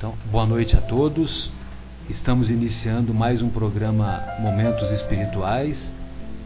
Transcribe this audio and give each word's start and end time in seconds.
Então, 0.00 0.14
boa 0.30 0.46
noite 0.46 0.74
a 0.74 0.80
todos. 0.80 1.52
Estamos 2.08 2.48
iniciando 2.48 3.12
mais 3.12 3.42
um 3.42 3.50
programa 3.50 4.24
Momentos 4.38 4.90
Espirituais, 4.92 5.78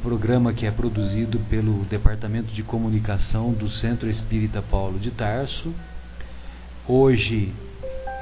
programa 0.03 0.53
que 0.53 0.67
é 0.67 0.73
produzido 0.73 1.39
pelo 1.49 1.85
Departamento 1.85 2.53
de 2.53 2.65
Comunicação 2.65 3.53
do 3.53 3.69
Centro 3.69 4.11
Espírita 4.11 4.61
Paulo 4.61 4.99
de 4.99 5.13
Tarso. 5.13 5.73
Hoje 6.89 7.53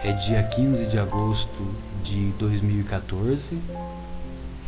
é 0.04 0.12
dia 0.12 0.42
15 0.42 0.90
de 0.90 0.98
agosto 0.98 1.74
de 2.04 2.32
2014 2.38 3.58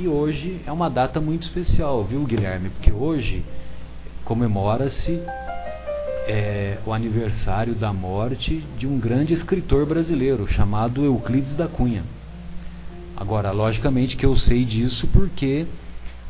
e 0.01 0.09
hoje 0.09 0.62
é 0.66 0.73
uma 0.73 0.89
data 0.89 1.21
muito 1.21 1.43
especial, 1.43 2.05
viu, 2.05 2.25
Guilherme? 2.25 2.71
Porque 2.71 2.91
hoje 2.91 3.45
comemora-se 4.25 5.21
é, 6.27 6.79
o 6.86 6.93
aniversário 6.93 7.75
da 7.75 7.93
morte 7.93 8.64
de 8.79 8.86
um 8.86 8.99
grande 8.99 9.35
escritor 9.35 9.86
brasileiro 9.86 10.46
chamado 10.49 11.04
Euclides 11.04 11.54
da 11.54 11.68
Cunha. 11.68 12.03
Agora, 13.16 13.50
logicamente 13.53 14.16
que 14.16 14.26
eu 14.26 14.35
sei 14.36 14.64
disso 14.64 15.07
porque 15.08 15.66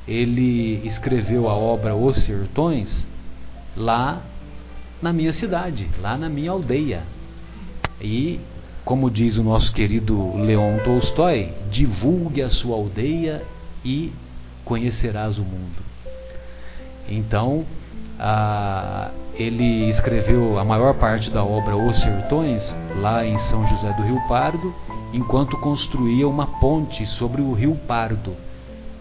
ele 0.06 0.80
escreveu 0.84 1.48
a 1.48 1.55
obra 1.55 1.95
Os 1.95 2.19
Sertões 2.19 3.06
lá 3.77 4.22
na 5.00 5.12
minha 5.12 5.33
cidade, 5.33 5.88
lá 6.00 6.16
na 6.16 6.28
minha 6.28 6.50
aldeia. 6.50 7.02
E, 8.00 8.41
como 8.84 9.11
diz 9.11 9.36
o 9.36 9.42
nosso 9.42 9.72
querido 9.72 10.36
Leon 10.36 10.78
Tolstói, 10.84 11.52
divulgue 11.70 12.42
a 12.42 12.50
sua 12.50 12.77
aldeia 12.77 13.42
e 13.84 14.12
conhecerás 14.64 15.38
o 15.38 15.42
mundo. 15.42 15.83
Então, 17.08 17.64
ah, 18.18 19.10
ele 19.34 19.91
escreveu 19.91 20.59
a 20.59 20.64
maior 20.64 20.95
parte 20.95 21.30
da 21.30 21.45
obra 21.45 21.77
Os 21.77 21.98
Sertões 21.98 22.62
lá 23.00 23.27
em 23.27 23.36
São 23.50 23.66
José 23.66 23.92
do 23.94 24.02
Rio 24.02 24.20
Pardo, 24.28 24.75
enquanto 25.12 25.58
construía 25.58 26.27
uma 26.28 26.47
ponte 26.47 27.06
sobre 27.06 27.42
o 27.42 27.52
Rio 27.52 27.77
Pardo. 27.86 28.34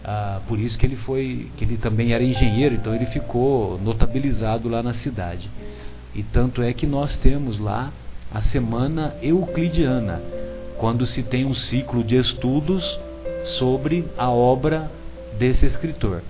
Ah, 0.04 0.42
por 0.48 0.60
isso 0.60 0.78
que 0.78 0.86
ele 0.86 0.96
foi, 0.96 1.52
que 1.56 1.64
ele 1.64 1.78
também 1.78 2.14
era 2.14 2.24
engenheiro, 2.24 2.76
então 2.76 2.94
ele 2.94 3.06
ficou 3.08 3.80
notabilizado 3.80 4.68
lá 4.68 4.82
na 4.82 4.94
cidade. 4.96 5.50
E 6.16 6.24
tanto 6.24 6.62
é 6.62 6.74
que 6.74 6.88
nós 6.88 7.16
temos 7.18 7.60
lá 7.60 7.92
a 8.34 8.42
semana 8.42 9.16
euclidiana, 9.22 10.22
quando 10.78 11.06
se 11.06 11.22
tem 11.22 11.46
um 11.46 11.54
ciclo 11.54 12.04
de 12.04 12.16
estudos 12.16 13.00
sobre 13.44 14.06
a 14.18 14.30
obra 14.30 14.92
desse 15.38 15.66
escritor 15.66 16.22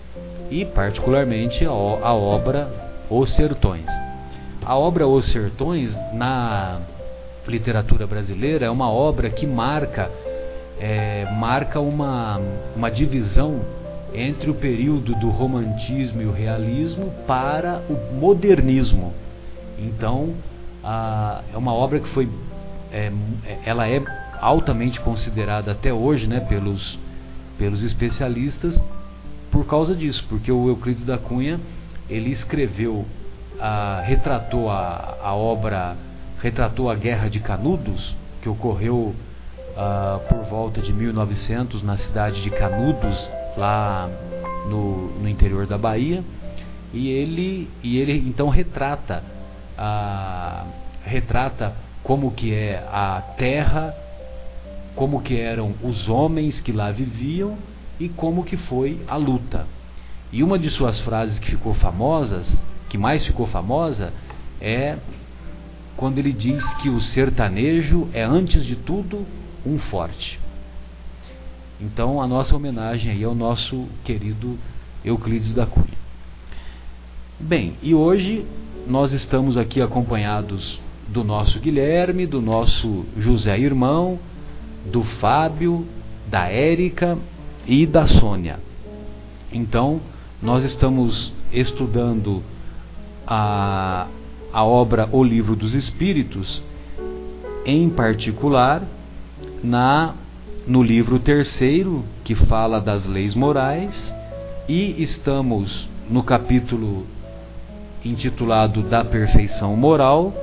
e 0.49 0.65
particularmente 0.65 1.65
a, 1.65 1.71
obra 1.71 2.69
Os 3.09 3.31
Sertões. 3.31 3.85
A 4.65 4.77
obra 4.77 5.07
Os 5.07 5.31
Sertões 5.31 5.95
na 6.13 6.79
literatura 7.47 8.07
brasileira 8.07 8.65
é 8.65 8.69
uma 8.69 8.89
obra 8.89 9.29
que 9.29 9.45
marca 9.45 10.09
é, 10.79 11.27
marca 11.37 11.79
uma, 11.79 12.39
uma 12.75 12.89
divisão 12.89 13.61
entre 14.13 14.49
o 14.49 14.53
período 14.53 15.15
do 15.15 15.29
romantismo 15.29 16.21
e 16.21 16.25
o 16.25 16.31
realismo 16.31 17.11
para 17.25 17.81
o 17.89 18.15
modernismo. 18.15 19.13
Então, 19.77 20.33
a, 20.83 21.41
é 21.53 21.57
uma 21.57 21.73
obra 21.73 21.99
que 21.99 22.09
foi 22.09 22.29
é, 22.91 23.11
ela 23.65 23.87
é 23.87 24.01
altamente 24.39 24.99
considerada 25.01 25.71
até 25.71 25.91
hoje, 25.93 26.27
né, 26.27 26.39
pelos 26.41 26.99
pelos 27.57 27.83
especialistas 27.83 28.79
por 29.53 29.67
causa 29.67 29.95
disso, 29.95 30.25
porque 30.27 30.51
o 30.51 30.67
Euclides 30.67 31.05
da 31.05 31.15
Cunha 31.15 31.59
ele 32.09 32.31
escreveu, 32.31 33.05
a, 33.59 34.01
retratou 34.03 34.67
a, 34.67 35.15
a 35.21 35.35
obra, 35.35 35.95
retratou 36.41 36.89
a 36.89 36.95
Guerra 36.95 37.29
de 37.29 37.39
Canudos, 37.39 38.15
que 38.41 38.49
ocorreu 38.49 39.13
a, 39.77 40.19
por 40.27 40.43
volta 40.45 40.81
de 40.81 40.91
1900 40.91 41.83
na 41.83 41.97
cidade 41.97 42.41
de 42.41 42.49
Canudos, 42.49 43.29
lá 43.55 44.09
no, 44.67 45.19
no 45.19 45.29
interior 45.29 45.67
da 45.67 45.77
Bahia, 45.77 46.23
e 46.91 47.09
ele, 47.09 47.69
e 47.83 47.99
ele 47.99 48.27
então 48.27 48.49
retrata, 48.49 49.23
a, 49.77 50.65
retrata 51.05 51.75
como 52.03 52.31
que 52.31 52.51
é 52.55 52.83
a 52.91 53.21
terra, 53.37 53.95
como 54.95 55.21
que 55.21 55.39
eram 55.39 55.75
os 55.83 56.09
homens 56.09 56.59
que 56.59 56.71
lá 56.71 56.89
viviam 56.89 57.55
e 57.99 58.09
como 58.09 58.43
que 58.43 58.57
foi 58.57 58.99
a 59.07 59.15
luta. 59.15 59.67
E 60.31 60.43
uma 60.43 60.57
de 60.57 60.69
suas 60.69 60.99
frases 60.99 61.37
que 61.39 61.51
ficou 61.51 61.73
famosas, 61.75 62.59
que 62.89 62.97
mais 62.97 63.25
ficou 63.25 63.45
famosa, 63.47 64.11
é 64.59 64.97
quando 65.95 66.17
ele 66.17 66.33
diz 66.33 66.63
que 66.75 66.89
o 66.89 67.01
sertanejo 67.01 68.07
é 68.13 68.23
antes 68.23 68.65
de 68.65 68.75
tudo 68.75 69.25
um 69.65 69.77
forte. 69.77 70.39
Então 71.79 72.21
a 72.21 72.27
nossa 72.27 72.55
homenagem 72.55 73.11
aí 73.11 73.23
ao 73.23 73.35
nosso 73.35 73.87
querido 74.03 74.57
Euclides 75.03 75.53
da 75.53 75.65
Cunha. 75.65 76.03
Bem, 77.39 77.75
e 77.81 77.93
hoje 77.93 78.45
nós 78.87 79.11
estamos 79.11 79.57
aqui 79.57 79.81
acompanhados 79.81 80.79
do 81.07 81.23
nosso 81.23 81.59
Guilherme, 81.59 82.25
do 82.25 82.41
nosso 82.41 83.05
José 83.17 83.59
Irmão, 83.59 84.17
do 84.91 85.03
Fábio, 85.03 85.85
da 86.27 86.47
Érica 86.47 87.17
e 87.65 87.85
da 87.85 88.05
Sônia. 88.07 88.59
Então, 89.51 90.01
nós 90.41 90.63
estamos 90.63 91.31
estudando 91.51 92.43
a, 93.25 94.07
a 94.51 94.63
obra 94.63 95.07
O 95.11 95.23
Livro 95.23 95.55
dos 95.55 95.73
Espíritos, 95.73 96.61
em 97.65 97.89
particular 97.89 98.83
na 99.63 100.15
no 100.65 100.81
livro 100.81 101.19
terceiro, 101.19 102.05
que 102.23 102.35
fala 102.35 102.79
das 102.79 103.05
leis 103.05 103.35
morais, 103.35 104.13
e 104.67 104.95
estamos 105.03 105.89
no 106.09 106.23
capítulo 106.23 107.05
intitulado 108.03 108.81
Da 108.81 109.03
Perfeição 109.03 109.75
Moral, 109.75 110.33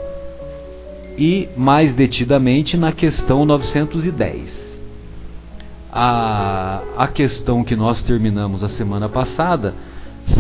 e 1.17 1.49
mais 1.57 1.95
detidamente 1.95 2.77
na 2.77 2.93
questão 2.93 3.47
910 3.47 4.70
a, 5.93 6.83
a 6.97 7.09
questão 7.09 7.65
que 7.65 7.75
nós 7.75 8.01
terminamos 8.03 8.63
a 8.63 8.69
semana 8.69 9.09
passada 9.09 9.75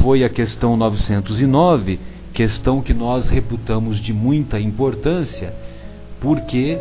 foi 0.02 0.22
a 0.22 0.28
questão 0.28 0.76
909, 0.76 1.98
questão 2.32 2.80
que 2.80 2.94
nós 2.94 3.26
reputamos 3.26 3.98
de 3.98 4.12
muita 4.12 4.60
importância, 4.60 5.52
porque 6.20 6.78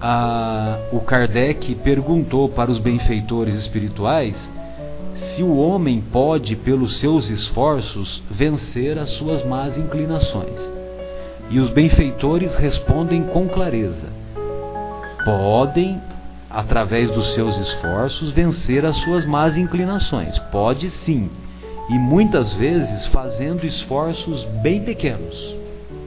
a, 0.00 0.78
o 0.92 1.00
Kardec 1.00 1.74
perguntou 1.76 2.48
para 2.48 2.70
os 2.70 2.78
benfeitores 2.78 3.54
espirituais 3.54 4.36
se 5.36 5.42
o 5.42 5.56
homem 5.56 6.00
pode, 6.00 6.56
pelos 6.56 6.98
seus 6.98 7.28
esforços, 7.28 8.22
vencer 8.30 8.98
as 8.98 9.10
suas 9.10 9.44
más 9.44 9.76
inclinações. 9.76 10.58
E 11.50 11.58
os 11.58 11.70
benfeitores 11.70 12.54
respondem 12.54 13.24
com 13.24 13.46
clareza: 13.48 14.06
podem 15.24 16.00
através 16.50 17.08
dos 17.10 17.32
seus 17.34 17.56
esforços, 17.58 18.32
vencer 18.32 18.84
as 18.84 18.96
suas 18.96 19.24
más 19.24 19.56
inclinações. 19.56 20.36
Pode 20.50 20.90
sim, 21.04 21.30
e 21.88 21.94
muitas 21.94 22.52
vezes 22.54 23.06
fazendo 23.06 23.64
esforços 23.64 24.44
bem 24.60 24.82
pequenos. 24.82 25.56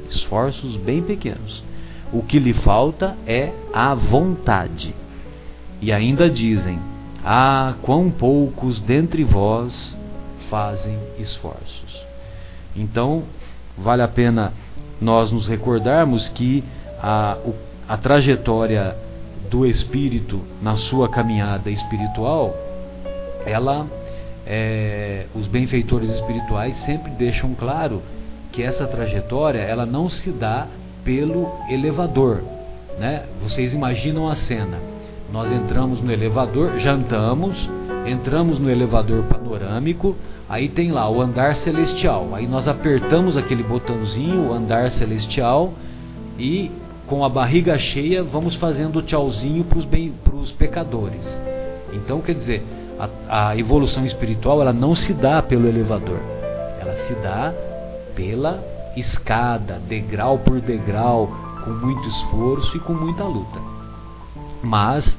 Esforços 0.09 0.75
bem 0.77 1.01
pequenos. 1.01 1.63
O 2.11 2.21
que 2.21 2.37
lhe 2.37 2.53
falta 2.53 3.15
é 3.25 3.51
a 3.73 3.95
vontade. 3.95 4.93
E 5.81 5.91
ainda 5.91 6.29
dizem: 6.29 6.79
Ah, 7.23 7.75
quão 7.81 8.11
poucos 8.11 8.79
dentre 8.81 9.23
vós 9.23 9.97
fazem 10.49 10.99
esforços. 11.17 12.05
Então, 12.75 13.23
vale 13.77 14.01
a 14.01 14.07
pena 14.07 14.53
nós 15.01 15.31
nos 15.31 15.47
recordarmos 15.47 16.29
que 16.29 16.63
a, 17.01 17.37
a 17.87 17.97
trajetória 17.97 18.95
do 19.53 19.67
espírito 19.67 20.41
na 20.59 20.75
sua 20.75 21.07
caminhada 21.07 21.69
espiritual, 21.69 22.57
ela, 23.45 23.85
é, 24.47 25.27
os 25.35 25.45
benfeitores 25.45 26.09
espirituais 26.09 26.75
sempre 26.85 27.11
deixam 27.11 27.53
claro 27.53 28.01
que 28.51 28.63
essa 28.63 28.87
trajetória 28.87 29.59
ela 29.59 29.85
não 29.85 30.09
se 30.09 30.31
dá 30.31 30.65
pelo 31.05 31.47
elevador, 31.69 32.41
né? 32.97 33.25
Vocês 33.43 33.75
imaginam 33.75 34.27
a 34.27 34.35
cena? 34.35 34.79
Nós 35.31 35.51
entramos 35.51 36.01
no 36.01 36.11
elevador, 36.11 36.79
jantamos, 36.79 37.69
entramos 38.07 38.57
no 38.57 38.71
elevador 38.71 39.23
panorâmico, 39.25 40.15
aí 40.49 40.67
tem 40.67 40.91
lá 40.91 41.07
o 41.07 41.21
andar 41.21 41.57
celestial. 41.57 42.29
Aí 42.33 42.47
nós 42.47 42.67
apertamos 42.67 43.37
aquele 43.37 43.61
botãozinho, 43.61 44.49
o 44.49 44.53
andar 44.53 44.89
celestial, 44.89 45.73
e 46.39 46.71
com 47.07 47.23
a 47.23 47.29
barriga 47.29 47.77
cheia, 47.77 48.23
vamos 48.23 48.55
fazendo 48.55 49.01
tchauzinho 49.01 49.65
para 49.65 50.35
os 50.35 50.51
pecadores. 50.51 51.25
Então, 51.93 52.21
quer 52.21 52.35
dizer, 52.35 52.63
a, 52.99 53.49
a, 53.49 53.57
evolução 53.57 54.05
espiritual 54.05 54.61
ela 54.61 54.73
não 54.73 54.95
se 54.95 55.13
dá 55.13 55.41
pelo 55.41 55.67
elevador, 55.67 56.19
ela 56.79 56.95
se 57.07 57.13
dá 57.15 57.53
pela 58.15 58.63
escada, 58.95 59.81
degrau 59.87 60.39
por 60.39 60.61
degrau, 60.61 61.27
com 61.63 61.71
muito 61.71 62.07
esforço 62.07 62.77
e 62.77 62.79
com 62.79 62.93
muita 62.93 63.23
luta. 63.23 63.59
Mas, 64.61 65.17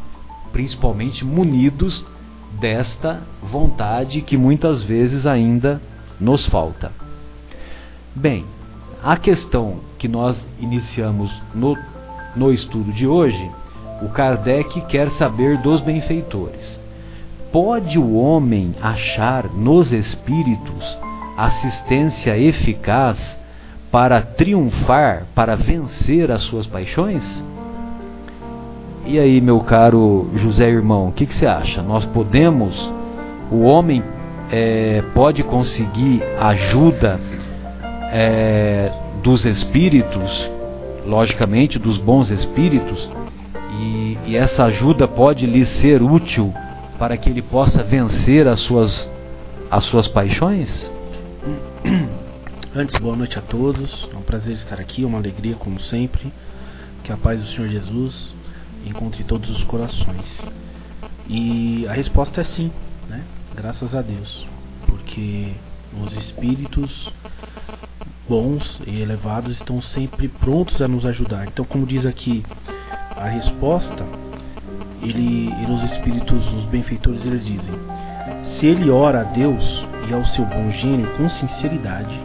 principalmente 0.53 1.25
munidos 1.25 2.07
desta 2.61 3.23
vontade 3.43 4.23
que 4.23 4.37
muitas 4.37 4.83
vezes 4.83 5.27
ainda 5.27 5.81
nos 6.21 6.47
falta. 6.47 6.93
Bem, 8.15 8.47
a 9.03 9.17
questão 9.17 9.81
que 10.05 10.09
nós 10.09 10.37
iniciamos 10.61 11.33
no, 11.55 11.79
no 12.37 12.53
estudo 12.53 12.93
de 12.93 13.07
hoje, 13.07 13.51
o 14.03 14.11
Kardec 14.11 14.83
quer 14.83 15.09
saber 15.13 15.57
dos 15.57 15.81
benfeitores. 15.81 16.79
Pode 17.51 17.99
o 17.99 18.15
homem 18.15 18.75
achar 18.83 19.49
nos 19.49 19.91
espíritos 19.95 20.99
assistência 21.39 22.37
eficaz 22.37 23.17
para 23.91 24.21
triunfar, 24.21 25.27
para 25.35 25.57
vencer 25.57 26.31
as 26.31 26.43
suas 26.43 26.67
paixões? 26.67 27.25
E 29.07 29.19
aí, 29.19 29.41
meu 29.41 29.61
caro 29.61 30.29
José 30.35 30.69
Irmão, 30.69 31.09
o 31.09 31.13
que, 31.13 31.25
que, 31.25 31.35
você 31.35 31.47
acha? 31.47 31.81
Nós 31.81 32.05
podemos, 32.05 32.93
o 33.51 33.63
homem 33.63 34.05
é, 34.53 35.03
pode 35.15 35.43
conseguir 35.43 36.23
ajuda 36.39 37.19
é, 38.13 38.93
dos 39.25 39.47
espíritos, 39.47 40.51
logicamente 41.07 41.79
dos 41.79 41.97
bons 41.97 42.31
espíritos, 42.31 43.09
e, 43.81 44.19
e 44.27 44.37
essa 44.37 44.65
ajuda 44.65 45.09
pode 45.09 45.47
lhe 45.47 45.65
ser 45.65 46.03
útil 46.03 46.53
para 46.99 47.17
que 47.17 47.31
ele 47.31 47.41
possa 47.41 47.83
vencer 47.83 48.47
as 48.47 48.61
suas, 48.61 49.11
as 49.71 49.85
suas 49.85 50.07
paixões? 50.07 50.91
Antes, 52.77 52.95
boa 53.01 53.17
noite 53.17 53.39
a 53.39 53.43
todos. 53.43 54.07
É 54.13 54.17
um 54.17 54.21
prazer 54.21 54.57
estar 54.57 54.79
aqui, 54.79 55.07
uma 55.07 55.17
alegria 55.17 55.57
como 55.57 55.81
sempre. 55.81 56.31
Que 57.03 57.11
a 57.11 57.17
paz 57.17 57.41
do 57.41 57.47
Senhor 57.47 57.69
Jesus 57.69 58.35
encontre 58.85 59.25
todos 59.25 59.49
os 59.49 59.65
corações. 59.65 60.39
E 61.27 61.87
a 61.89 61.95
resposta 61.95 62.43
é 62.43 62.45
sim, 62.45 62.71
né? 63.09 63.25
Graças 63.57 63.95
a 63.95 64.03
Deus. 64.03 64.47
Porque 64.87 65.53
os 66.03 66.13
espíritos 66.13 67.13
bons 68.29 68.81
e 68.87 69.01
elevados 69.01 69.53
estão 69.53 69.81
sempre 69.81 70.29
prontos 70.29 70.81
a 70.81 70.89
nos 70.89 71.05
ajudar. 71.05 71.47
Então, 71.47 71.65
como 71.65 71.87
diz 71.87 72.07
aqui 72.07 72.45
a 73.17 73.29
resposta, 73.29 74.05
ele, 75.03 75.49
e 75.51 75.67
nos 75.67 75.83
espíritos, 75.93 76.53
os 76.55 76.65
benfeitores, 76.65 77.25
eles 77.25 77.45
dizem: 77.45 77.75
se 78.59 78.67
ele 78.67 78.91
ora 78.91 79.21
a 79.21 79.25
Deus 79.25 79.85
e 80.09 80.15
ao 80.15 80.25
seu 80.27 80.45
bom 80.45 80.71
gênio 80.71 81.09
com 81.17 81.29
sinceridade, 81.29 82.19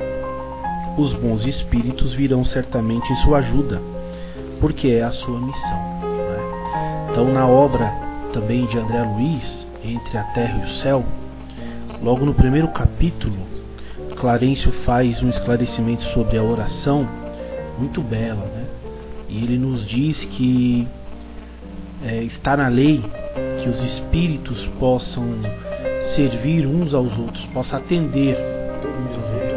os 0.97 1.13
bons 1.13 1.45
espíritos 1.45 2.13
virão 2.13 2.43
certamente 2.45 3.11
em 3.11 3.15
sua 3.17 3.39
ajuda, 3.39 3.81
porque 4.59 4.87
é 4.89 5.03
a 5.03 5.11
sua 5.11 5.39
missão. 5.39 5.79
Né? 6.01 7.09
Então, 7.11 7.31
na 7.33 7.47
obra 7.47 7.91
também 8.33 8.65
de 8.65 8.77
André 8.77 9.01
Luiz, 9.01 9.65
Entre 9.83 10.17
a 10.17 10.23
Terra 10.23 10.59
e 10.61 10.65
o 10.65 10.69
Céu, 10.81 11.05
logo 12.01 12.25
no 12.25 12.33
primeiro 12.33 12.67
capítulo, 12.69 13.58
Clarencio 14.19 14.71
faz 14.83 15.23
um 15.23 15.29
esclarecimento 15.29 16.03
sobre 16.13 16.37
a 16.37 16.43
oração 16.43 17.07
muito 17.77 18.01
bela, 18.01 18.45
né? 18.53 18.65
E 19.29 19.43
ele 19.43 19.57
nos 19.57 19.87
diz 19.87 20.25
que 20.25 20.85
é, 22.03 22.23
está 22.23 22.57
na 22.57 22.67
lei 22.67 23.01
que 23.63 23.69
os 23.69 23.81
espíritos 23.81 24.67
possam 24.77 25.25
servir 26.15 26.67
uns 26.67 26.93
aos 26.93 27.17
outros, 27.17 27.45
possam 27.53 27.79
atender 27.79 28.35
uns 28.35 29.15
aos 29.15 29.31
outros. 29.31 29.49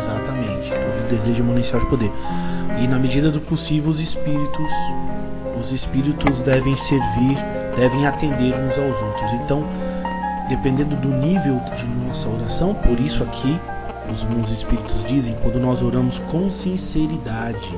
Exatamente, 0.00 0.70
o 0.72 1.08
desejo 1.08 1.44
manuncial 1.44 1.80
de 1.80 1.86
poder. 1.86 2.10
E 2.80 2.88
na 2.88 2.98
medida 2.98 3.30
do 3.30 3.42
possível 3.42 3.90
os 3.90 4.00
espíritos, 4.00 4.72
os 5.60 5.70
espíritos 5.70 6.38
devem 6.44 6.76
servir, 6.76 7.36
devem 7.76 8.06
atender 8.06 8.54
uns 8.54 8.78
aos 8.78 9.02
outros. 9.02 9.32
Então, 9.44 9.64
dependendo 10.48 10.96
do 10.96 11.08
nível 11.08 11.60
de 11.76 11.84
nossa 12.06 12.28
oração, 12.28 12.74
por 12.74 12.98
isso 12.98 13.22
aqui 13.22 13.58
os 14.10 14.22
bons 14.24 14.50
espíritos 14.50 15.04
dizem, 15.04 15.36
quando 15.42 15.60
nós 15.60 15.82
oramos 15.82 16.18
com 16.30 16.50
sinceridade, 16.50 17.68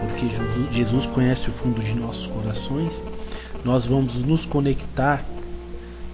porque 0.00 0.28
Jesus 0.72 1.06
conhece 1.06 1.48
o 1.48 1.52
fundo 1.54 1.80
de 1.80 1.94
nossos 1.94 2.26
corações, 2.26 2.92
nós 3.64 3.86
vamos 3.86 4.14
nos 4.16 4.44
conectar 4.46 5.24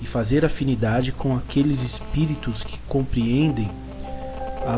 e 0.01 0.07
fazer 0.07 0.45
afinidade 0.45 1.13
com 1.13 1.37
aqueles 1.37 1.81
espíritos 1.83 2.63
que 2.63 2.79
compreendem 2.89 3.71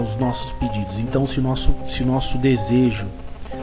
os 0.00 0.20
nossos 0.20 0.50
pedidos. 0.52 0.96
Então, 0.98 1.26
se 1.26 1.40
nosso, 1.40 1.74
se 1.90 2.04
nosso 2.04 2.38
desejo, 2.38 3.06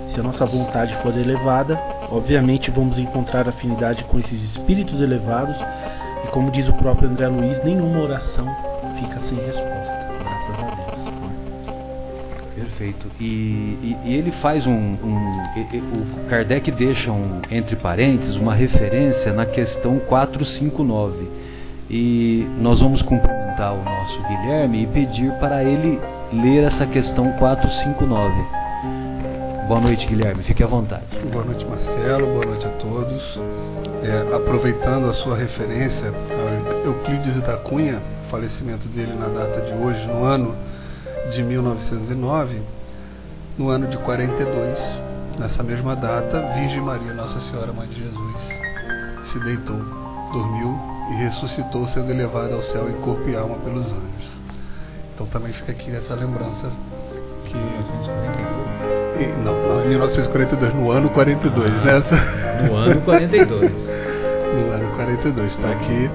se 0.10 0.20
a 0.20 0.24
nossa 0.24 0.46
vontade 0.46 0.96
for 1.02 1.18
elevada, 1.18 1.80
obviamente 2.12 2.70
vamos 2.70 3.00
encontrar 3.00 3.48
afinidade 3.48 4.04
com 4.06 4.20
esses 4.20 4.44
espíritos 4.44 5.02
elevados 5.02 5.56
e 6.24 6.28
como 6.28 6.52
diz 6.52 6.68
o 6.68 6.74
próprio 6.74 7.10
André 7.10 7.28
Luiz, 7.28 7.64
nenhuma 7.64 8.00
oração 8.00 8.48
fica 9.00 9.20
sem 9.22 9.38
resposta. 9.38 10.00
Graças 10.20 10.60
a 10.60 10.76
Deus. 10.76 11.20
Perfeito. 12.56 13.08
E, 13.20 13.24
e, 13.24 13.98
e 14.06 14.14
ele 14.16 14.32
faz 14.42 14.66
um, 14.68 14.72
um 14.72 15.44
e, 15.56 15.78
O 15.78 16.30
Kardec 16.30 16.70
deixa 16.72 17.12
um, 17.12 17.42
entre 17.50 17.76
parênteses 17.78 18.36
uma 18.36 18.54
referência 18.54 19.34
na 19.34 19.46
questão 19.46 20.00
459. 20.00 21.28
E 21.90 22.46
nós 22.60 22.80
vamos 22.80 23.02
cumprimentar 23.02 23.74
o 23.74 23.84
nosso 23.84 24.22
Guilherme 24.24 24.84
e 24.84 24.88
pedir 24.88 25.32
para 25.40 25.64
ele 25.64 26.00
ler 26.32 26.66
essa 26.66 26.86
questão 26.86 27.32
459. 27.34 28.60
Boa 29.68 29.82
noite, 29.82 30.06
Guilherme. 30.06 30.44
Fique 30.44 30.64
à 30.64 30.68
vontade. 30.68 31.06
Boa 31.32 31.46
noite, 31.46 31.66
Marcelo. 31.66 32.26
Boa 32.28 32.46
noite 32.46 32.66
a 32.66 32.70
todos. 32.72 33.89
É, 34.02 34.36
aproveitando 34.36 35.10
a 35.10 35.14
sua 35.14 35.36
referência 35.36 36.14
Euclides 36.86 37.42
da 37.42 37.58
Cunha, 37.58 38.02
falecimento 38.32 38.88
dele 38.88 39.14
na 39.14 39.28
data 39.28 39.62
de 39.62 39.74
hoje, 39.74 40.06
no 40.08 40.24
ano 40.24 40.56
de 41.34 41.44
1909, 41.44 42.62
no 43.58 43.70
ano 43.70 43.88
de 43.88 43.98
42, 43.98 44.80
nessa 45.38 45.62
mesma 45.64 45.96
data, 45.96 46.42
Virgem 46.56 46.82
Maria, 46.82 47.14
Nossa 47.14 47.40
Senhora 47.50 47.74
Mãe 47.74 47.88
de 47.90 48.00
Jesus, 48.00 48.36
se 49.32 49.40
deitou, 49.40 49.78
dormiu 50.32 50.80
e 51.12 51.16
ressuscitou, 51.16 51.86
sendo 51.88 52.10
elevada 52.10 52.56
ao 52.56 52.62
céu 52.64 52.90
em 52.90 53.02
corpo 53.02 53.28
e 53.28 53.36
alma 53.36 53.56
pelos 53.58 53.86
anjos. 53.86 54.40
Então 55.14 55.28
também 55.28 55.52
fica 55.52 55.74
aqui 55.74 55.94
essa 55.94 56.14
lembrança 56.14 56.72
que 57.46 57.54
1942? 57.54 58.49
Não, 59.44 59.54
não, 59.68 59.88
1942, 59.88 60.74
no 60.74 60.92
ano 60.92 61.10
42, 61.10 61.72
ah, 61.72 61.86
nessa. 61.86 62.68
No 62.68 62.76
ano 62.76 63.02
42. 63.02 63.72
no 64.54 64.72
ano 64.74 64.96
42, 64.96 65.52
está 65.54 65.72
aqui. 65.72 66.10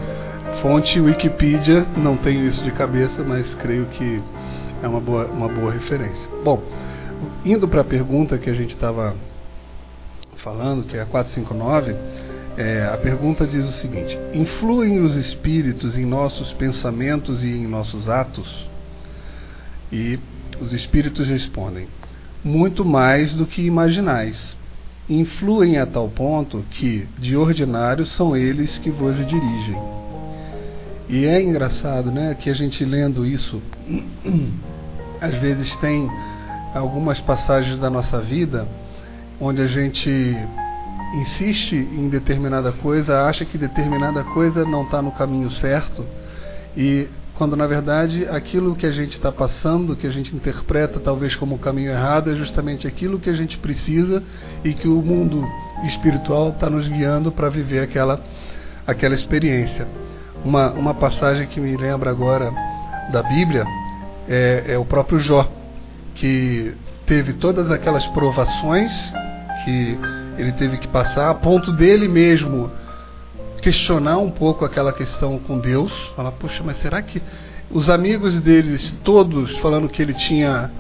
Fonte 0.63 1.01
Wikipedia, 1.01 1.87
não 1.97 2.17
tenho 2.17 2.47
isso 2.47 2.63
de 2.63 2.71
cabeça, 2.71 3.23
mas 3.23 3.53
creio 3.55 3.87
que 3.87 4.23
é 4.83 4.89
uma 4.89 5.01
boa, 5.01 5.27
uma 5.27 5.49
boa 5.49 5.73
referência. 5.73 6.29
Bom, 6.45 6.63
indo 7.45 7.67
para 7.69 7.81
a 7.81 7.85
pergunta 7.85 8.39
que 8.39 8.49
a 8.49 8.55
gente 8.55 8.75
estava 8.75 9.15
falando, 10.39 10.87
que 10.87 10.97
é 10.97 11.03
a 11.03 11.07
459, 11.07 11.97
é, 12.57 12.89
a 12.93 12.97
pergunta 12.99 13.47
diz 13.47 13.67
o 13.67 13.73
seguinte: 13.73 14.17
Influem 14.33 15.01
os 15.01 15.17
espíritos 15.17 15.97
em 15.97 16.05
nossos 16.05 16.53
pensamentos 16.53 17.43
e 17.43 17.49
em 17.49 17.67
nossos 17.67 18.09
atos? 18.09 18.69
E 19.91 20.19
os 20.61 20.73
espíritos 20.73 21.27
respondem: 21.27 21.89
Muito 22.45 22.85
mais 22.85 23.33
do 23.33 23.47
que 23.47 23.63
imaginais. 23.63 24.55
Influem 25.09 25.79
a 25.79 25.87
tal 25.87 26.09
ponto 26.09 26.65
que, 26.71 27.09
de 27.19 27.37
ordinário, 27.37 28.05
são 28.05 28.37
eles 28.37 28.77
que 28.79 28.91
vos 28.91 29.17
dirigem. 29.17 29.79
E 31.09 31.25
é 31.25 31.43
engraçado, 31.43 32.11
né, 32.11 32.35
que 32.39 32.51
a 32.51 32.55
gente 32.55 32.85
lendo 32.85 33.27
isso, 33.27 33.63
às 35.21 35.35
vezes 35.37 35.75
tem 35.77 36.11
algumas 36.75 37.21
passagens 37.21 37.79
da 37.79 37.89
nossa 37.89 38.21
vida 38.21 38.67
onde 39.41 39.63
a 39.63 39.67
gente 39.67 40.11
insiste 41.15 41.77
em 41.77 42.09
determinada 42.09 42.73
coisa, 42.73 43.27
acha 43.27 43.45
que 43.45 43.57
determinada 43.57 44.25
coisa 44.25 44.65
não 44.65 44.83
está 44.83 45.01
no 45.01 45.13
caminho 45.13 45.49
certo 45.51 46.05
e 46.77 47.09
quando 47.37 47.57
na 47.57 47.67
verdade 47.67 48.27
aquilo 48.29 48.77
que 48.77 48.87
a 48.87 48.93
gente 48.93 49.13
está 49.13 49.33
passando, 49.33 49.97
que 49.97 50.07
a 50.07 50.11
gente 50.11 50.35
interpreta 50.35 51.01
talvez 51.01 51.35
como 51.35 51.57
o 51.57 51.59
caminho 51.59 51.91
errado, 51.91 52.31
é 52.31 52.37
justamente 52.37 52.87
aquilo 52.87 53.19
que 53.19 53.29
a 53.29 53.35
gente 53.35 53.59
precisa 53.59 54.23
e 54.65 54.73
que 54.73 54.89
o 54.89 55.03
mundo 55.03 55.45
espiritual 55.87 56.51
está 56.51 56.71
nos 56.71 56.87
guiando 56.87 57.33
para 57.33 57.49
viver 57.49 57.81
aquela, 57.81 58.21
aquela 58.87 59.15
experiência. 59.15 59.87
Uma, 60.45 60.71
uma 60.71 60.95
passagem 60.95 61.47
que 61.49 61.59
me 61.59 61.77
lembra 61.77 62.11
agora 62.11 62.53
da 63.11 63.23
Bíblia 63.23 63.65
é, 64.29 64.65
é 64.69 64.79
o 64.79 64.85
próprio 64.85 65.19
Jó, 65.19 65.51
que 66.15 66.75
teve 67.07 67.35
todas 67.35 67.71
aquelas 67.71 68.07
provações 68.09 68.93
que 69.65 69.99
ele 70.39 70.53
teve 70.53 70.79
que 70.79 70.89
passar, 70.89 71.31
a 71.31 71.35
ponto 71.35 71.73
dele 71.73 72.09
mesmo 72.09 72.71
questionar 73.65 74.19
um 74.19 74.31
pouco 74.31 74.63
aquela 74.63 74.93
questão 74.93 75.39
com 75.39 75.59
Deus, 75.59 75.91
falar, 76.15 76.33
poxa, 76.33 76.63
mas 76.63 76.77
será 76.83 77.01
que 77.01 77.23
os 77.71 77.89
amigos 77.89 78.39
deles 78.43 78.95
todos 79.03 79.57
falando 79.61 79.89
que 79.89 80.03
ele 80.03 80.13
tinha 80.13 80.71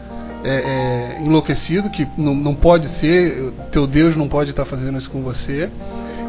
é, 0.45 1.17
é, 1.17 1.25
enlouquecido, 1.25 1.89
que 1.89 2.07
não, 2.19 2.35
não 2.35 2.55
pode 2.55 2.89
ser, 2.89 3.55
teu 3.73 3.87
Deus 3.87 4.15
não 4.15 4.29
pode 4.29 4.51
estar 4.51 4.67
fazendo 4.67 4.99
isso 4.99 5.11
com 5.11 5.23
você. 5.23 5.71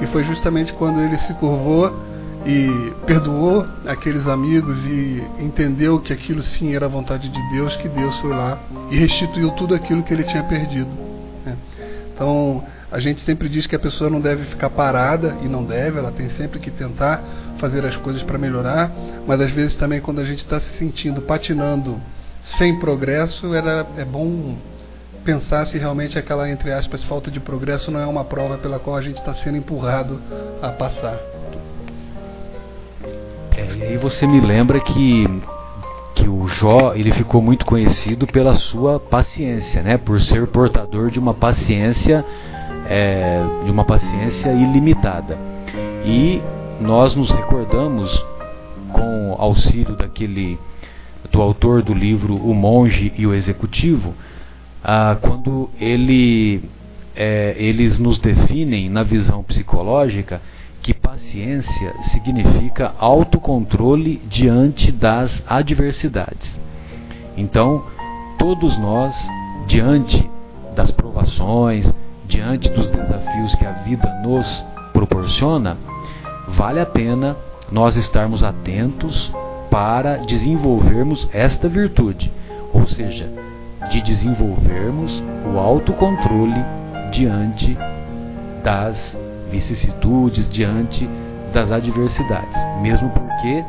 E 0.01 0.07
foi 0.07 0.23
justamente 0.23 0.71
quando 0.71 1.01
ele 1.01 1.17
se 1.17 1.33
curvou 1.33 1.93
e 2.45 2.93
perdoou 3.05 3.67
aqueles 3.85 4.25
amigos 4.25 4.77
e 4.85 5.27
entendeu 5.39 5.99
que 5.99 6.13
aquilo 6.13 6.41
sim 6.41 6.73
era 6.73 6.85
a 6.85 6.89
vontade 6.89 7.27
de 7.27 7.49
Deus, 7.49 7.75
que 7.75 7.89
Deus 7.89 8.17
foi 8.19 8.29
lá 8.29 8.59
e 8.89 8.97
restituiu 8.97 9.51
tudo 9.51 9.75
aquilo 9.75 10.03
que 10.03 10.13
ele 10.13 10.23
tinha 10.23 10.43
perdido. 10.43 10.89
Né? 11.45 11.57
Então, 12.13 12.63
a 12.95 12.99
gente 13.01 13.19
sempre 13.23 13.49
diz 13.49 13.67
que 13.67 13.75
a 13.75 13.79
pessoa 13.79 14.09
não 14.09 14.21
deve 14.21 14.45
ficar 14.45 14.69
parada 14.69 15.35
e 15.41 15.49
não 15.49 15.65
deve, 15.65 15.99
ela 15.99 16.13
tem 16.13 16.29
sempre 16.29 16.59
que 16.59 16.71
tentar 16.71 17.21
fazer 17.57 17.85
as 17.85 17.97
coisas 17.97 18.23
para 18.23 18.37
melhorar, 18.37 18.89
mas 19.27 19.41
às 19.41 19.51
vezes 19.51 19.75
também 19.75 19.99
quando 19.99 20.21
a 20.21 20.23
gente 20.23 20.37
está 20.37 20.61
se 20.61 20.77
sentindo 20.77 21.21
patinando 21.21 21.99
sem 22.57 22.79
progresso, 22.79 23.53
era, 23.53 23.85
é 23.97 24.05
bom 24.05 24.55
pensar 25.25 25.67
se 25.67 25.77
realmente 25.77 26.17
aquela, 26.17 26.49
entre 26.49 26.71
aspas, 26.71 27.03
falta 27.03 27.29
de 27.29 27.41
progresso 27.41 27.91
não 27.91 27.99
é 27.99 28.05
uma 28.05 28.23
prova 28.23 28.57
pela 28.59 28.79
qual 28.79 28.95
a 28.95 29.01
gente 29.01 29.17
está 29.17 29.33
sendo 29.35 29.57
empurrado 29.57 30.21
a 30.61 30.69
passar. 30.69 31.19
É, 33.57 33.75
e 33.75 33.83
aí 33.83 33.97
você 33.97 34.25
me 34.25 34.39
lembra 34.39 34.79
que 34.79 35.25
que 36.15 36.29
o 36.29 36.47
Jó 36.47 36.93
ele 36.95 37.11
ficou 37.11 37.41
muito 37.41 37.65
conhecido 37.65 38.25
pela 38.25 38.55
sua 38.55 39.01
paciência, 39.01 39.83
né? 39.83 39.97
Por 39.97 40.21
ser 40.21 40.47
portador 40.47 41.11
de 41.11 41.19
uma 41.19 41.33
paciência 41.33 42.23
é, 42.87 43.41
de 43.63 43.71
uma 43.71 43.83
paciência 43.83 44.51
ilimitada. 44.51 45.37
E 46.05 46.41
nós 46.79 47.15
nos 47.15 47.31
recordamos 47.31 48.25
com 48.91 49.35
auxílio 49.37 49.95
daquele 49.95 50.57
do 51.31 51.41
autor 51.41 51.81
do 51.81 51.93
livro 51.93 52.35
O 52.35 52.53
Monge 52.53 53.11
e 53.17 53.25
o 53.25 53.33
Executivo, 53.33 54.13
ah, 54.83 55.17
quando 55.19 55.69
ele, 55.79 56.63
é, 57.15 57.55
eles 57.57 57.97
nos 57.97 58.19
definem 58.19 58.89
na 58.89 59.03
visão 59.03 59.43
psicológica 59.43 60.41
que 60.81 60.93
paciência 60.93 61.93
significa 62.11 62.93
autocontrole 62.99 64.21
diante 64.29 64.91
das 64.91 65.43
adversidades. 65.47 66.59
Então, 67.35 67.83
todos 68.37 68.77
nós, 68.77 69.15
diante 69.67 70.29
das 70.75 70.91
provações, 70.91 71.91
diante 72.27 72.69
dos 72.69 72.87
desafios 72.89 73.55
que 73.55 73.65
a 73.65 73.71
vida 73.71 74.21
nos 74.23 74.65
proporciona, 74.93 75.77
vale 76.49 76.79
a 76.79 76.85
pena 76.85 77.35
nós 77.71 77.95
estarmos 77.95 78.43
atentos 78.43 79.31
para 79.69 80.17
desenvolvermos 80.17 81.27
esta 81.33 81.67
virtude, 81.67 82.31
ou 82.73 82.87
seja, 82.87 83.29
de 83.91 84.01
desenvolvermos 84.01 85.23
o 85.53 85.59
autocontrole 85.59 86.63
diante 87.11 87.77
das 88.63 89.17
vicissitudes, 89.51 90.49
diante 90.49 91.07
das 91.53 91.71
adversidades. 91.71 92.57
Mesmo 92.81 93.09
porque 93.09 93.63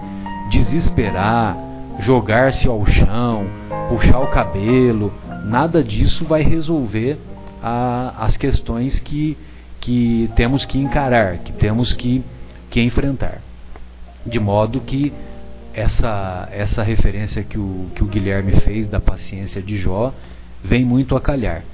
desesperar, 0.50 1.56
jogar-se 1.98 2.68
ao 2.68 2.84
chão, 2.86 3.46
puxar 3.88 4.20
o 4.20 4.28
cabelo, 4.28 5.12
nada 5.44 5.82
disso 5.82 6.24
vai 6.24 6.42
resolver 6.42 7.18
a, 7.66 8.24
as 8.24 8.36
questões 8.36 9.00
que, 9.00 9.36
que 9.80 10.30
temos 10.36 10.64
que 10.64 10.78
encarar, 10.78 11.38
que 11.38 11.52
temos 11.52 11.92
que, 11.92 12.22
que 12.70 12.80
enfrentar. 12.80 13.42
De 14.24 14.38
modo 14.38 14.80
que 14.82 15.12
essa, 15.74 16.48
essa 16.52 16.84
referência 16.84 17.42
que 17.42 17.58
o, 17.58 17.88
que 17.92 18.04
o 18.04 18.06
Guilherme 18.06 18.52
fez 18.60 18.88
da 18.88 19.00
paciência 19.00 19.60
de 19.60 19.78
Jó 19.78 20.14
vem 20.62 20.84
muito 20.84 21.16
a 21.16 21.20
calhar. 21.20 21.64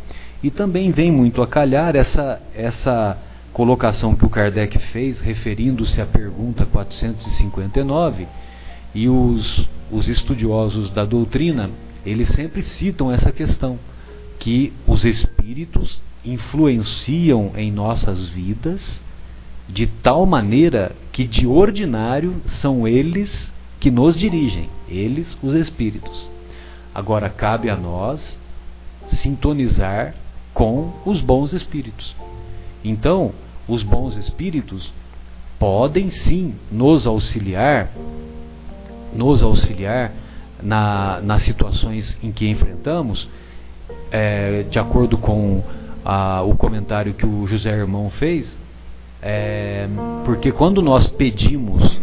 E 0.43 0.51
também 0.51 0.91
vem 0.91 1.13
muito 1.13 1.43
a 1.43 1.47
calhar 1.47 1.95
essa, 1.95 2.41
essa 2.55 3.19
colocação 3.53 4.17
que 4.17 4.25
o 4.25 4.31
Kardec 4.31 4.79
fez, 4.79 5.21
referindo-se 5.21 6.01
à 6.01 6.07
pergunta 6.07 6.65
459, 6.65 8.27
e 8.95 9.11
os, 9.11 9.69
os 9.91 10.09
estudiosos 10.09 10.91
da 10.91 11.05
doutrina, 11.05 11.71
eles 12.05 12.29
sempre 12.31 12.63
citam 12.63 13.13
essa 13.13 13.31
questão, 13.31 13.79
que 14.43 14.73
os 14.89 15.05
espíritos 15.05 16.03
influenciam 16.25 17.53
em 17.55 17.71
nossas 17.71 18.25
vidas 18.25 19.01
de 19.69 19.87
tal 19.87 20.27
maneira 20.27 20.97
que 21.13 21.29
de 21.29 21.47
ordinário 21.47 22.43
são 22.61 22.89
eles 22.89 23.53
que 23.79 23.89
nos 23.89 24.17
dirigem, 24.17 24.69
eles, 24.89 25.39
os 25.41 25.55
espíritos. 25.55 26.29
Agora 26.93 27.31
cabe 27.31 27.71
a 27.71 27.77
nós 27.77 28.37
sintonizar 29.07 30.13
com 30.53 30.93
os 31.07 31.21
bons 31.21 31.53
espíritos. 31.53 32.13
Então, 32.83 33.31
os 33.69 33.85
bons 33.85 34.17
espíritos 34.17 34.93
podem 35.57 36.11
sim 36.11 36.57
nos 36.69 37.07
auxiliar, 37.07 37.93
nos 39.15 39.41
auxiliar 39.41 40.11
na, 40.61 41.21
nas 41.21 41.45
situações 41.45 42.19
em 42.21 42.33
que 42.33 42.49
enfrentamos, 42.49 43.29
é, 44.13 44.65
de 44.71 44.79
acordo 44.79 45.17
com 45.17 45.63
a, 46.05 46.43
o 46.43 46.55
comentário 46.55 47.15
que 47.15 47.27
o 47.27 47.47
José 47.47 47.71
Irmão 47.71 48.11
fez, 48.11 48.47
é, 49.23 49.89
porque 50.25 50.53
quando 50.53 50.83
nós 50.83 51.07
pedimos 51.07 52.01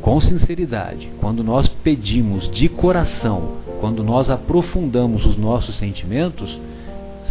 com 0.00 0.20
sinceridade, 0.20 1.10
quando 1.20 1.44
nós 1.44 1.68
pedimos 1.68 2.50
de 2.50 2.68
coração, 2.68 3.58
quando 3.80 4.02
nós 4.02 4.30
aprofundamos 4.30 5.26
os 5.26 5.36
nossos 5.36 5.76
sentimentos, 5.76 6.58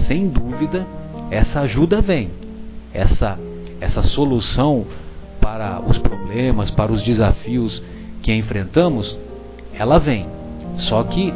sem 0.08 0.28
dúvida, 0.28 0.86
essa 1.30 1.62
ajuda 1.62 2.00
vem. 2.00 2.30
Essa 2.94 3.38
essa 3.82 4.04
solução 4.04 4.86
para 5.42 5.82
os 5.82 5.98
problemas, 5.98 6.70
para 6.70 6.92
os 6.92 7.02
desafios 7.02 7.84
que 8.22 8.32
enfrentamos, 8.32 9.20
ela 9.74 9.98
vem. 9.98 10.28
Só 10.76 11.04
que 11.04 11.34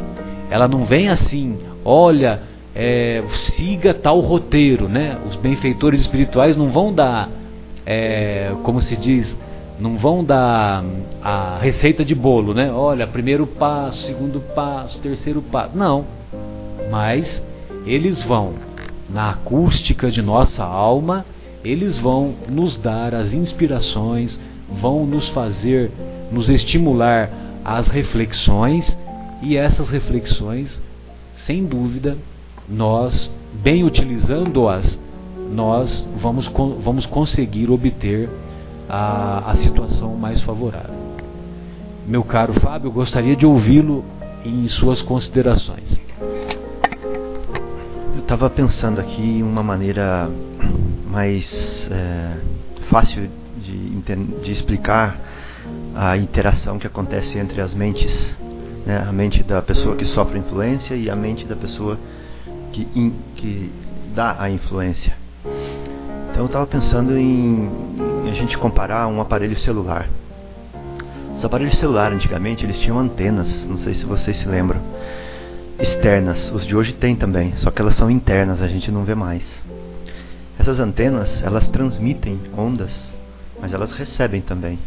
ela 0.48 0.68
não 0.68 0.84
vem 0.84 1.08
assim, 1.08 1.58
olha, 1.84 2.40
é, 2.76 3.24
siga 3.32 3.94
tal 3.94 4.20
roteiro, 4.20 4.86
né? 4.86 5.18
Os 5.26 5.34
benfeitores 5.36 6.00
espirituais 6.00 6.56
não 6.56 6.70
vão 6.70 6.92
dar, 6.92 7.30
é, 7.86 8.52
como 8.62 8.82
se 8.82 8.94
diz, 8.96 9.34
não 9.80 9.96
vão 9.96 10.22
dar 10.22 10.84
a 11.22 11.58
receita 11.58 12.04
de 12.04 12.14
bolo, 12.14 12.52
né? 12.52 12.70
Olha, 12.70 13.06
primeiro 13.06 13.46
passo, 13.46 14.02
segundo 14.02 14.40
passo, 14.54 14.98
terceiro 14.98 15.40
passo. 15.40 15.76
Não. 15.76 16.04
Mas 16.90 17.42
eles 17.86 18.22
vão 18.22 18.52
na 19.08 19.30
acústica 19.30 20.10
de 20.10 20.20
nossa 20.20 20.62
alma, 20.62 21.24
eles 21.64 21.96
vão 21.96 22.34
nos 22.46 22.76
dar 22.76 23.14
as 23.14 23.32
inspirações, 23.32 24.38
vão 24.82 25.06
nos 25.06 25.30
fazer, 25.30 25.90
nos 26.30 26.50
estimular 26.50 27.30
às 27.64 27.88
reflexões 27.88 28.96
e 29.42 29.56
essas 29.56 29.88
reflexões, 29.88 30.80
sem 31.46 31.64
dúvida, 31.64 32.18
nós, 32.68 33.30
bem 33.62 33.84
utilizando-as, 33.84 34.98
nós 35.50 36.06
vamos, 36.20 36.48
vamos 36.80 37.06
conseguir 37.06 37.70
obter 37.70 38.28
a, 38.88 39.50
a 39.50 39.56
situação 39.56 40.16
mais 40.16 40.40
favorável. 40.42 40.94
Meu 42.06 42.22
caro 42.22 42.54
Fábio, 42.60 42.90
gostaria 42.90 43.36
de 43.36 43.46
ouvi-lo 43.46 44.04
em 44.44 44.66
suas 44.68 45.02
considerações. 45.02 46.00
Eu 48.14 48.20
estava 48.20 48.48
pensando 48.48 49.00
aqui 49.00 49.22
em 49.22 49.42
uma 49.42 49.62
maneira 49.62 50.30
mais 51.10 51.88
é, 51.90 52.36
fácil 52.88 53.28
de, 53.56 53.90
de, 54.42 54.50
explicar 54.50 55.18
a 55.94 56.16
interação 56.16 56.78
que 56.78 56.86
acontece 56.86 57.38
entre 57.38 57.60
as 57.60 57.74
mentes, 57.74 58.36
né? 58.84 59.04
a 59.06 59.12
mente 59.12 59.42
da 59.42 59.60
pessoa 59.62 59.96
que 59.96 60.04
sofre 60.04 60.38
influência 60.38 60.94
e 60.94 61.10
a 61.10 61.16
mente 61.16 61.44
da 61.44 61.56
pessoa 61.56 61.98
que, 62.72 62.88
in, 62.94 63.12
que 63.34 63.72
dá 64.14 64.36
a 64.38 64.50
influência. 64.50 65.14
Então 66.30 66.44
eu 66.44 66.46
estava 66.46 66.66
pensando 66.66 67.16
em, 67.16 67.70
em, 68.24 68.30
a 68.30 68.32
gente 68.32 68.58
comparar 68.58 69.06
um 69.06 69.20
aparelho 69.20 69.58
celular. 69.58 70.08
Os 71.38 71.44
aparelhos 71.44 71.78
celulares 71.78 72.16
antigamente 72.16 72.64
eles 72.64 72.78
tinham 72.78 72.98
antenas, 72.98 73.64
não 73.64 73.76
sei 73.78 73.94
se 73.94 74.04
vocês 74.04 74.36
se 74.36 74.48
lembram, 74.48 74.80
externas. 75.78 76.50
Os 76.52 76.66
de 76.66 76.74
hoje 76.74 76.92
têm 76.94 77.14
também, 77.16 77.56
só 77.56 77.70
que 77.70 77.80
elas 77.80 77.96
são 77.96 78.10
internas, 78.10 78.60
a 78.60 78.68
gente 78.68 78.90
não 78.90 79.04
vê 79.04 79.14
mais. 79.14 79.42
Essas 80.58 80.80
antenas 80.80 81.42
elas 81.42 81.68
transmitem 81.68 82.40
ondas, 82.56 82.92
mas 83.60 83.72
elas 83.72 83.92
recebem 83.92 84.40
também. 84.40 84.78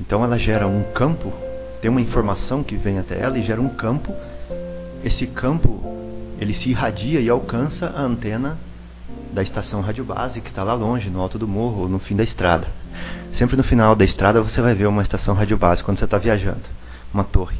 Então 0.00 0.24
ela 0.24 0.38
gera 0.38 0.66
um 0.66 0.82
campo, 0.94 1.32
tem 1.80 1.90
uma 1.90 2.00
informação 2.00 2.62
que 2.62 2.76
vem 2.76 2.98
até 2.98 3.18
ela 3.20 3.38
e 3.38 3.42
gera 3.42 3.60
um 3.60 3.68
campo. 3.68 4.14
Esse 5.04 5.26
campo 5.26 5.93
ele 6.44 6.54
se 6.54 6.70
irradia 6.70 7.20
e 7.20 7.28
alcança 7.28 7.86
a 7.86 8.02
antena 8.02 8.58
da 9.32 9.42
estação 9.42 9.80
rádio 9.80 10.04
base 10.04 10.40
que 10.40 10.48
está 10.48 10.62
lá 10.62 10.74
longe, 10.74 11.10
no 11.10 11.20
alto 11.20 11.38
do 11.38 11.48
morro 11.48 11.82
ou 11.82 11.88
no 11.88 11.98
fim 11.98 12.14
da 12.14 12.22
estrada. 12.22 12.68
Sempre 13.34 13.56
no 13.56 13.64
final 13.64 13.94
da 13.96 14.04
estrada 14.04 14.40
você 14.40 14.60
vai 14.60 14.74
ver 14.74 14.86
uma 14.86 15.02
estação 15.02 15.34
rádio 15.34 15.58
base 15.58 15.82
quando 15.82 15.98
você 15.98 16.04
está 16.04 16.18
viajando, 16.18 16.62
uma 17.12 17.24
torre. 17.24 17.58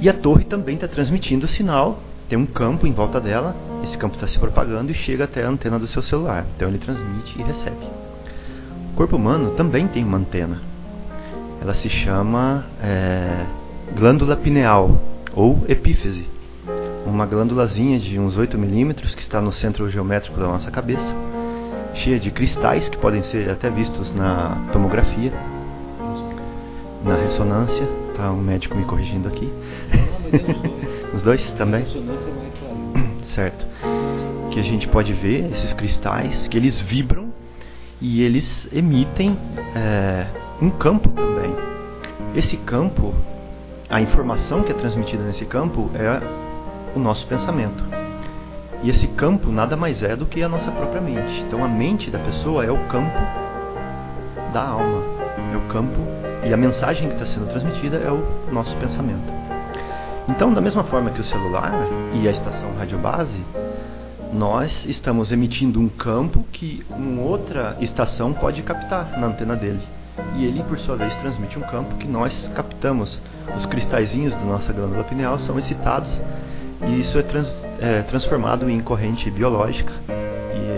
E 0.00 0.08
a 0.08 0.12
torre 0.12 0.44
também 0.44 0.74
está 0.74 0.88
transmitindo 0.88 1.46
o 1.46 1.48
sinal 1.48 2.02
tem 2.28 2.38
um 2.38 2.44
campo 2.44 2.86
em 2.86 2.92
volta 2.92 3.18
dela, 3.18 3.56
esse 3.84 3.96
campo 3.96 4.16
está 4.16 4.28
se 4.28 4.38
propagando 4.38 4.92
e 4.92 4.94
chega 4.94 5.24
até 5.24 5.42
a 5.44 5.48
antena 5.48 5.78
do 5.78 5.86
seu 5.86 6.02
celular. 6.02 6.44
Então 6.54 6.68
ele 6.68 6.78
transmite 6.78 7.38
e 7.38 7.42
recebe. 7.42 7.86
O 8.92 8.96
corpo 8.96 9.16
humano 9.16 9.52
também 9.52 9.88
tem 9.88 10.04
uma 10.04 10.18
antena. 10.18 10.60
Ela 11.60 11.74
se 11.74 11.88
chama 11.88 12.66
é, 12.82 13.46
glândula 13.96 14.36
pineal 14.36 15.00
ou 15.34 15.64
epífise. 15.68 16.26
Uma 17.08 17.24
glândulazinha 17.24 17.98
de 17.98 18.18
uns 18.18 18.36
8 18.36 18.58
milímetros 18.58 19.14
que 19.14 19.22
está 19.22 19.40
no 19.40 19.50
centro 19.50 19.88
geométrico 19.88 20.38
da 20.38 20.46
nossa 20.46 20.70
cabeça, 20.70 21.14
cheia 21.94 22.20
de 22.20 22.30
cristais 22.30 22.86
que 22.90 22.98
podem 22.98 23.22
ser 23.22 23.48
até 23.48 23.70
vistos 23.70 24.14
na 24.14 24.68
tomografia, 24.72 25.32
na 27.02 27.16
ressonância. 27.16 27.88
Tá 28.14 28.30
um 28.30 28.42
médico 28.42 28.76
me 28.76 28.84
corrigindo 28.84 29.26
aqui. 29.26 29.50
Os 31.16 31.22
dois 31.22 31.42
também? 31.52 31.82
Certo. 33.34 33.66
Que 34.50 34.60
a 34.60 34.62
gente 34.62 34.86
pode 34.86 35.14
ver 35.14 35.50
esses 35.52 35.72
cristais, 35.72 36.46
que 36.46 36.58
eles 36.58 36.78
vibram 36.78 37.32
e 38.02 38.22
eles 38.22 38.68
emitem 38.70 39.38
é, 39.74 40.26
um 40.60 40.68
campo 40.68 41.08
também. 41.08 41.54
Esse 42.34 42.58
campo, 42.58 43.14
a 43.88 43.98
informação 43.98 44.62
que 44.62 44.72
é 44.72 44.74
transmitida 44.74 45.22
nesse 45.22 45.46
campo 45.46 45.90
é 45.94 46.47
o 46.94 46.98
nosso 46.98 47.26
pensamento. 47.26 47.84
E 48.82 48.90
esse 48.90 49.08
campo 49.08 49.50
nada 49.50 49.76
mais 49.76 50.02
é 50.02 50.14
do 50.14 50.26
que 50.26 50.42
a 50.42 50.48
nossa 50.48 50.70
própria 50.70 51.00
mente. 51.00 51.40
Então 51.46 51.64
a 51.64 51.68
mente 51.68 52.10
da 52.10 52.18
pessoa 52.18 52.64
é 52.64 52.70
o 52.70 52.78
campo 52.86 53.18
da 54.52 54.68
alma, 54.68 55.02
é 55.52 55.56
o 55.56 55.68
campo 55.68 55.98
e 56.44 56.52
a 56.52 56.56
mensagem 56.56 57.08
que 57.08 57.14
está 57.14 57.26
sendo 57.26 57.50
transmitida 57.50 57.96
é 57.96 58.10
o 58.10 58.52
nosso 58.52 58.74
pensamento. 58.76 59.32
Então, 60.28 60.52
da 60.52 60.60
mesma 60.60 60.84
forma 60.84 61.10
que 61.10 61.20
o 61.20 61.24
celular 61.24 61.72
e 62.12 62.28
a 62.28 62.30
estação 62.30 62.74
radiobase, 62.78 63.42
nós 64.32 64.84
estamos 64.84 65.32
emitindo 65.32 65.80
um 65.80 65.88
campo 65.88 66.44
que 66.52 66.84
uma 66.90 67.22
outra 67.22 67.76
estação 67.80 68.32
pode 68.32 68.62
captar 68.62 69.18
na 69.18 69.28
antena 69.28 69.56
dele. 69.56 69.80
E 70.36 70.44
ele, 70.44 70.62
por 70.64 70.78
sua 70.80 70.96
vez, 70.96 71.14
transmite 71.16 71.58
um 71.58 71.62
campo 71.62 71.96
que 71.96 72.06
nós 72.06 72.50
captamos. 72.54 73.18
Os 73.56 73.64
cristalzinhos 73.66 74.34
da 74.34 74.44
nossa 74.44 74.72
glândula 74.72 75.04
pineal 75.04 75.38
são 75.38 75.58
excitados 75.58 76.10
e 76.86 77.00
isso 77.00 77.18
é, 77.18 77.22
trans, 77.22 77.66
é 77.80 78.02
transformado 78.02 78.68
em 78.70 78.80
corrente 78.80 79.30
biológica 79.30 79.92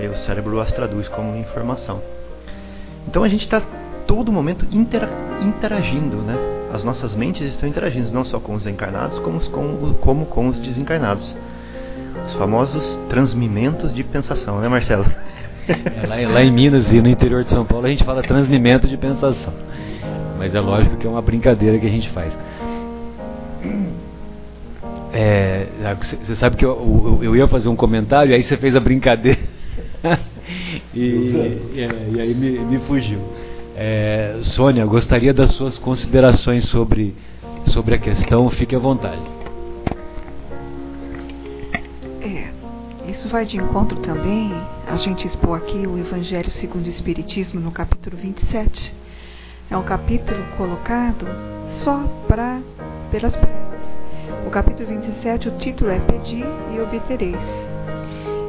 e 0.03 0.09
o 0.09 0.17
cérebro 0.19 0.61
as 0.61 0.73
traduz 0.73 1.09
como 1.09 1.37
informação. 1.37 2.01
Então 3.07 3.23
a 3.23 3.29
gente 3.29 3.43
está 3.43 3.63
todo 4.07 4.33
momento 4.33 4.67
interagindo, 4.73 6.17
né? 6.17 6.37
As 6.73 6.85
nossas 6.85 7.15
mentes 7.15 7.43
estão 7.43 7.69
interagindo 7.69 8.11
não 8.13 8.25
só 8.25 8.39
com 8.39 8.55
os 8.55 8.67
encarnados, 8.67 9.19
como 9.21 9.41
com, 9.51 9.95
como 10.01 10.27
com 10.27 10.49
os 10.49 10.59
desencarnados. 10.61 11.35
Os 12.29 12.35
famosos 12.35 12.99
transmimentos 13.09 13.93
de 13.95 14.05
pensação, 14.05 14.61
né, 14.61 14.69
Marcelo? 14.69 15.05
É, 15.69 16.07
lá, 16.07 16.33
lá, 16.33 16.43
em 16.43 16.51
Minas 16.51 16.91
e 16.91 17.01
no 17.01 17.09
interior 17.09 17.45
de 17.45 17.51
São 17.51 17.65
Paulo 17.65 17.87
a 17.87 17.91
gente 17.91 18.03
fala 18.03 18.23
transmimento 18.23 18.89
de 18.89 18.97
pensação. 18.97 19.53
Mas 20.39 20.55
é 20.55 20.61
lógico 20.61 20.97
que 20.97 21.07
é 21.07 21.11
uma 21.11 21.23
brincadeira 21.23 21.79
que 21.79 21.87
a 21.87 21.91
gente 21.91 22.09
faz. 22.11 22.33
É, 25.13 25.67
você 26.23 26.37
sabe 26.37 26.57
que 26.57 26.65
eu, 26.65 27.19
eu, 27.21 27.25
eu, 27.25 27.37
ia 27.37 27.49
fazer 27.49 27.69
um 27.69 27.75
comentário, 27.75 28.35
aí 28.35 28.43
você 28.43 28.57
fez 28.57 28.77
a 28.77 28.81
brincadeira. 28.81 29.41
e, 30.95 31.61
é, 31.77 32.09
e, 32.13 32.21
aí 32.21 32.35
me, 32.35 32.59
me 32.61 32.79
fugiu. 32.81 33.21
É, 33.77 34.39
Sônia, 34.43 34.85
gostaria 34.87 35.35
das 35.35 35.51
suas 35.53 35.79
considerações 35.79 36.67
sobre, 36.67 37.15
sobre 37.67 37.95
a 37.95 37.99
questão, 37.99 38.49
fique 38.51 38.77
à 38.77 38.79
vontade. 38.79 39.23
É, 42.23 42.51
isso 43.11 43.29
vai 43.29 43.45
de 43.45 43.57
encontro 43.57 43.99
também, 44.01 44.53
a 44.87 44.97
gente 44.97 45.27
expor 45.27 45.59
aqui 45.59 45.87
o 45.89 45.99
Evangelho 45.99 46.51
segundo 46.51 46.87
o 46.87 46.89
Espiritismo 46.89 47.59
no 47.59 47.73
capítulo 47.73 48.17
27. 48.17 48.95
É 49.71 49.77
um 49.77 49.83
capítulo 49.83 50.43
colocado 50.57 51.27
só 51.83 51.99
para 52.29 52.61
pelas. 53.11 53.33
O 54.51 54.53
capítulo 54.53 54.89
27, 54.89 55.49
o 55.49 55.59
título 55.59 55.93
é 55.93 56.01
Pedir 56.01 56.45
e 56.75 56.81
Obtereis 56.81 57.71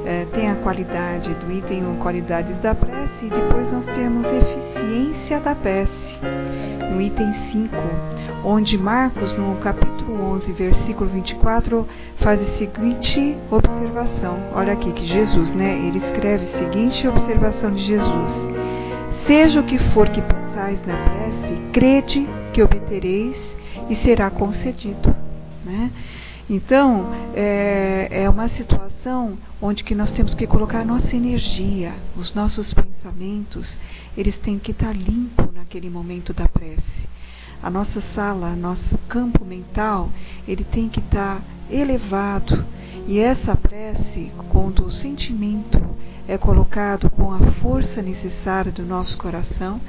é, 0.03 0.25
tem 0.33 0.49
a 0.49 0.55
qualidade 0.55 1.31
do 1.35 1.51
item 1.51 1.85
ou 1.85 1.93
qualidades 1.97 2.57
da 2.57 2.73
prece, 2.73 3.23
e 3.23 3.29
depois 3.29 3.71
nós 3.71 3.85
temos 3.85 4.25
eficiência 4.25 5.39
da 5.41 5.53
prece, 5.53 6.19
no 6.91 6.99
item 6.99 7.31
5, 7.51 7.75
onde 8.43 8.79
Marcos, 8.79 9.31
no 9.37 9.57
capítulo 9.57 10.23
11, 10.37 10.51
versículo 10.53 11.07
24, 11.07 11.87
faz 12.15 12.41
a 12.41 12.57
seguinte 12.57 13.37
observação. 13.51 14.39
Olha 14.55 14.73
aqui 14.73 14.91
que 14.93 15.05
Jesus, 15.05 15.53
né? 15.53 15.83
Ele 15.85 15.99
escreve 15.99 16.45
a 16.45 16.57
seguinte 16.57 17.07
observação 17.07 17.75
de 17.75 17.85
Jesus: 17.85 18.31
Seja 19.27 19.59
o 19.59 19.63
que 19.63 19.77
for 19.93 20.09
que 20.09 20.19
pensais 20.23 20.83
na 20.87 20.95
prece, 20.95 21.61
crede 21.71 22.27
que 22.53 22.63
obtereis 22.63 23.37
e 23.87 23.95
será 23.97 24.31
concedido, 24.31 25.15
né? 25.63 25.91
Então, 26.49 27.11
é, 27.33 28.07
é 28.11 28.29
uma 28.29 28.49
situação 28.49 29.37
onde 29.61 29.83
que 29.83 29.95
nós 29.95 30.11
temos 30.11 30.33
que 30.33 30.45
colocar 30.45 30.83
nossa 30.85 31.15
energia, 31.15 31.93
os 32.17 32.33
nossos 32.33 32.73
pensamentos, 32.73 33.79
eles 34.17 34.37
têm 34.39 34.59
que 34.59 34.71
estar 34.71 34.93
limpos 34.93 35.53
naquele 35.53 35.89
momento 35.89 36.33
da 36.33 36.49
prece. 36.49 37.09
A 37.63 37.69
nossa 37.69 38.01
sala, 38.15 38.55
nosso 38.55 38.97
campo 39.07 39.45
mental, 39.45 40.09
ele 40.47 40.63
tem 40.63 40.89
que 40.89 40.99
estar 40.99 41.41
elevado. 41.69 42.65
E 43.07 43.19
essa 43.19 43.55
prece, 43.55 44.31
quando 44.49 44.85
o 44.85 44.91
sentimento 44.91 45.79
é 46.27 46.37
colocado 46.37 47.09
com 47.09 47.31
a 47.31 47.39
força 47.61 48.01
necessária 48.01 48.71
do 48.71 48.83
nosso 48.83 49.17
coração, 49.17 49.79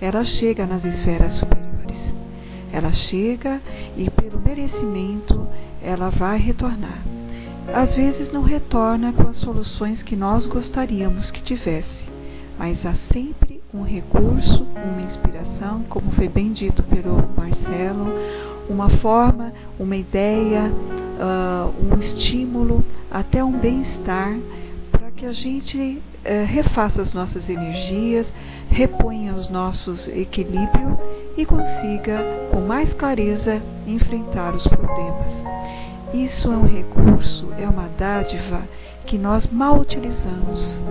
ela 0.00 0.24
chega 0.24 0.66
nas 0.66 0.84
esferas 0.84 1.34
superiores. 1.34 2.19
Ela 2.72 2.92
chega 2.92 3.60
e, 3.96 4.08
pelo 4.10 4.40
merecimento, 4.40 5.46
ela 5.82 6.10
vai 6.10 6.38
retornar. 6.38 7.02
Às 7.72 7.94
vezes 7.94 8.32
não 8.32 8.42
retorna 8.42 9.12
com 9.12 9.28
as 9.28 9.36
soluções 9.36 10.02
que 10.02 10.16
nós 10.16 10.46
gostaríamos 10.46 11.30
que 11.30 11.42
tivesse, 11.42 12.08
mas 12.58 12.84
há 12.84 12.94
sempre 13.12 13.60
um 13.72 13.82
recurso, 13.82 14.66
uma 14.74 15.02
inspiração, 15.02 15.84
como 15.88 16.10
foi 16.12 16.28
bem 16.28 16.52
dito 16.52 16.82
pelo 16.82 17.28
Marcelo, 17.36 18.12
uma 18.68 18.88
forma, 18.98 19.52
uma 19.78 19.96
ideia, 19.96 20.70
uh, 20.70 21.94
um 21.94 21.98
estímulo, 21.98 22.84
até 23.10 23.42
um 23.42 23.52
bem-estar, 23.52 24.36
para 24.90 25.10
que 25.12 25.26
a 25.26 25.32
gente 25.32 25.78
uh, 25.78 26.46
refaça 26.46 27.02
as 27.02 27.12
nossas 27.12 27.48
energias, 27.48 28.26
reponha 28.70 29.34
os 29.34 29.48
nossos 29.50 30.08
equilíbrios 30.08 30.98
e 31.36 31.44
consiga, 31.44 32.18
com 32.50 32.60
mais 32.60 32.92
clareza, 32.94 33.60
enfrentar 33.86 34.54
os 34.54 34.66
problemas. 34.66 35.32
Isso 36.14 36.50
é 36.50 36.56
um 36.56 36.66
recurso, 36.66 37.48
é 37.58 37.68
uma 37.68 37.88
dádiva 37.98 38.62
que 39.06 39.18
nós 39.18 39.46
mal 39.48 39.78
utilizamos. 39.78 40.82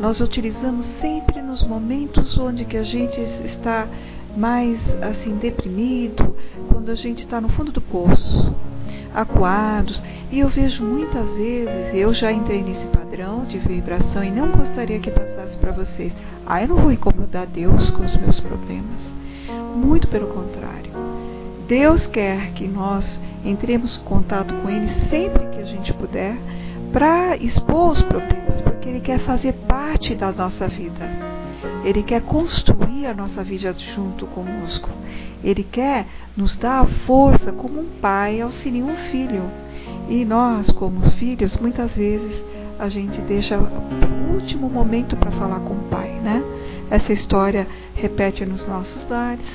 Nós 0.00 0.20
utilizamos 0.20 0.86
sempre 1.00 1.40
nos 1.42 1.62
momentos 1.66 2.36
onde 2.38 2.64
que 2.64 2.76
a 2.76 2.82
gente 2.82 3.20
está 3.44 3.86
mais 4.36 4.80
assim 5.02 5.36
deprimido, 5.36 6.34
quando 6.70 6.90
a 6.90 6.94
gente 6.94 7.24
está 7.24 7.40
no 7.40 7.50
fundo 7.50 7.70
do 7.70 7.80
poço, 7.80 8.54
acuados. 9.14 10.02
E 10.30 10.40
eu 10.40 10.48
vejo 10.48 10.82
muitas 10.82 11.28
vezes, 11.36 11.94
eu 11.94 12.12
já 12.14 12.32
entrei 12.32 12.62
nesse 12.62 12.86
padrão 12.86 13.44
de 13.44 13.58
vibração 13.58 14.24
e 14.24 14.30
não 14.30 14.50
gostaria 14.50 14.98
que 14.98 15.10
passasse 15.10 15.56
para 15.58 15.72
vocês. 15.72 16.12
Ah, 16.54 16.60
eu 16.60 16.68
não 16.68 16.76
vou 16.76 16.92
incomodar 16.92 17.46
Deus 17.46 17.90
com 17.92 18.04
os 18.04 18.14
meus 18.14 18.38
problemas. 18.38 19.00
Muito 19.74 20.06
pelo 20.08 20.26
contrário. 20.26 20.92
Deus 21.66 22.06
quer 22.08 22.52
que 22.52 22.68
nós 22.68 23.18
entremos 23.42 23.96
em 23.96 24.04
contato 24.04 24.54
com 24.56 24.68
Ele 24.68 24.92
sempre 25.08 25.46
que 25.46 25.58
a 25.58 25.64
gente 25.64 25.94
puder 25.94 26.36
para 26.92 27.38
expor 27.38 27.92
os 27.92 28.02
problemas, 28.02 28.60
porque 28.60 28.86
Ele 28.86 29.00
quer 29.00 29.20
fazer 29.20 29.54
parte 29.66 30.14
da 30.14 30.30
nossa 30.30 30.68
vida. 30.68 31.08
Ele 31.86 32.02
quer 32.02 32.20
construir 32.20 33.06
a 33.06 33.14
nossa 33.14 33.42
vida 33.42 33.74
junto 33.94 34.26
conosco. 34.26 34.90
Ele 35.42 35.64
quer 35.64 36.06
nos 36.36 36.54
dar 36.54 36.82
a 36.82 36.86
força 37.06 37.50
como 37.50 37.80
um 37.80 37.88
pai 37.98 38.42
auxilia 38.42 38.84
um 38.84 38.96
filho. 39.10 39.44
E 40.06 40.22
nós, 40.26 40.70
como 40.70 41.00
filhos, 41.12 41.56
muitas 41.56 41.90
vezes 41.92 42.44
a 42.82 42.88
gente 42.88 43.20
deixa 43.20 43.56
o 43.56 44.34
último 44.34 44.68
momento 44.68 45.16
para 45.16 45.30
falar 45.30 45.60
com 45.60 45.74
o 45.74 45.88
pai, 45.88 46.10
né? 46.20 46.42
Essa 46.90 47.12
história 47.12 47.64
repete 47.94 48.44
nos 48.44 48.66
nossos 48.66 49.08
lares 49.08 49.46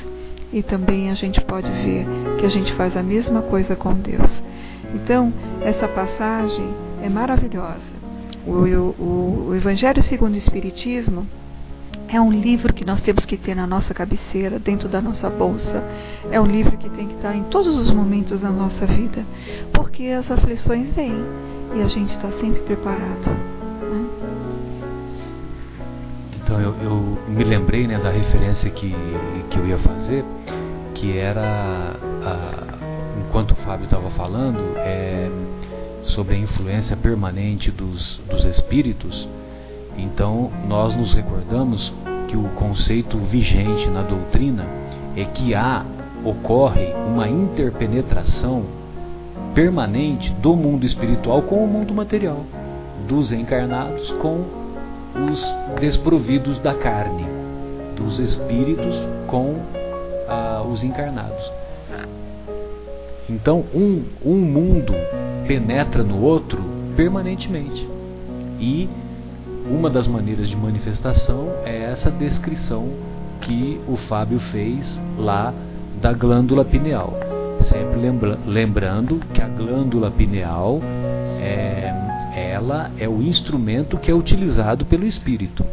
e 0.53 0.63
também 0.63 1.11
a 1.11 1.13
gente 1.13 1.41
pode 1.41 1.69
ver 1.69 2.05
que 2.39 2.45
a 2.45 2.49
gente 2.49 2.73
faz 2.75 2.95
a 2.95 3.03
mesma 3.03 3.41
coisa 3.41 3.75
com 3.75 3.93
Deus. 3.95 4.31
Então, 4.95 5.33
essa 5.61 5.89
passagem 5.89 6.73
é 7.03 7.09
maravilhosa. 7.09 7.97
O, 8.45 8.53
o, 8.53 9.47
o 9.49 9.55
Evangelho 9.55 10.01
segundo 10.03 10.35
o 10.35 10.37
Espiritismo, 10.37 11.27
É 12.09 12.21
um 12.21 12.31
livro 12.31 12.73
que 12.73 12.85
nós 12.85 13.01
temos 13.01 13.25
que 13.25 13.35
ter 13.35 13.53
na 13.53 13.67
nossa 13.67 13.93
cabeceira, 13.93 14.57
dentro 14.57 14.87
da 14.87 15.01
nossa 15.01 15.29
bolsa. 15.29 15.83
É 16.31 16.39
um 16.39 16.45
livro 16.45 16.77
que 16.77 16.89
tem 16.89 17.07
que 17.07 17.15
estar 17.15 17.35
em 17.35 17.43
todos 17.45 17.75
os 17.75 17.91
momentos 17.91 18.39
da 18.39 18.49
nossa 18.49 18.85
vida, 18.85 19.25
porque 19.73 20.07
as 20.07 20.29
aflições 20.31 20.93
vêm 20.95 21.13
e 21.75 21.81
a 21.81 21.87
gente 21.87 22.11
está 22.11 22.31
sempre 22.39 22.61
preparado. 22.61 23.29
Né? 23.29 24.09
Então 26.41 26.61
eu, 26.61 26.73
eu, 26.81 27.17
me 27.27 27.43
lembrei 27.43 27.85
né, 27.85 27.99
da 27.99 28.09
referência 28.09 28.69
que, 28.69 28.95
que 29.49 29.57
eu 29.57 29.67
ia 29.67 29.77
fazer, 29.79 30.23
que 30.95 31.17
era, 31.17 31.93
a, 32.23 33.19
enquanto 33.19 33.51
o 33.51 33.55
Fábio 33.57 33.83
estava 33.83 34.09
falando, 34.11 34.77
é, 34.77 35.29
sobre 36.03 36.35
a 36.35 36.37
influência 36.37 36.95
permanente 36.95 37.69
dos, 37.69 38.17
dos 38.29 38.45
espíritos. 38.45 39.27
Então 39.97 40.51
nós 40.67 40.95
nos 40.95 41.13
recordamos 41.13 41.93
que 42.27 42.37
o 42.37 42.49
conceito 42.49 43.17
vigente 43.17 43.87
na 43.89 44.01
doutrina 44.01 44.65
é 45.15 45.25
que 45.25 45.55
há 45.55 45.85
ocorre 46.23 46.93
uma 46.93 47.27
interpenetração 47.27 48.63
permanente 49.53 50.31
do 50.33 50.55
mundo 50.55 50.85
espiritual 50.85 51.41
com 51.41 51.63
o 51.63 51.67
mundo 51.67 51.93
material, 51.93 52.45
dos 53.07 53.31
encarnados 53.31 54.11
com 54.13 54.45
os 55.31 55.79
desprovidos 55.79 56.59
da 56.59 56.75
carne, 56.75 57.25
dos 57.95 58.19
espíritos 58.19 58.95
com 59.25 59.55
ah, 60.27 60.63
os 60.67 60.83
encarnados. 60.83 61.51
Então, 63.29 63.65
um, 63.73 64.03
um 64.25 64.35
mundo 64.35 64.93
penetra 65.47 66.03
no 66.03 66.21
outro 66.21 66.63
permanentemente. 66.95 67.87
E 68.59 68.89
uma 69.69 69.89
das 69.89 70.07
maneiras 70.07 70.49
de 70.49 70.55
manifestação 70.55 71.49
é 71.65 71.83
essa 71.83 72.09
descrição 72.09 72.89
que 73.41 73.79
o 73.87 73.97
Fábio 73.97 74.39
fez 74.51 74.99
lá 75.17 75.53
da 76.01 76.13
glândula 76.13 76.63
pineal. 76.63 77.13
Sempre 77.61 77.99
lembra, 77.99 78.39
lembrando 78.45 79.19
que 79.33 79.41
a 79.41 79.47
glândula 79.47 80.09
pineal 80.11 80.79
é 81.39 82.07
ela 82.37 82.91
é 82.99 83.09
o 83.09 83.21
instrumento 83.21 83.97
que 83.97 84.11
é 84.11 84.13
utilizado 84.13 84.85
pelo 84.85 85.05
espírito. 85.05 85.65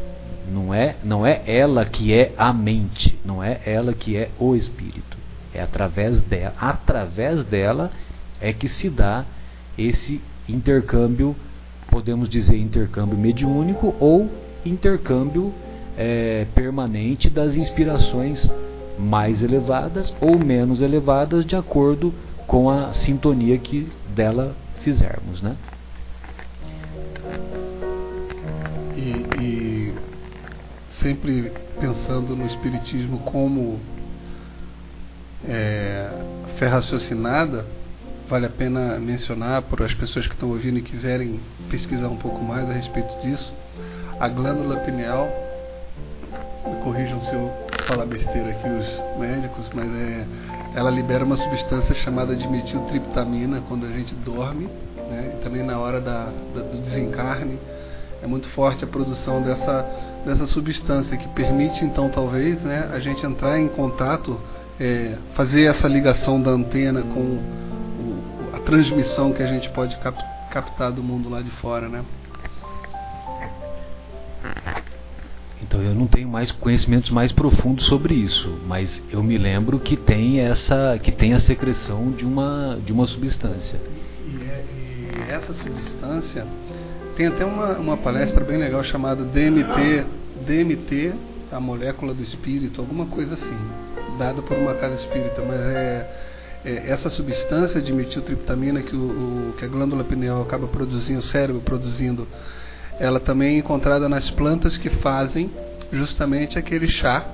Não 0.50 0.72
é, 0.72 0.96
não 1.04 1.26
é 1.26 1.42
ela 1.46 1.85
que 1.85 2.12
é 2.12 2.33
a 2.38 2.54
mente, 2.54 3.18
não 3.22 3.44
é 3.44 3.61
ela 3.66 3.92
que 3.92 4.16
é 4.16 4.30
o 4.38 4.57
espírito. 4.57 5.18
É 5.52 5.61
através 5.61 6.20
dela, 6.22 6.54
através 6.59 7.44
dela 7.44 7.90
é 8.40 8.52
que 8.52 8.66
se 8.66 8.88
dá 8.88 9.24
esse 9.76 10.22
intercâmbio, 10.48 11.37
podemos 11.94 12.28
dizer 12.28 12.57
intercâmbio 12.57 13.16
mediúnico 13.16 13.94
ou 14.00 14.28
intercâmbio 14.66 15.54
é, 15.96 16.44
permanente 16.52 17.30
das 17.30 17.54
inspirações 17.54 18.50
mais 18.98 19.40
elevadas 19.40 20.12
ou 20.20 20.37
menos 20.37 20.80
elevadas 20.80 21.46
de 21.46 21.54
acordo 21.54 22.12
com 22.48 22.68
a 22.68 22.92
sintonia 22.94 23.57
que 23.59 23.88
dela 24.12 24.57
fizermos, 24.83 25.40
né? 25.40 25.54
E, 28.96 29.40
e 29.40 29.94
sempre 31.00 31.52
pensando 31.78 32.35
no 32.35 32.44
Espiritismo 32.44 33.20
como 33.20 33.78
é, 35.46 36.11
fé 36.59 36.66
raciocinada, 36.66 37.64
vale 38.29 38.47
a 38.47 38.51
pena 38.51 38.99
mencionar 38.99 39.63
para 39.63 39.85
as 39.85 39.95
pessoas 39.95 40.27
que 40.27 40.35
estão 40.35 40.51
ouvindo 40.51 40.79
e 40.79 40.83
quiserem 40.83 41.41
pesquisar 41.71 42.09
um 42.09 42.17
pouco 42.17 42.43
mais 42.43 42.69
a 42.69 42.73
respeito 42.73 43.13
disso, 43.23 43.55
a 44.19 44.29
glândula 44.29 44.77
pineal, 44.81 45.29
me 46.67 46.77
corrijam 46.83 47.21
se 47.21 47.33
eu 47.35 47.53
falar 47.87 48.07
besteira 48.07 48.51
aqui 48.51 48.69
os 48.69 49.19
médicos, 49.21 49.69
mas 49.75 49.87
é, 49.95 50.27
ela 50.75 50.91
libera 50.91 51.25
uma 51.25 51.37
substância 51.37 51.95
chamada 51.97 52.35
de 52.35 52.49
metiltriptamina 52.49 53.63
quando 53.69 53.87
a 53.87 53.91
gente 53.91 54.15
dorme, 54.15 54.69
né, 55.11 55.35
e 55.35 55.45
também 55.45 55.63
na 55.63 55.79
hora 55.79 56.01
da, 56.01 56.31
da, 56.55 56.61
do 56.63 56.83
desencarne. 56.83 57.59
É 58.23 58.27
muito 58.27 58.49
forte 58.51 58.83
a 58.85 58.87
produção 58.87 59.43
dessa, 59.43 59.87
dessa 60.25 60.47
substância 60.47 61.15
que 61.17 61.29
permite 61.29 61.85
então 61.85 62.09
talvez 62.09 62.59
né, 62.63 62.89
a 62.91 62.99
gente 62.99 63.25
entrar 63.27 63.61
em 63.61 63.69
contato, 63.69 64.41
é, 64.81 65.17
fazer 65.35 65.65
essa 65.65 65.87
ligação 65.87 66.41
da 66.41 66.51
antena 66.51 67.03
com 67.03 67.63
transmissão 68.64 69.33
que 69.33 69.42
a 69.42 69.46
gente 69.46 69.68
pode 69.70 69.96
cap, 69.98 70.18
captar 70.50 70.92
do 70.92 71.03
mundo 71.03 71.29
lá 71.29 71.40
de 71.42 71.50
fora, 71.53 71.88
né? 71.88 72.05
Então 75.62 75.83
eu 75.83 75.94
não 75.94 76.07
tenho 76.07 76.29
mais 76.29 76.50
conhecimentos 76.50 77.11
mais 77.11 77.33
profundos 77.33 77.87
sobre 77.87 78.14
isso, 78.14 78.61
mas 78.66 79.03
eu 79.11 79.22
me 79.22 79.38
lembro 79.38 79.81
que 79.81 79.96
tem 79.96 80.40
essa 80.40 80.98
que 81.03 81.11
tem 81.11 81.33
a 81.33 81.40
secreção 81.40 82.11
de 82.11 82.24
uma 82.24 82.79
de 82.85 82.92
uma 82.92 83.07
substância. 83.07 83.81
E, 84.27 84.42
é, 84.42 84.64
e 85.29 85.31
essa 85.31 85.55
substância 85.55 86.46
tem 87.16 87.27
até 87.27 87.44
uma, 87.44 87.79
uma 87.79 87.96
palestra 87.96 88.44
bem 88.44 88.59
legal 88.59 88.83
chamada 88.85 89.24
DMT, 89.24 90.05
DMT, 90.44 91.14
a 91.50 91.61
molécula 91.61 92.12
do 92.12 92.22
espírito, 92.22 92.81
alguma 92.81 93.07
coisa 93.07 93.35
assim, 93.35 93.59
dada 94.18 94.42
por 94.42 94.57
uma 94.57 94.74
casa 94.74 94.96
espírita, 94.96 95.40
mas 95.42 95.61
é, 95.61 96.11
é 96.64 96.90
essa 96.90 97.11
substância 97.11 97.81
de 97.81 97.92
metiltriptamina 97.92 98.83
que, 98.83 98.96
o, 98.96 99.50
o, 99.50 99.55
que 99.59 99.64
a 99.64 99.68
glândula 99.68 100.05
pineal 100.05 100.42
acaba 100.42 100.66
produzindo, 100.66 101.20
o 101.20 101.22
cérebro 101.22 101.61
produzindo, 101.62 102.27
ela 102.98 103.20
também 103.20 103.57
é 103.57 103.59
encontrada 103.59 104.09
nas 104.09 104.31
plantas 104.31 104.77
que 104.77 104.88
fazem 104.88 105.50
justamente 105.92 106.59
aquele 106.59 106.88
chá 106.88 107.27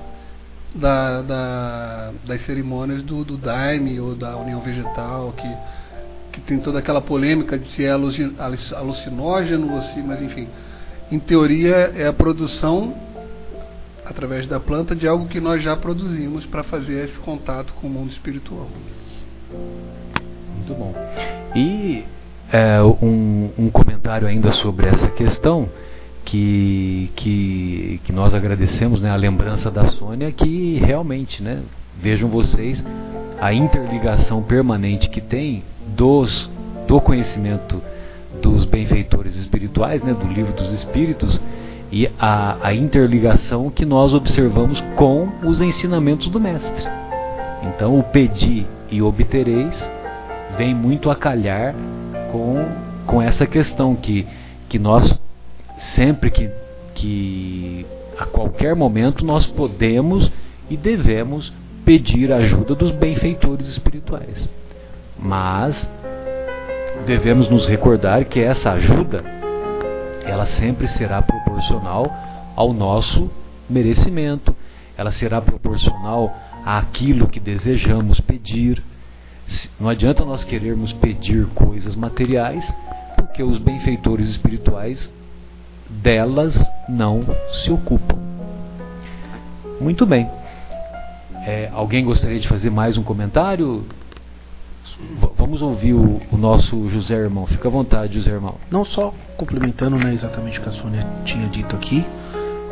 da, 0.75 1.21
da, 1.21 2.11
das 2.25 2.41
cerimônias 2.41 3.03
do, 3.03 3.23
do 3.23 3.37
Daime 3.37 3.99
ou 3.99 4.15
da 4.15 4.35
União 4.37 4.61
Vegetal, 4.61 5.33
que 5.33 5.47
que 6.31 6.41
tem 6.41 6.59
toda 6.59 6.79
aquela 6.79 7.01
polêmica 7.01 7.57
de 7.57 7.67
se 7.67 7.83
é 7.83 7.91
alucinógeno 7.91 9.73
ou 9.73 9.81
se, 9.81 10.01
mas 10.01 10.21
enfim, 10.21 10.47
em 11.11 11.19
teoria 11.19 11.91
é 11.95 12.07
a 12.07 12.13
produção 12.13 12.95
através 14.05 14.47
da 14.47 14.59
planta 14.59 14.95
de 14.95 15.07
algo 15.07 15.27
que 15.27 15.39
nós 15.39 15.61
já 15.61 15.75
produzimos 15.75 16.45
para 16.45 16.63
fazer 16.63 17.05
esse 17.05 17.19
contato 17.19 17.73
com 17.73 17.87
o 17.87 17.89
mundo 17.89 18.11
espiritual. 18.11 18.69
Muito 20.55 20.73
bom. 20.73 20.93
E 21.55 22.03
é, 22.51 22.81
um, 22.81 23.49
um 23.57 23.69
comentário 23.69 24.27
ainda 24.27 24.51
sobre 24.51 24.87
essa 24.87 25.07
questão 25.09 25.69
que, 26.25 27.11
que, 27.15 28.01
que 28.03 28.13
nós 28.13 28.33
agradecemos, 28.33 29.01
né, 29.01 29.09
a 29.09 29.15
lembrança 29.15 29.71
da 29.71 29.87
Sônia, 29.87 30.31
que 30.31 30.79
realmente, 30.79 31.41
né, 31.41 31.61
vejam 31.99 32.29
vocês 32.29 32.83
a 33.39 33.53
interligação 33.53 34.41
permanente 34.43 35.09
que 35.09 35.19
tem 35.19 35.63
dos, 35.95 36.49
do 36.87 37.01
conhecimento 37.01 37.81
dos 38.41 38.65
benfeitores 38.65 39.35
espirituais, 39.35 40.03
né, 40.03 40.13
do 40.13 40.27
livro 40.27 40.53
dos 40.53 40.71
espíritos, 40.71 41.41
e 41.91 42.09
a, 42.17 42.57
a 42.61 42.73
interligação 42.73 43.69
que 43.69 43.85
nós 43.85 44.13
observamos 44.13 44.79
com 44.95 45.27
os 45.43 45.61
ensinamentos 45.61 46.29
do 46.29 46.39
Mestre. 46.39 46.87
Então, 47.63 47.99
o 47.99 48.03
pedir 48.03 48.65
e 48.91 49.01
obtereis 49.01 49.89
vem 50.57 50.75
muito 50.75 51.09
a 51.09 51.15
calhar 51.15 51.73
com, 52.31 52.67
com 53.05 53.21
essa 53.21 53.47
questão 53.47 53.95
que, 53.95 54.27
que 54.67 54.77
nós 54.77 55.19
sempre 55.95 56.29
que, 56.29 56.49
que 56.93 57.85
a 58.19 58.25
qualquer 58.25 58.75
momento 58.75 59.25
nós 59.25 59.47
podemos 59.47 60.31
e 60.69 60.77
devemos 60.77 61.51
pedir 61.85 62.31
a 62.31 62.37
ajuda 62.37 62.75
dos 62.75 62.91
benfeitores 62.91 63.67
espirituais. 63.67 64.49
Mas 65.17 65.87
devemos 67.05 67.49
nos 67.49 67.67
recordar 67.67 68.25
que 68.25 68.39
essa 68.39 68.71
ajuda 68.71 69.23
ela 70.23 70.45
sempre 70.45 70.87
será 70.87 71.21
proporcional 71.21 72.05
ao 72.55 72.73
nosso 72.73 73.29
merecimento, 73.69 74.55
ela 74.97 75.11
será 75.11 75.41
proporcional 75.41 76.35
àquilo 76.65 77.27
que 77.27 77.39
desejamos 77.39 78.19
pedir. 78.19 78.83
Não 79.79 79.89
adianta 79.89 80.23
nós 80.23 80.43
querermos 80.43 80.93
pedir 80.93 81.45
coisas 81.47 81.95
materiais, 81.95 82.65
porque 83.15 83.43
os 83.43 83.57
benfeitores 83.57 84.29
espirituais 84.29 85.11
delas 85.89 86.57
não 86.87 87.23
se 87.53 87.71
ocupam. 87.71 88.17
Muito 89.79 90.05
bem. 90.05 90.29
É, 91.45 91.69
alguém 91.73 92.05
gostaria 92.05 92.39
de 92.39 92.47
fazer 92.47 92.69
mais 92.69 92.97
um 92.97 93.03
comentário? 93.03 93.83
Vamos 95.35 95.61
ouvir 95.61 95.93
o, 95.93 96.21
o, 96.31 96.37
nosso 96.37 96.89
José 96.89 97.15
Irmão. 97.15 97.47
Fica 97.47 97.67
à 97.67 97.71
vontade, 97.71 98.13
José 98.13 98.31
Irmão. 98.31 98.55
Não 98.69 98.85
só 98.85 99.13
complementando 99.37 99.97
né, 99.97 100.13
exatamente 100.13 100.59
o 100.59 100.61
que 100.61 100.69
a 100.69 100.71
Sônia 100.73 101.05
tinha 101.25 101.47
dito 101.47 101.75
aqui, 101.75 102.05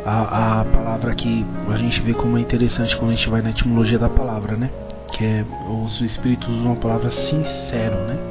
a, 0.04 0.60
a 0.60 0.64
palavra 0.64 1.14
que 1.14 1.44
a 1.68 1.76
gente 1.76 2.00
vê 2.00 2.14
como 2.14 2.38
é 2.38 2.40
interessante 2.40 2.96
quando 2.96 3.12
a 3.12 3.14
gente 3.14 3.28
vai 3.28 3.42
na 3.42 3.50
etimologia 3.50 3.98
da 3.98 4.08
palavra, 4.08 4.56
né? 4.56 4.70
Que 5.12 5.24
é 5.24 5.44
os 5.68 6.00
espíritos 6.00 6.48
usam 6.48 6.72
a 6.72 6.76
palavra 6.76 7.10
sincero, 7.10 7.96
né? 8.06 8.30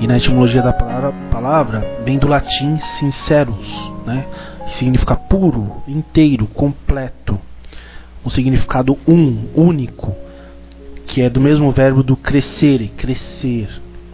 E 0.00 0.06
na 0.06 0.18
etimologia 0.18 0.62
da 0.62 0.72
palavra, 0.72 1.12
palavra 1.30 2.02
vem 2.04 2.18
do 2.18 2.28
latim 2.28 2.78
sinceros, 2.98 3.66
né? 4.04 4.26
que 4.66 4.76
significa 4.76 5.16
puro, 5.16 5.82
inteiro, 5.88 6.46
completo. 6.48 7.38
Um 8.24 8.28
significado 8.28 8.98
um, 9.06 9.48
único, 9.54 10.14
que 11.06 11.22
é 11.22 11.30
do 11.30 11.40
mesmo 11.40 11.70
verbo 11.70 12.02
do 12.02 12.16
crescer, 12.16 12.90
crescer. 12.96 13.70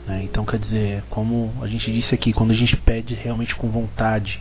Né? 0.07 0.23
Então 0.25 0.45
quer 0.45 0.59
dizer, 0.59 1.03
como 1.11 1.53
a 1.61 1.67
gente 1.67 1.91
disse 1.91 2.15
aqui, 2.15 2.33
quando 2.33 2.53
a 2.53 2.57
gente 2.57 2.77
pede 2.77 3.15
realmente 3.15 3.57
com 3.57 3.69
vontade, 3.69 4.41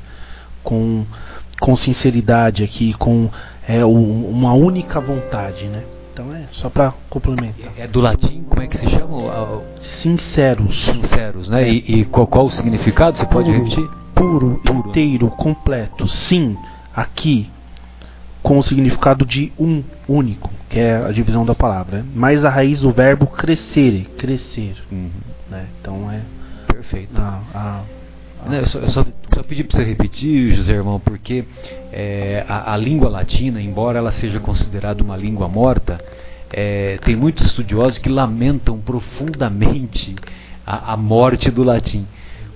com, 0.64 1.06
com 1.60 1.76
sinceridade 1.76 2.64
aqui, 2.64 2.94
com 2.94 3.30
é, 3.68 3.84
uma 3.86 4.54
única 4.54 5.00
vontade, 5.00 5.66
né? 5.66 5.84
Então 6.14 6.34
é 6.36 6.44
só 6.52 6.70
para 6.70 6.94
complementar. 7.10 7.72
É 7.78 7.88
do 7.88 8.02
latim, 8.02 8.44
como 8.44 8.62
é 8.62 8.68
que 8.68 8.78
se 8.78 8.90
chama? 8.90 9.62
Sinceros. 10.02 10.86
Sinceros, 10.86 11.50
né? 11.50 11.64
É. 11.64 11.72
E, 11.72 12.02
e 12.02 12.06
qual, 12.06 12.28
qual, 12.28 12.46
o 12.46 12.52
significado? 12.52 13.18
Você 13.18 13.26
pode 13.26 13.50
puro, 13.50 13.64
repetir? 13.64 13.90
Puro, 14.14 14.62
puro, 14.66 14.90
inteiro, 14.90 15.30
completo. 15.30 16.08
Sim, 16.08 16.58
aqui 16.94 17.50
com 18.42 18.58
o 18.58 18.64
significado 18.64 19.26
de 19.26 19.54
um 19.58 19.84
único, 20.08 20.50
que 20.70 20.80
é 20.80 20.98
a 20.98 21.12
divisão 21.12 21.46
da 21.46 21.56
palavra. 21.56 22.00
Né? 22.00 22.06
Mais 22.16 22.44
a 22.44 22.50
raiz 22.50 22.82
do 22.82 22.92
verbo 22.92 23.28
crescer, 23.28 24.10
crescer. 24.18 24.76
Uhum. 24.92 25.10
Né? 25.50 25.68
Então 25.80 26.12
é 26.12 26.22
perfeito. 26.68 27.20
A, 27.20 27.42
a, 27.54 27.82
a, 28.46 28.56
eu 28.56 28.66
só, 28.66 28.80
eu 28.80 28.90
só, 28.90 29.06
só 29.34 29.44
pedi 29.44 29.64
para 29.64 29.78
você 29.78 29.84
repetir, 29.84 30.54
José 30.54 30.74
Irmão, 30.74 31.00
porque 31.00 31.46
é, 31.92 32.46
a, 32.48 32.74
a, 32.74 32.78
língua 32.78 33.10
latina, 33.10 33.62
embora 33.62 33.98
ela 33.98 34.12
seja 34.12 34.40
considerada 34.40 35.04
uma 35.04 35.16
língua 35.16 35.48
morta, 35.48 36.00
é, 36.52 36.98
tem 37.04 37.16
muitos 37.16 37.46
estudiosos 37.46 37.98
que 37.98 38.10
lamentam 38.10 38.80
profundamente 38.80 40.16
a, 40.66 40.94
a 40.94 40.98
morte 40.98 41.50
do 41.50 41.64
latim, 41.64 42.06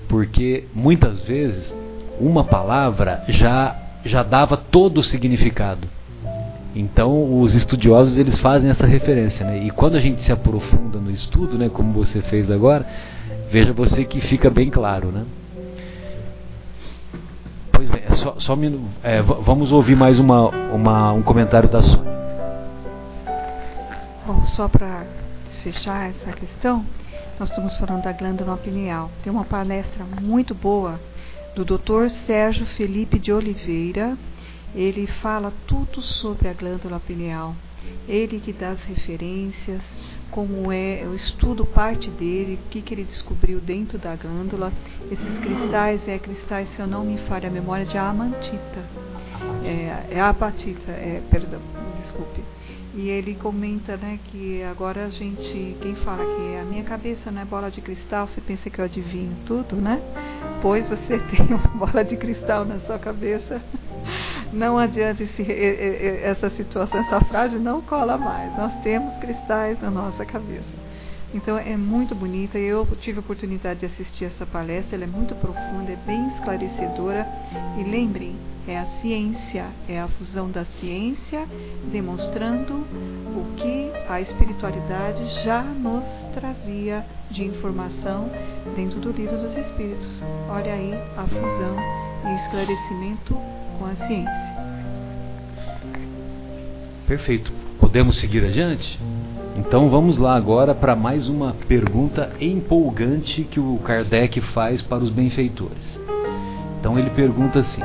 porque 0.07 0.65
muitas 0.73 1.21
vezes 1.21 1.73
uma 2.19 2.43
palavra 2.43 3.23
já 3.27 3.81
já 4.05 4.21
dava 4.21 4.55
todo 4.55 4.99
o 4.99 5.03
significado. 5.03 5.87
Então, 6.75 7.41
os 7.41 7.55
estudiosos 7.55 8.17
eles 8.17 8.37
fazem 8.37 8.69
essa 8.69 8.85
referência, 8.85 9.43
né? 9.45 9.63
E 9.65 9.71
quando 9.71 9.95
a 9.95 9.99
gente 9.99 10.21
se 10.21 10.31
aprofunda 10.31 10.99
no 10.99 11.09
estudo, 11.09 11.57
né, 11.57 11.69
como 11.69 11.91
você 11.91 12.21
fez 12.21 12.51
agora, 12.51 12.85
veja 13.49 13.73
você 13.73 14.03
que 14.03 14.21
fica 14.21 14.49
bem 14.49 14.69
claro, 14.69 15.11
né? 15.11 15.23
Só, 18.25 18.39
só 18.39 18.57
é, 19.03 19.21
vamos 19.21 19.71
ouvir 19.71 19.95
mais 19.95 20.19
uma, 20.19 20.49
uma, 20.73 21.11
um 21.11 21.21
comentário 21.21 21.69
da 21.69 21.83
Sônia. 21.83 22.11
Bom, 24.25 24.47
só 24.47 24.67
para 24.67 25.05
fechar 25.61 26.09
essa 26.09 26.31
questão, 26.31 26.83
nós 27.39 27.51
estamos 27.51 27.75
falando 27.75 28.01
da 28.01 28.11
glândula 28.13 28.57
pineal. 28.57 29.11
Tem 29.23 29.31
uma 29.31 29.45
palestra 29.45 30.03
muito 30.19 30.55
boa 30.55 30.99
do 31.55 31.63
Dr. 31.63 32.09
Sérgio 32.25 32.65
Felipe 32.65 33.19
de 33.19 33.31
Oliveira. 33.31 34.17
Ele 34.73 35.05
fala 35.05 35.53
tudo 35.67 36.01
sobre 36.01 36.47
a 36.47 36.53
glândula 36.53 36.99
pineal. 36.99 37.53
Ele 38.07 38.39
que 38.39 38.53
dá 38.53 38.71
as 38.71 38.81
referências, 38.83 39.81
como 40.31 40.71
é, 40.71 41.03
o 41.07 41.15
estudo 41.15 41.65
parte 41.65 42.09
dele, 42.09 42.59
o 42.65 42.69
que, 42.69 42.81
que 42.81 42.93
ele 42.93 43.03
descobriu 43.03 43.59
dentro 43.59 43.97
da 43.97 44.15
glândula. 44.15 44.71
Esses 45.11 45.39
cristais, 45.39 46.07
é 46.07 46.19
cristais, 46.19 46.67
se 46.75 46.79
eu 46.79 46.87
não 46.87 47.03
me 47.03 47.17
falha 47.19 47.49
a 47.49 47.51
memória, 47.51 47.85
de 47.85 47.97
amantita. 47.97 48.83
É, 49.63 50.15
é 50.17 50.21
apatita, 50.21 50.91
é, 50.91 51.21
perdão, 51.29 51.61
desculpe. 52.03 52.41
E 52.95 53.09
ele 53.09 53.35
comenta, 53.35 53.97
né, 53.97 54.17
que 54.31 54.63
agora 54.63 55.05
a 55.05 55.09
gente, 55.09 55.75
quem 55.81 55.95
fala 55.95 56.23
que 56.23 56.55
a 56.55 56.63
minha 56.63 56.83
cabeça 56.83 57.29
não 57.29 57.41
é 57.41 57.45
bola 57.45 57.69
de 57.69 57.81
cristal, 57.81 58.25
você 58.25 58.39
pensa 58.39 58.69
que 58.69 58.79
eu 58.79 58.85
adivinho 58.85 59.35
tudo, 59.45 59.75
né? 59.75 60.01
Pois 60.61 60.87
você 60.87 61.19
tem 61.29 61.45
uma 61.47 61.67
bola 61.85 62.05
de 62.05 62.15
cristal 62.15 62.63
na 62.63 62.79
sua 62.79 62.97
cabeça. 62.97 63.61
Não 64.53 64.77
adianta 64.77 65.23
esse, 65.23 65.41
essa 66.23 66.49
situação, 66.51 66.99
essa 67.01 67.19
frase 67.25 67.57
não 67.57 67.81
cola 67.81 68.17
mais. 68.17 68.55
Nós 68.55 68.71
temos 68.83 69.13
cristais 69.17 69.81
na 69.81 69.89
nossa 69.89 70.23
cabeça. 70.23 70.84
Então 71.35 71.57
é 71.57 71.75
muito 71.75 72.15
bonita. 72.15 72.57
Eu 72.57 72.87
tive 73.01 73.17
a 73.17 73.19
oportunidade 73.19 73.81
de 73.81 73.85
assistir 73.87 74.25
essa 74.25 74.45
palestra, 74.45 74.95
ela 74.95 75.03
é 75.03 75.07
muito 75.07 75.35
profunda, 75.35 75.91
é 75.91 75.97
bem 76.07 76.29
esclarecedora. 76.29 77.27
E 77.77 77.83
lembrem, 77.83 78.37
é 78.65 78.79
a 78.79 78.85
ciência, 79.01 79.65
é 79.87 79.99
a 79.99 80.07
fusão 80.07 80.49
da 80.49 80.63
ciência 80.79 81.45
demonstrando 81.91 82.73
o 82.73 83.55
que 83.57 83.91
a 84.09 84.21
espiritualidade 84.21 85.43
já 85.43 85.61
nos 85.61 86.05
trazia 86.33 87.05
de 87.29 87.43
informação 87.43 88.31
dentro 88.73 89.01
do 89.01 89.11
livro 89.11 89.37
dos 89.37 89.57
Espíritos. 89.57 90.23
Olha 90.49 90.73
aí 90.73 90.93
a 91.17 91.27
fusão 91.27 91.77
e 92.23 92.35
esclarecimento 92.45 93.35
com 93.77 93.85
a 93.85 93.95
ciência. 94.07 94.55
Perfeito. 97.05 97.51
Podemos 97.77 98.17
seguir 98.17 98.45
adiante? 98.45 98.97
Então 99.57 99.89
vamos 99.89 100.17
lá 100.17 100.35
agora 100.35 100.75
para 100.75 100.97
mais 100.97 101.29
uma 101.29 101.55
pergunta 101.67 102.33
empolgante 102.41 103.43
que 103.43 103.59
o 103.59 103.77
Kardec 103.77 104.41
faz 104.41 104.81
para 104.81 105.01
os 105.01 105.09
benfeitores. 105.09 105.99
Então 106.79 106.99
ele 106.99 107.09
pergunta 107.11 107.59
assim: 107.59 107.81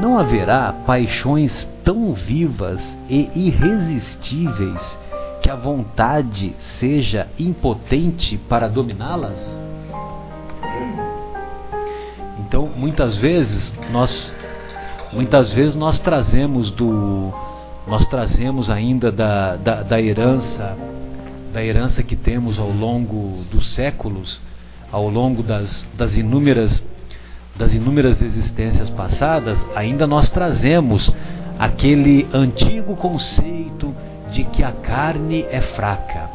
Não 0.00 0.18
haverá 0.18 0.72
paixões 0.84 1.68
tão 1.84 2.12
vivas 2.12 2.80
e 3.08 3.30
irresistíveis 3.36 4.98
que 5.40 5.48
a 5.48 5.54
vontade 5.54 6.54
seja 6.80 7.28
impotente 7.38 8.36
para 8.48 8.68
dominá-las? 8.68 9.38
Então, 12.40 12.68
muitas 12.76 13.16
vezes 13.16 13.72
nós 13.92 14.34
muitas 15.12 15.52
vezes 15.52 15.76
nós 15.76 16.00
trazemos 16.00 16.70
do 16.70 17.32
nós 17.90 18.06
trazemos 18.06 18.70
ainda 18.70 19.10
da, 19.10 19.56
da, 19.56 19.82
da 19.82 20.00
herança 20.00 20.76
da 21.52 21.60
herança 21.64 22.04
que 22.04 22.14
temos 22.14 22.56
ao 22.56 22.70
longo 22.70 23.42
dos 23.50 23.70
séculos, 23.70 24.40
ao 24.92 25.08
longo 25.08 25.42
das, 25.42 25.84
das 25.94 26.16
inúmeras 26.16 26.86
das 27.56 27.74
inúmeras 27.74 28.22
existências 28.22 28.88
passadas, 28.90 29.58
ainda 29.74 30.06
nós 30.06 30.30
trazemos 30.30 31.12
aquele 31.58 32.26
antigo 32.32 32.94
conceito 32.94 33.92
de 34.30 34.44
que 34.44 34.62
a 34.62 34.70
carne 34.70 35.44
é 35.50 35.60
fraca. 35.60 36.30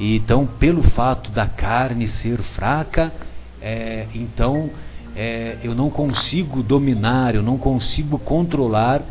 E 0.00 0.16
então, 0.16 0.46
pelo 0.58 0.82
fato 0.82 1.30
da 1.30 1.46
carne 1.46 2.08
ser 2.08 2.38
fraca, 2.54 3.12
é, 3.60 4.06
então 4.14 4.70
é, 5.14 5.58
eu 5.62 5.74
não 5.74 5.90
consigo 5.90 6.62
dominar, 6.62 7.34
eu 7.34 7.42
não 7.42 7.58
consigo 7.58 8.18
controlar 8.18 9.02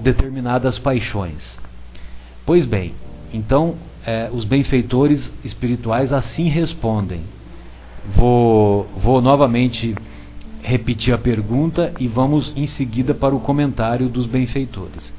determinadas 0.00 0.78
paixões. 0.78 1.58
Pois 2.44 2.66
bem, 2.66 2.94
então 3.32 3.76
é, 4.04 4.30
os 4.32 4.44
benfeitores 4.44 5.32
espirituais 5.44 6.12
assim 6.12 6.48
respondem. 6.48 7.22
Vou, 8.16 8.88
vou 8.96 9.20
novamente 9.20 9.94
repetir 10.62 11.14
a 11.14 11.18
pergunta 11.18 11.92
e 11.98 12.06
vamos 12.06 12.52
em 12.56 12.66
seguida 12.66 13.14
para 13.14 13.34
o 13.34 13.40
comentário 13.40 14.08
dos 14.08 14.26
benfeitores. 14.26 15.12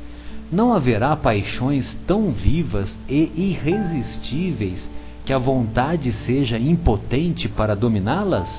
Não 0.51 0.73
haverá 0.73 1.15
paixões 1.15 1.97
tão 2.05 2.31
vivas 2.31 2.93
e 3.07 3.31
irresistíveis 3.35 4.89
que 5.25 5.31
a 5.31 5.37
vontade 5.37 6.11
seja 6.11 6.59
impotente 6.59 7.47
para 7.47 7.75
dominá-las? 7.75 8.49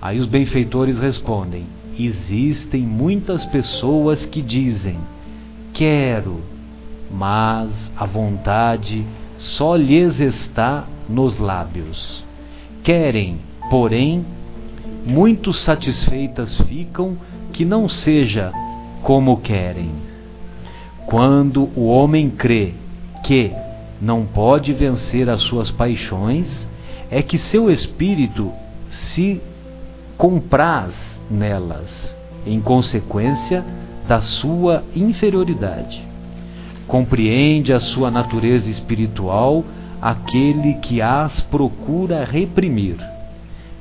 Aí 0.00 0.18
os 0.18 0.26
benfeitores 0.26 0.98
respondem: 0.98 1.66
existem 1.98 2.82
muitas 2.82 3.44
pessoas 3.46 4.24
que 4.24 4.40
dizem: 4.40 4.96
quero, 5.72 6.40
mas 7.10 7.70
a 7.96 8.06
vontade 8.06 9.04
só 9.36 9.74
lhes 9.76 10.18
está 10.20 10.84
nos 11.08 11.38
lábios. 11.38 12.24
Querem, 12.82 13.40
porém, 13.70 14.24
muito 15.04 15.52
satisfeitas 15.52 16.56
ficam 16.62 17.16
que 17.52 17.64
não 17.64 17.88
seja 17.88 18.52
como 19.02 19.38
querem. 19.38 19.90
Quando 21.06 21.70
o 21.74 21.86
homem 21.86 22.30
crê 22.30 22.74
que 23.24 23.50
não 24.00 24.24
pode 24.24 24.72
vencer 24.72 25.28
as 25.28 25.40
suas 25.42 25.70
paixões, 25.70 26.68
é 27.10 27.22
que 27.22 27.38
seu 27.38 27.70
espírito 27.70 28.52
se 28.90 29.40
compraz 30.16 31.17
nelas, 31.30 32.16
em 32.46 32.60
consequência 32.60 33.64
da 34.06 34.20
sua 34.20 34.82
inferioridade. 34.94 36.06
Compreende 36.86 37.72
a 37.72 37.80
sua 37.80 38.10
natureza 38.10 38.68
espiritual 38.70 39.64
aquele 40.00 40.74
que 40.74 41.02
as 41.02 41.40
procura 41.42 42.24
reprimir. 42.24 42.96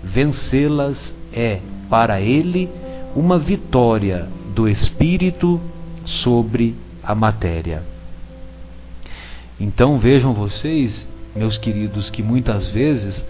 Vencê-las 0.04 0.98
é, 1.32 1.60
para 1.90 2.20
ele, 2.20 2.70
uma 3.16 3.40
vitória 3.40 4.28
do 4.54 4.68
espírito 4.68 5.62
sobre 6.04 6.76
a 7.04 7.16
matéria. 7.16 7.84
Então 9.60 9.98
vejam 9.98 10.34
vocês, 10.34 11.08
meus 11.36 11.58
queridos, 11.58 12.10
que 12.10 12.22
muitas 12.22 12.68
vezes 12.70 13.26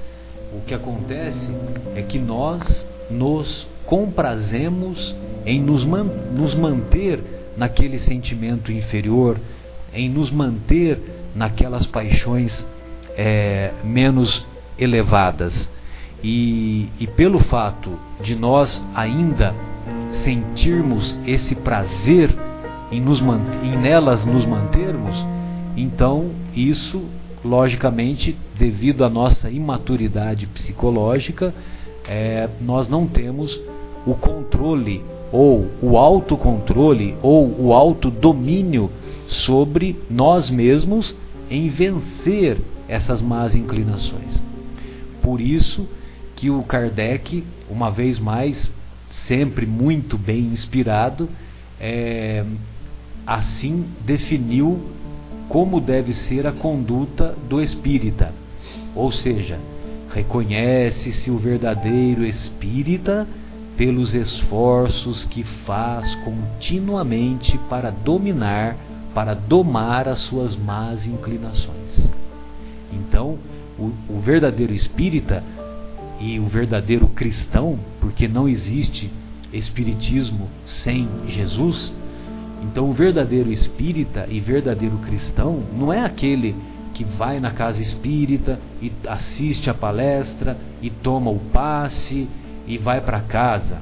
O 0.55 0.61
que 0.61 0.73
acontece 0.73 1.49
é 1.95 2.01
que 2.01 2.17
nós 2.17 2.87
nos 3.11 3.67
comprazemos 3.87 5.15
em 5.45 5.61
nos, 5.61 5.83
man 5.85 6.03
nos 6.03 6.53
manter 6.53 7.23
naquele 7.55 7.99
sentimento 7.99 8.71
inferior, 8.71 9.39
em 9.93 10.09
nos 10.09 10.29
manter 10.29 10.99
naquelas 11.33 11.87
paixões 11.87 12.67
é, 13.17 13.71
menos 13.83 14.45
elevadas. 14.77 15.69
E, 16.21 16.89
e 16.99 17.07
pelo 17.07 17.39
fato 17.39 17.97
de 18.21 18.35
nós 18.35 18.85
ainda 18.93 19.55
sentirmos 20.23 21.17
esse 21.25 21.55
prazer 21.55 22.29
em, 22.91 22.99
nos 22.99 23.21
em 23.63 23.77
nelas 23.77 24.25
nos 24.25 24.45
mantermos, 24.45 25.15
então 25.77 26.31
isso, 26.53 27.05
logicamente, 27.45 28.35
devido 28.57 29.05
à 29.05 29.09
nossa 29.09 29.49
imaturidade 29.49 30.45
psicológica, 30.47 31.53
é, 32.05 32.49
nós 32.59 32.89
não 32.89 33.07
temos 33.07 33.57
o 34.07 34.15
controle 34.15 35.03
ou 35.31 35.67
o 35.81 35.97
autocontrole 35.97 37.17
ou 37.21 37.53
o 37.59 37.73
autodomínio 37.73 38.89
sobre 39.27 40.01
nós 40.09 40.49
mesmos 40.49 41.13
em 41.51 41.67
vencer 41.67 42.57
essas 42.87 43.21
más 43.21 43.53
inclinações. 43.53 44.41
Por 45.21 45.41
isso 45.41 45.85
que 46.37 46.49
o 46.49 46.63
Kardec, 46.63 47.43
uma 47.69 47.91
vez 47.91 48.17
mais, 48.17 48.71
sempre 49.27 49.65
muito 49.65 50.17
bem 50.17 50.45
inspirado, 50.45 51.27
é, 51.79 52.45
assim 53.25 53.85
definiu 54.05 54.79
como 55.49 55.81
deve 55.81 56.13
ser 56.13 56.47
a 56.47 56.53
conduta 56.53 57.35
do 57.49 57.61
espírita. 57.61 58.33
Ou 58.95 59.11
seja, 59.11 59.59
reconhece-se 60.13 61.29
o 61.29 61.37
verdadeiro 61.37 62.25
espírita 62.25 63.27
pelos 63.77 64.15
esforços 64.15 65.23
que 65.25 65.43
faz 65.43 66.13
continuamente 66.25 67.57
para 67.69 67.91
dominar, 67.91 68.75
para 69.13 69.35
domar 69.35 70.07
as 70.07 70.19
suas 70.19 70.55
más 70.55 71.05
inclinações. 71.05 72.09
Então, 72.91 73.37
o, 73.77 73.91
o 74.09 74.19
verdadeiro 74.19 74.73
espírita 74.73 75.43
e 76.19 76.39
o 76.39 76.47
verdadeiro 76.47 77.07
cristão, 77.09 77.79
porque 78.01 78.27
não 78.27 78.49
existe 78.49 79.11
espiritismo 79.53 80.49
sem 80.65 81.07
Jesus, 81.27 81.93
então 82.63 82.89
o 82.89 82.93
verdadeiro 82.93 83.51
espírita 83.51 84.25
e 84.27 84.39
verdadeiro 84.39 84.97
cristão 84.97 85.63
não 85.77 85.93
é 85.93 86.03
aquele 86.03 86.55
que 86.93 87.03
vai 87.03 87.39
na 87.39 87.51
casa 87.51 87.79
espírita 87.79 88.59
e 88.81 88.91
assiste 89.07 89.69
a 89.69 89.73
palestra 89.73 90.57
e 90.81 90.89
toma 90.89 91.29
o 91.29 91.37
passe 91.37 92.27
e 92.67 92.77
vai 92.77 93.01
para 93.01 93.21
casa. 93.21 93.81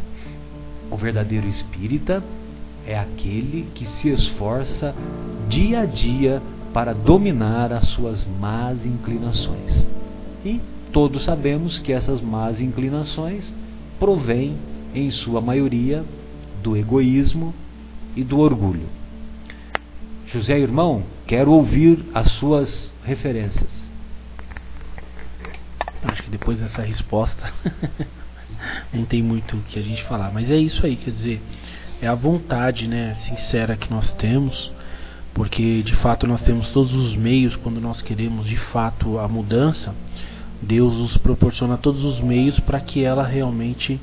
O 0.92 0.96
verdadeiro 0.96 1.48
espírita 1.48 2.24
é 2.86 2.98
aquele 2.98 3.68
que 3.74 3.86
se 3.86 4.10
esforça 4.10 4.94
dia 5.50 5.82
a 5.82 5.86
dia 5.86 6.42
para 6.72 6.94
dominar 6.94 7.74
as 7.74 7.86
suas 7.90 8.26
más 8.40 8.86
inclinações. 8.86 9.88
E 10.46 10.62
todos 10.92 11.24
sabemos 11.24 11.80
que 11.80 11.92
essas 11.92 12.22
más 12.22 12.62
inclinações 12.62 13.52
provêm, 14.00 14.56
em 14.94 15.10
sua 15.10 15.42
maioria, 15.42 16.06
do 16.62 16.78
egoísmo 16.78 17.54
e 18.16 18.24
do 18.24 18.40
orgulho. 18.40 18.88
José 20.28 20.60
Irmão, 20.60 21.04
quero 21.28 21.52
ouvir 21.52 22.06
as 22.14 22.32
suas 22.34 22.94
referências. 23.04 23.86
Acho 26.04 26.24
que 26.24 26.30
depois 26.30 26.60
dessa 26.60 26.82
resposta 26.82 27.54
não 28.94 29.06
tem 29.06 29.22
muito 29.22 29.58
o 29.58 29.62
que 29.62 29.80
a 29.80 29.82
gente 29.82 30.04
falar, 30.04 30.32
mas 30.34 30.50
é 30.50 30.58
isso 30.58 30.86
aí, 30.86 30.96
quer 30.96 31.12
dizer, 31.12 31.42
é 32.02 32.08
a 32.08 32.16
vontade, 32.16 32.88
né, 32.88 33.16
sincera 33.22 33.76
que 33.76 33.90
nós 33.90 34.14
temos, 34.14 34.72
porque 35.34 35.84
de 35.84 35.96
fato 35.98 36.26
nós 36.28 36.42
temos 36.42 36.70
todos 36.72 36.94
os 36.94 37.16
meios 37.16 37.56
quando 37.58 37.82
nós 37.82 38.02
queremos 38.02 38.48
de 38.48 38.58
fato 38.58 39.20
a 39.20 39.28
mudança, 39.28 39.94
Deus 40.62 40.94
nos 40.96 41.18
proporciona 41.18 41.78
todos 41.78 42.04
os 42.04 42.20
meios 42.20 42.60
para 42.60 42.80
que 42.80 43.04
ela 43.04 43.24
realmente 43.24 44.00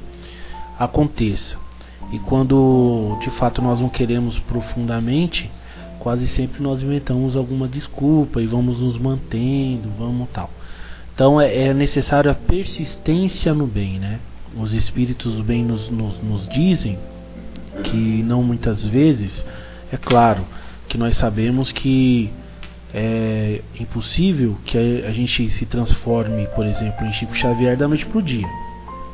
aconteça. 0.78 1.56
E 2.12 2.18
quando 2.18 3.18
de 3.22 3.30
fato 3.30 3.62
nós 3.62 3.80
não 3.80 3.88
queremos 3.88 4.38
profundamente, 4.40 5.50
quase 5.98 6.26
sempre 6.26 6.62
nós 6.62 6.82
inventamos 6.82 7.36
alguma 7.36 7.66
desculpa 7.66 8.42
e 8.42 8.46
vamos 8.46 8.80
nos 8.80 8.98
mantendo, 8.98 9.90
vamos 9.98 10.28
tal. 10.30 10.50
Então 11.14 11.40
é, 11.40 11.68
é 11.68 11.74
necessário 11.74 12.30
a 12.30 12.34
persistência 12.34 13.54
no 13.54 13.66
bem, 13.66 13.98
né? 13.98 14.20
Os 14.56 14.72
espíritos 14.74 15.34
do 15.34 15.42
bem 15.42 15.64
nos, 15.64 15.88
nos, 15.88 16.22
nos 16.22 16.48
dizem 16.48 16.98
que 17.84 18.22
não 18.22 18.42
muitas 18.42 18.84
vezes, 18.84 19.44
é 19.90 19.96
claro 19.96 20.44
que 20.88 20.98
nós 20.98 21.16
sabemos 21.16 21.72
que 21.72 22.30
é 22.92 23.62
impossível 23.80 24.58
que 24.64 24.76
a 25.06 25.12
gente 25.12 25.48
se 25.50 25.64
transforme, 25.64 26.46
por 26.54 26.66
exemplo, 26.66 27.06
em 27.06 27.12
Chico 27.14 27.34
Xavier 27.34 27.76
da 27.76 27.88
noite 27.88 28.04
para 28.04 28.18
o 28.18 28.22
dia. 28.22 28.46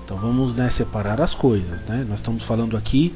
Então 0.04 0.16
vamos 0.16 0.56
né, 0.56 0.70
separar 0.70 1.20
as 1.20 1.34
coisas. 1.34 1.80
Né? 1.82 2.04
Nós 2.08 2.18
estamos 2.18 2.42
falando 2.44 2.76
aqui 2.76 3.14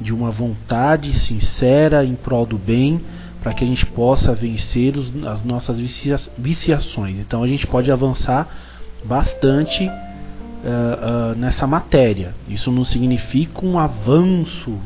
de 0.00 0.14
uma 0.14 0.30
vontade 0.30 1.12
sincera 1.12 2.04
em 2.04 2.14
prol 2.14 2.46
do 2.46 2.56
bem, 2.56 3.00
para 3.42 3.52
que 3.52 3.64
a 3.64 3.66
gente 3.66 3.84
possa 3.86 4.34
vencer 4.34 4.96
os, 4.96 5.10
as 5.26 5.44
nossas 5.44 5.78
vicia, 5.78 6.16
viciações. 6.38 7.18
Então 7.18 7.42
a 7.42 7.48
gente 7.48 7.66
pode 7.66 7.90
avançar 7.90 8.48
bastante 9.04 9.90
uh, 10.64 11.38
nessa 11.38 11.66
matéria. 11.66 12.34
Isso 12.48 12.70
não 12.70 12.84
significa 12.84 13.64
um 13.64 13.78
avanço 13.78 14.78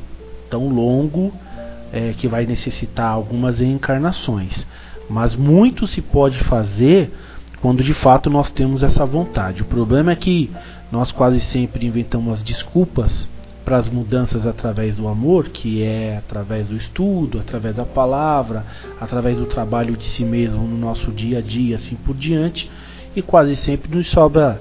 tão 0.51 0.69
longo 0.69 1.27
uh, 1.27 2.15
que 2.17 2.29
vai 2.29 2.47
necessitar 2.47 3.11
algumas 3.11 3.61
reencarnações. 3.61 4.67
Mas 5.09 5.35
muito 5.35 5.87
se 5.87 6.01
pode 6.01 6.39
fazer 6.45 7.13
quando 7.61 7.83
de 7.83 7.95
fato 7.95 8.29
nós 8.29 8.51
temos 8.51 8.83
essa 8.83 9.05
vontade. 9.07 9.63
O 9.63 9.67
problema 9.67 10.13
é 10.13 10.17
que 10.17 10.51
nós 10.93 11.11
quase 11.11 11.41
sempre 11.41 11.87
inventamos 11.87 12.43
desculpas 12.43 13.29
para 13.65 13.79
as 13.79 13.89
mudanças 13.89 14.47
através 14.47 14.97
do 14.97 15.09
amor, 15.09 15.49
que 15.49 15.83
é 15.83 16.19
através 16.19 16.69
do 16.69 16.77
estudo, 16.77 17.41
através 17.41 17.75
da 17.75 17.85
palavra, 17.85 18.67
através 19.01 19.39
do 19.39 19.47
trabalho 19.47 19.97
de 19.97 20.05
si 20.05 20.25
mesmo 20.25 20.67
no 20.67 20.77
nosso 20.77 21.11
dia 21.11 21.39
a 21.39 21.41
dia, 21.41 21.77
assim 21.77 21.97
por 21.97 22.15
diante, 22.15 22.71
e 23.17 23.23
quase 23.23 23.57
sempre 23.57 23.97
nos 23.97 24.11
sobra 24.11 24.61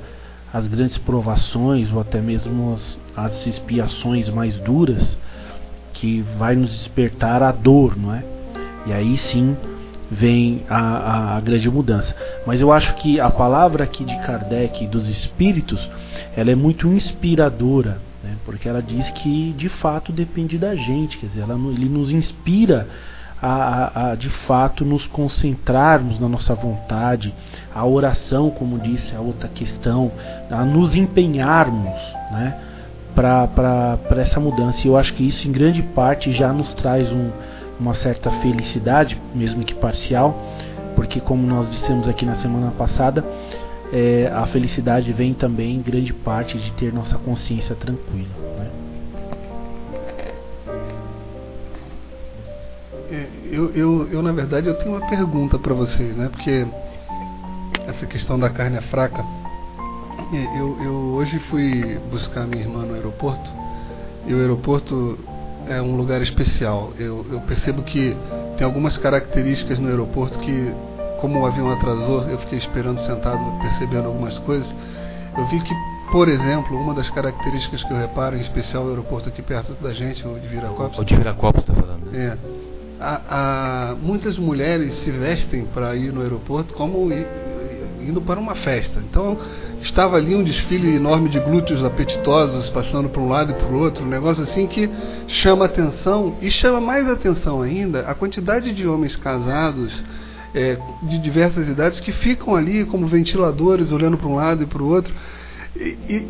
as 0.53 0.67
grandes 0.67 0.97
provações 0.99 1.91
ou 1.91 1.99
até 1.99 2.21
mesmo 2.21 2.73
as, 2.73 2.97
as 3.17 3.47
expiações 3.47 4.29
mais 4.29 4.53
duras 4.59 5.17
que 5.93 6.21
vai 6.37 6.55
nos 6.55 6.71
despertar 6.71 7.41
a 7.41 7.51
dor, 7.51 7.97
não 7.97 8.13
é? 8.13 8.23
E 8.85 8.93
aí 8.93 9.17
sim 9.17 9.57
vem 10.11 10.63
a, 10.69 10.77
a, 10.77 11.37
a, 11.37 11.41
grande 11.41 11.69
mudança. 11.69 12.15
Mas 12.45 12.61
eu 12.61 12.71
acho 12.71 12.93
que 12.95 13.19
a 13.19 13.31
palavra 13.31 13.83
aqui 13.83 14.03
de 14.03 14.15
Kardec, 14.19 14.85
dos 14.87 15.09
espíritos, 15.09 15.89
ela 16.35 16.51
é 16.51 16.55
muito 16.55 16.87
inspiradora, 16.87 17.99
né? 18.23 18.35
porque 18.45 18.67
ela 18.67 18.81
diz 18.81 19.09
que 19.11 19.53
de 19.53 19.69
fato 19.69 20.11
depende 20.11 20.57
da 20.57 20.75
gente, 20.75 21.17
quer 21.17 21.27
dizer, 21.27 21.41
ela, 21.41 21.55
ele 21.71 21.89
nos 21.89 22.11
inspira 22.11 22.87
a, 23.43 24.11
a, 24.11 24.15
de 24.15 24.29
fato 24.29 24.85
nos 24.85 25.05
concentrarmos 25.07 26.19
na 26.19 26.29
nossa 26.29 26.55
vontade, 26.55 27.33
a 27.75 27.85
oração, 27.85 28.49
como 28.49 28.79
disse 28.79 29.13
a 29.13 29.19
outra 29.19 29.49
questão, 29.49 30.11
a 30.49 30.63
nos 30.63 30.95
empenharmos 30.95 31.99
né? 32.31 32.57
para 33.13 33.99
essa 34.21 34.39
mudança. 34.39 34.87
E 34.87 34.89
eu 34.89 34.97
acho 34.97 35.13
que 35.13 35.27
isso, 35.27 35.47
em 35.47 35.51
grande 35.51 35.81
parte, 35.81 36.31
já 36.31 36.53
nos 36.53 36.73
traz 36.73 37.11
um 37.11 37.31
uma 37.79 37.93
certa 37.95 38.29
felicidade, 38.29 39.19
mesmo 39.33 39.63
que 39.63 39.73
parcial, 39.73 40.37
porque 40.95 41.19
como 41.19 41.45
nós 41.45 41.69
dissemos 41.69 42.07
aqui 42.07 42.25
na 42.25 42.35
semana 42.35 42.71
passada, 42.71 43.25
é, 43.91 44.31
a 44.33 44.45
felicidade 44.45 45.11
vem 45.11 45.33
também 45.33 45.75
em 45.75 45.81
grande 45.81 46.13
parte 46.13 46.57
de 46.57 46.71
ter 46.73 46.93
nossa 46.93 47.17
consciência 47.17 47.75
tranquila. 47.75 48.29
Né? 48.57 48.82
Eu, 53.53 53.71
eu, 53.75 54.09
eu, 54.11 54.21
na 54.21 54.31
verdade, 54.31 54.67
eu 54.67 54.75
tenho 54.75 54.95
uma 54.95 55.07
pergunta 55.07 55.59
para 55.59 55.73
vocês, 55.73 56.15
né? 56.15 56.29
Porque 56.29 56.65
essa 57.87 58.05
questão 58.05 58.39
da 58.39 58.49
carne 58.49 58.77
é 58.77 58.81
fraca. 58.81 59.23
Eu, 60.57 60.77
eu 60.81 60.93
hoje 61.15 61.37
fui 61.51 61.99
buscar 62.09 62.47
minha 62.47 62.63
irmã 62.63 62.83
no 62.85 62.95
aeroporto 62.95 63.51
e 64.25 64.33
o 64.33 64.39
aeroporto 64.39 65.19
é 65.67 65.81
um 65.81 65.95
lugar 65.95 66.21
especial. 66.21 66.91
Eu, 66.97 67.25
eu 67.31 67.41
percebo 67.41 67.83
que 67.83 68.15
tem 68.57 68.65
algumas 68.65 68.97
características 68.97 69.77
no 69.79 69.89
aeroporto 69.89 70.39
que, 70.39 70.73
como 71.21 71.41
o 71.41 71.45
avião 71.45 71.71
atrasou, 71.71 72.23
eu 72.23 72.39
fiquei 72.39 72.57
esperando 72.57 73.05
sentado, 73.05 73.39
percebendo 73.61 74.07
algumas 74.07 74.37
coisas. 74.39 74.67
Eu 75.37 75.45
vi 75.47 75.59
que, 75.61 75.73
por 76.11 76.27
exemplo, 76.27 76.77
uma 76.77 76.93
das 76.93 77.09
características 77.11 77.83
que 77.83 77.91
eu 77.91 77.97
reparo, 77.97 78.35
em 78.35 78.41
especial 78.41 78.85
o 78.85 78.89
aeroporto 78.89 79.29
aqui 79.29 79.41
perto 79.41 79.73
da 79.75 79.93
gente, 79.93 80.25
o 80.27 80.39
de 80.39 80.47
Viracopos. 80.47 80.97
O 80.97 81.03
de 81.03 81.15
Viracopos 81.15 81.61
está 81.61 81.73
falando. 81.73 82.11
Né? 82.11 82.25
É. 82.25 82.52
A, 83.05 83.21
a, 83.91 83.95
muitas 83.95 84.37
mulheres 84.37 84.97
se 85.03 85.11
vestem 85.11 85.65
para 85.65 85.93
ir 85.95 86.13
no 86.13 86.21
aeroporto 86.21 86.73
como 86.73 87.11
indo 88.01 88.21
para 88.21 88.39
uma 88.39 88.55
festa. 88.55 89.01
Então 89.09 89.37
estava 89.81 90.17
ali 90.17 90.35
um 90.35 90.43
desfile 90.43 90.95
enorme 90.95 91.29
de 91.29 91.39
glúteos 91.39 91.83
apetitosos 91.83 92.69
passando 92.69 93.09
para 93.09 93.21
um 93.21 93.27
lado 93.27 93.51
e 93.51 93.55
para 93.55 93.67
o 93.67 93.79
outro, 93.79 94.05
um 94.05 94.09
negócio 94.09 94.43
assim 94.43 94.67
que 94.67 94.89
chama 95.27 95.65
atenção 95.65 96.37
e 96.41 96.49
chama 96.49 96.79
mais 96.79 97.07
atenção 97.09 97.61
ainda 97.61 98.01
a 98.01 98.15
quantidade 98.15 98.73
de 98.73 98.87
homens 98.87 99.15
casados 99.15 99.93
é, 100.53 100.77
de 101.03 101.17
diversas 101.17 101.67
idades 101.67 101.99
que 101.99 102.11
ficam 102.11 102.55
ali 102.55 102.85
como 102.85 103.07
ventiladores 103.07 103.91
olhando 103.91 104.17
para 104.17 104.27
um 104.27 104.35
lado 104.35 104.63
e 104.63 104.65
para 104.65 104.81
o 104.81 104.87
outro 104.87 105.13
e, 105.75 105.97
e, 106.07 106.27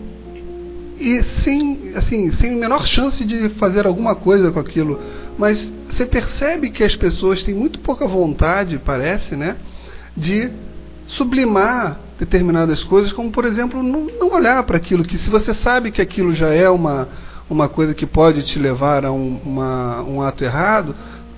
e 1.00 1.24
sem 1.42 1.94
assim 1.96 2.32
sem 2.32 2.56
menor 2.56 2.88
chance 2.88 3.24
de 3.24 3.50
fazer 3.50 3.86
alguma 3.86 4.16
coisa 4.16 4.52
com 4.52 4.60
aquilo, 4.60 5.00
mas 5.38 5.72
você 5.94 6.06
percebe 6.06 6.72
que 6.72 6.84
as 6.84 6.96
pessoas 6.96 7.44
têm 7.44 7.54
muito 7.54 7.80
pouca 7.80 8.08
vontade, 8.08 8.80
parece, 8.84 9.36
né, 9.36 9.58
de 10.18 10.52
sublimar 11.06 12.00
determinadas 12.18 12.84
coisas, 12.84 13.12
como 13.12 13.32
por 13.32 13.46
exemplo, 13.46 13.84
não, 13.84 14.08
olhar 14.34 14.64
para 14.64 14.78
aquilo 14.78 15.04
que 15.04 15.18
se 15.18 15.30
você 15.30 15.54
sabe 15.54 15.92
que 15.92 16.02
aquilo 16.02 16.34
já 16.34 16.50
é 16.50 16.70
uma, 16.70 17.10
uma 17.50 17.70
coisa 17.70 17.94
que 17.94 18.06
pode 18.06 18.44
te 18.44 18.58
levar 18.58 19.06
a 19.06 19.12
um, 19.12 19.40
uma, 19.44 20.02
um 20.04 20.22
ato 20.22 20.44
errado, 20.44 20.96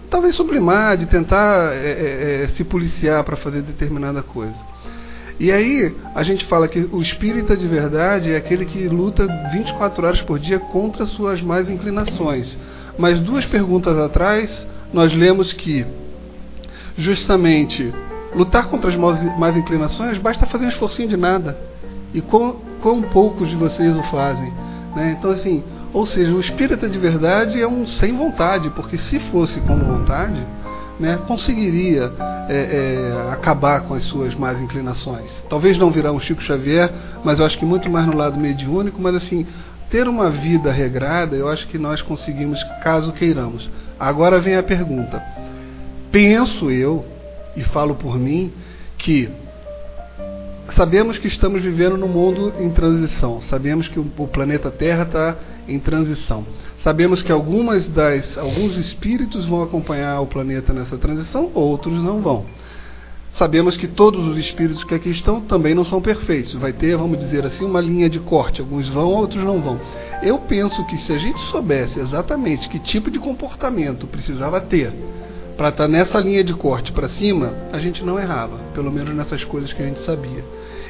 talvez 0.09 0.35
sublimar, 0.35 0.97
de 0.97 1.05
tentar 1.07 1.73
é, 1.73 1.89
é, 1.89 2.43
é 2.43 2.47
se 2.55 2.63
policiar 2.63 3.23
para 3.23 3.35
fazer 3.35 3.61
determinada 3.61 4.23
coisa. 4.23 4.75
E 5.37 5.51
aí 5.51 5.93
a 6.13 6.23
gente 6.23 6.45
fala 6.45 6.67
que 6.67 6.87
o 6.91 7.01
espírita 7.01 7.57
de 7.57 7.67
verdade 7.67 8.31
é 8.31 8.37
aquele 8.37 8.65
que 8.65 8.87
luta 8.87 9.27
24 9.51 10.05
horas 10.05 10.21
por 10.21 10.39
dia 10.39 10.59
contra 10.59 11.05
suas 11.05 11.41
más 11.41 11.69
inclinações. 11.69 12.55
Mas 12.97 13.19
duas 13.19 13.45
perguntas 13.45 13.97
atrás 13.97 14.65
nós 14.93 15.13
lemos 15.13 15.51
que 15.53 15.85
justamente 16.97 17.93
Lutar 18.35 18.67
contra 18.67 18.89
as 18.89 18.97
más 18.97 19.55
inclinações 19.55 20.17
basta 20.17 20.45
fazer 20.45 20.65
um 20.65 20.69
esforcinho 20.69 21.07
de 21.07 21.15
nada. 21.15 21.57
E 22.13 22.19
quão, 22.19 22.57
quão 22.81 23.01
poucos 23.01 23.49
de 23.49 23.55
vocês 23.55 23.95
o 23.95 24.03
fazem. 24.03 24.51
Né? 24.93 25.15
Então, 25.17 25.31
assim, 25.31 25.63
ou 25.93 26.05
seja, 26.05 26.33
o 26.33 26.41
espírita 26.41 26.89
de 26.89 26.99
verdade 26.99 27.61
é 27.61 27.67
um 27.67 27.87
sem 27.87 28.13
vontade, 28.15 28.69
porque 28.71 28.97
se 28.97 29.19
fosse 29.31 29.61
com 29.61 29.77
vontade, 29.77 30.45
né, 30.99 31.17
conseguiria 31.25 32.11
é, 32.49 32.53
é, 32.53 33.31
acabar 33.31 33.81
com 33.81 33.93
as 33.93 34.03
suas 34.03 34.35
más 34.35 34.61
inclinações. 34.61 35.43
Talvez 35.49 35.77
não 35.77 35.89
virar 35.89 36.11
um 36.11 36.19
Chico 36.19 36.41
Xavier, 36.41 36.91
mas 37.23 37.39
eu 37.39 37.45
acho 37.45 37.57
que 37.57 37.65
muito 37.65 37.89
mais 37.89 38.05
no 38.05 38.15
lado 38.15 38.37
mediúnico, 38.37 39.01
mas 39.01 39.15
assim, 39.15 39.47
ter 39.89 40.07
uma 40.07 40.29
vida 40.29 40.71
regrada, 40.71 41.35
eu 41.35 41.47
acho 41.47 41.67
que 41.67 41.77
nós 41.77 42.01
conseguimos 42.01 42.61
caso 42.83 43.13
queiramos. 43.13 43.69
Agora 43.99 44.39
vem 44.39 44.55
a 44.55 44.63
pergunta. 44.63 45.21
Penso 46.11 46.71
eu 46.71 47.05
e 47.55 47.63
falo 47.63 47.95
por 47.95 48.17
mim, 48.17 48.51
que 48.97 49.29
sabemos 50.73 51.17
que 51.17 51.27
estamos 51.27 51.61
vivendo 51.61 51.97
num 51.97 52.07
mundo 52.07 52.53
em 52.59 52.69
transição, 52.69 53.41
sabemos 53.41 53.87
que 53.87 53.99
o 53.99 54.27
planeta 54.27 54.71
Terra 54.71 55.03
está 55.03 55.35
em 55.67 55.79
transição, 55.79 56.45
sabemos 56.83 57.21
que 57.21 57.31
algumas 57.31 57.87
das, 57.87 58.37
alguns 58.37 58.77
espíritos 58.77 59.45
vão 59.45 59.63
acompanhar 59.63 60.19
o 60.19 60.27
planeta 60.27 60.73
nessa 60.73 60.97
transição, 60.97 61.51
outros 61.53 62.01
não 62.01 62.21
vão. 62.21 62.45
Sabemos 63.37 63.75
que 63.75 63.87
todos 63.87 64.25
os 64.25 64.37
espíritos 64.37 64.85
que 64.85 64.95
aqui 64.95 65.09
estão 65.09 65.41
também 65.41 65.75
não 65.75 65.83
são 65.83 66.01
perfeitos. 66.01 66.53
Vai 66.53 66.71
ter, 66.71 66.95
vamos 66.95 67.19
dizer 67.19 67.45
assim, 67.45 67.65
uma 67.65 67.81
linha 67.81 68.09
de 68.09 68.19
corte. 68.19 68.61
Alguns 68.61 68.87
vão, 68.87 69.09
outros 69.09 69.43
não 69.43 69.61
vão. 69.61 69.79
Eu 70.23 70.39
penso 70.39 70.85
que 70.85 70.97
se 70.99 71.11
a 71.11 71.17
gente 71.17 71.39
soubesse 71.51 71.99
exatamente 71.99 72.69
que 72.69 72.79
tipo 72.79 73.11
de 73.11 73.19
comportamento 73.19 74.07
precisava 74.07 74.61
ter 74.61 74.93
para 75.57 75.67
estar 75.67 75.83
tá 75.83 75.87
nessa 75.87 76.17
linha 76.19 76.45
de 76.45 76.53
corte 76.53 76.93
para 76.93 77.09
cima, 77.09 77.53
a 77.73 77.77
gente 77.77 78.03
não 78.05 78.17
errava, 78.17 78.57
pelo 78.73 78.89
menos 78.89 79.13
nessas 79.13 79.43
coisas 79.43 79.73
que 79.73 79.83
a 79.83 79.85
gente 79.85 80.05
sabia. 80.05 80.43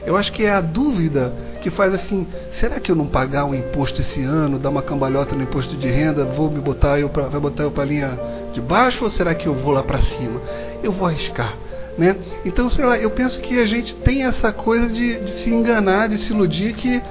Eu 0.06 0.16
acho 0.16 0.32
que 0.32 0.43
é 0.43 0.52
a 0.52 0.62
dúvida 0.62 1.34
que 1.64 1.72
faz 1.72 1.96
assim: 1.96 2.28
será 2.54 2.80
que 2.80 2.91
eu 2.91 2.96
não 2.96 3.08
pagar 3.08 3.46
um 3.46 3.56
imposto 3.56 4.02
esse 4.02 4.22
ano, 4.22 4.60
dar 4.60 4.70
uma 4.70 4.84
cambalhota 4.84 5.36
no 5.36 5.41
imposto 5.41 5.76
de 5.76 5.88
renda, 5.88 6.24
vou 6.26 6.52
me 6.52 6.60
botar 6.60 7.00
eu 7.00 7.10
vai 7.10 7.41
botar 7.41 7.64
eu 7.64 7.72
para 7.72 7.84
a 7.84 7.88
linha 7.88 8.20
de 8.54 8.62
baixo 8.62 9.04
ou 9.04 9.10
será 9.10 9.34
que 9.34 9.48
eu 9.48 9.56
vou 9.56 9.72
lá 9.72 9.82
para 9.82 10.00
cima? 10.00 10.39
Eu 10.84 10.91
vou 10.91 11.08
arriscar. 11.08 11.64
Né? 11.98 12.16
Então, 12.43 12.70
sei 12.70 12.84
lá, 12.84 12.98
eu 12.98 13.10
penso 13.12 13.39
que 13.41 13.60
a 13.60 13.66
gente 13.66 13.96
tem 13.96 14.26
essa 14.26 14.52
coisa 14.52 14.88
de, 14.88 15.20
de 15.20 15.43
se 15.43 15.50
enganar, 15.50 16.10
de 16.10 16.18
se 16.18 16.34
iludir, 16.34 16.74
que 16.76 17.02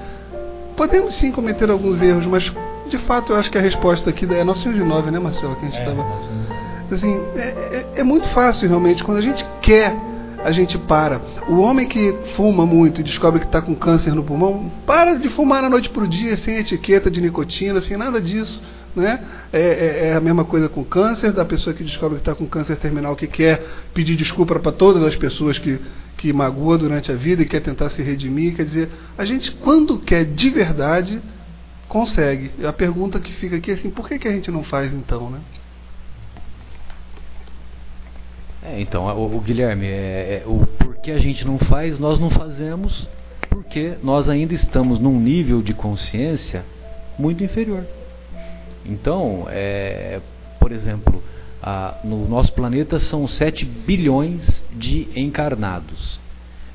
podemos 0.77 1.15
sim 1.15 1.33
cometer 1.33 1.71
alguns 1.71 2.03
erros, 2.03 2.27
mas 2.27 2.53
de 2.91 2.99
fato 2.99 3.33
eu 3.33 3.39
acho 3.39 3.51
que 3.51 3.57
a 3.57 3.63
resposta 3.63 4.11
aqui 4.11 4.27
é 4.27 4.45
909, 4.45 5.11
né, 5.11 5.19
Marcelo? 5.19 5.57
Que 5.57 5.65
a 5.65 5.69
gente 5.69 5.79
estava. 5.79 6.03
É, 6.03 6.95
Assim, 6.95 7.21
é, 7.35 7.41
é, 7.41 8.01
é 8.01 8.05
muito 8.05 8.29
fácil 8.29 8.69
realmente. 8.69 9.03
Quando 9.03 9.19
a 9.19 9.23
gente 9.23 9.45
quer, 9.63 9.97
a 10.45 10.53
gente 10.53 10.77
para. 10.77 11.21
O 11.49 11.61
homem 11.61 11.89
que 11.89 12.15
fuma 12.37 12.67
muito 12.67 13.01
e 13.01 13.05
descobre 13.05 13.41
que 13.41 13.47
está 13.47 13.63
com 13.63 13.75
câncer 13.75 14.15
no 14.15 14.23
pulmão, 14.23 14.71
para 14.87 15.15
de 15.15 15.31
fumar 15.31 15.63
na 15.63 15.71
noite 15.71 15.89
para 15.89 16.05
o 16.05 16.09
dia, 16.09 16.37
sem 16.37 16.57
etiqueta 16.57 17.11
de 17.11 17.21
nicotina, 17.21 17.81
sem 17.81 17.97
nada 17.97 18.21
disso. 18.21 18.63
Né? 18.95 19.21
É, 19.53 19.61
é, 19.61 20.09
é, 20.09 20.15
a 20.15 20.21
mesma 20.21 20.45
coisa 20.45 20.69
com 20.69 20.85
câncer, 20.85 21.33
da 21.33 21.45
pessoa 21.45 21.75
que 21.75 21.83
descobre 21.83 22.17
que 22.17 22.23
está 22.23 22.35
com 22.35 22.47
câncer 22.47 22.77
terminal, 22.77 23.17
que 23.17 23.27
quer 23.27 23.61
pedir 23.93 24.15
desculpa 24.17 24.59
para 24.59 24.71
todas 24.73 25.03
as 25.03 25.17
pessoas 25.17 25.59
que, 25.59 25.81
que 26.17 26.33
magoa 26.33 26.79
durante 26.79 27.11
a 27.11 27.15
vida 27.17 27.43
e 27.43 27.47
quer 27.47 27.61
tentar 27.61 27.91
se 27.91 28.03
redimir. 28.03 28.55
Quer 28.55 28.67
dizer, 28.67 28.91
a 29.19 29.25
gente, 29.25 29.51
quando 29.51 29.99
quer 29.99 30.25
de 30.25 30.49
verdade, 30.49 31.21
consegue. 31.89 32.53
A 32.65 32.73
pergunta 32.73 33.19
que 33.19 33.33
fica 33.33 33.57
aqui 33.57 33.73
é 33.73 33.75
assim: 33.75 33.91
por 33.91 34.09
que, 34.09 34.19
que 34.19 34.29
a 34.29 34.33
gente 34.33 34.51
não 34.51 34.63
faz 34.63 34.93
então? 34.93 35.29
Né? 35.29 35.41
É, 38.63 38.81
então, 38.81 39.05
o, 39.07 39.37
o 39.37 39.41
Guilherme, 39.41 39.87
é, 39.87 40.43
é, 40.43 40.43
o 40.47 40.65
porquê 40.79 41.11
a 41.11 41.19
gente 41.19 41.45
não 41.45 41.59
faz, 41.59 41.99
nós 41.99 42.21
não 42.21 42.31
fazemos 42.31 43.09
porque 43.51 43.95
nós 44.03 44.29
ainda 44.29 44.55
estamos 44.55 44.99
num 44.99 45.19
nível 45.19 45.63
de 45.63 45.75
consciência 45.75 46.65
muito 47.19 47.43
inferior. 47.43 47.85
Então, 48.85 49.47
é, 49.49 50.21
por 50.61 50.73
exemplo, 50.73 51.23
a, 51.63 51.99
no 52.05 52.29
nosso 52.29 52.53
planeta 52.53 52.99
são 52.99 53.27
7 53.27 53.65
bilhões 53.65 54.63
de 54.73 55.09
encarnados. 55.17 56.21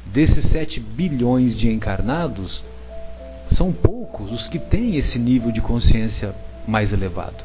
Desses 0.05 0.45
7 0.45 0.79
bilhões 0.79 1.55
de 1.55 1.69
encarnados, 1.69 2.63
são 3.51 3.71
poucos 3.71 4.31
os 4.31 4.47
que 4.47 4.57
têm 4.57 4.95
esse 4.95 5.19
nível 5.19 5.51
de 5.51 5.61
consciência 5.61 6.33
mais 6.67 6.91
elevado. 6.91 7.43